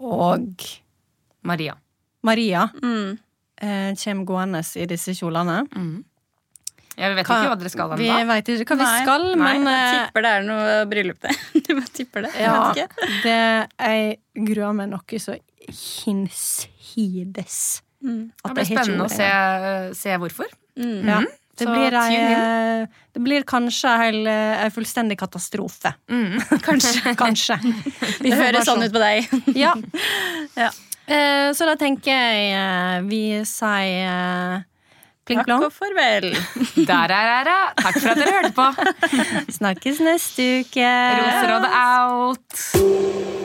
og 0.00 0.62
Maria. 1.42 1.74
Maria 2.22 2.68
Mm. 2.82 3.18
eh, 3.58 3.94
kommer 3.94 4.24
gående 4.26 4.76
i 4.76 4.86
disse 4.86 5.10
kjolene. 5.14 5.66
Ja, 6.98 7.08
vi 7.10 7.14
vet 7.14 7.26
ikke 7.26 7.46
hva 7.50 7.56
dere 7.58 7.68
skal 7.70 7.88
Vi 7.98 8.08
vet 8.08 8.48
ikke 8.48 8.64
hva 8.72 8.76
vi 8.78 8.84
Nei. 8.84 9.02
skal, 9.02 9.36
Nei, 9.36 9.58
men 9.58 9.66
Jeg 9.66 9.94
eh, 9.94 9.98
tipper 10.06 10.22
det 10.22 10.30
er 10.32 10.42
noe 10.42 10.86
bryllup, 10.86 11.20
det. 11.20 11.36
Jeg 11.68 11.76
bare 11.76 11.88
tipper 11.92 12.22
det. 12.22 12.32
Jeg 12.32 12.42
ja, 12.42 12.72
vet 12.72 12.76
ikke. 12.76 12.88
det, 13.22 13.68
jeg 13.78 14.18
gruer 14.46 14.72
meg 14.74 14.88
noe 14.88 15.18
så 15.20 15.38
hinsides. 15.68 17.82
Mm. 18.02 18.30
Det 18.32 18.54
blir 18.54 18.64
jeg 18.64 18.78
spennende 18.78 19.04
å 19.04 19.08
se, 19.10 19.28
se 19.94 20.08
hvorfor. 20.16 20.46
Mm. 20.76 21.08
Ja, 21.08 21.20
det, 21.56 21.66
blir 21.66 21.94
ei, 21.96 22.16
eh, 22.20 22.86
det 23.16 23.22
blir 23.24 23.46
kanskje 23.48 23.92
ei 24.04 24.22
ei 24.28 24.70
fullstendig 24.74 25.18
katastrofe. 25.18 25.94
Mm. 26.10 26.36
Kanskje. 26.68 27.14
Kanskje. 27.22 27.58
Vi 28.20 28.30
Det 28.30 28.36
høres 28.36 28.68
sånn 28.68 28.84
ut 28.84 28.92
på 28.92 29.02
deg. 29.02 29.30
Ja. 29.64 29.74
Ja. 30.56 30.70
Eh, 31.06 31.52
så 31.54 31.68
da 31.68 31.76
tenker 31.78 32.10
jeg 32.10 32.50
eh, 32.58 32.96
vi 33.06 33.22
sier 33.46 34.08
eh, 34.10 34.64
pling 35.26 35.42
Takk 35.46 35.68
og 35.68 35.72
farvel. 35.74 36.32
Der 36.76 37.14
er 37.14 37.32
æra. 37.40 37.58
Takk 37.78 38.00
for 38.02 38.12
at 38.12 38.20
dere 38.20 38.36
hørte 38.40 38.54
på. 38.58 38.68
Snakkes 39.60 40.02
neste 40.04 40.52
uke. 40.62 40.92
Roserådet 41.22 41.74
out. 41.86 43.44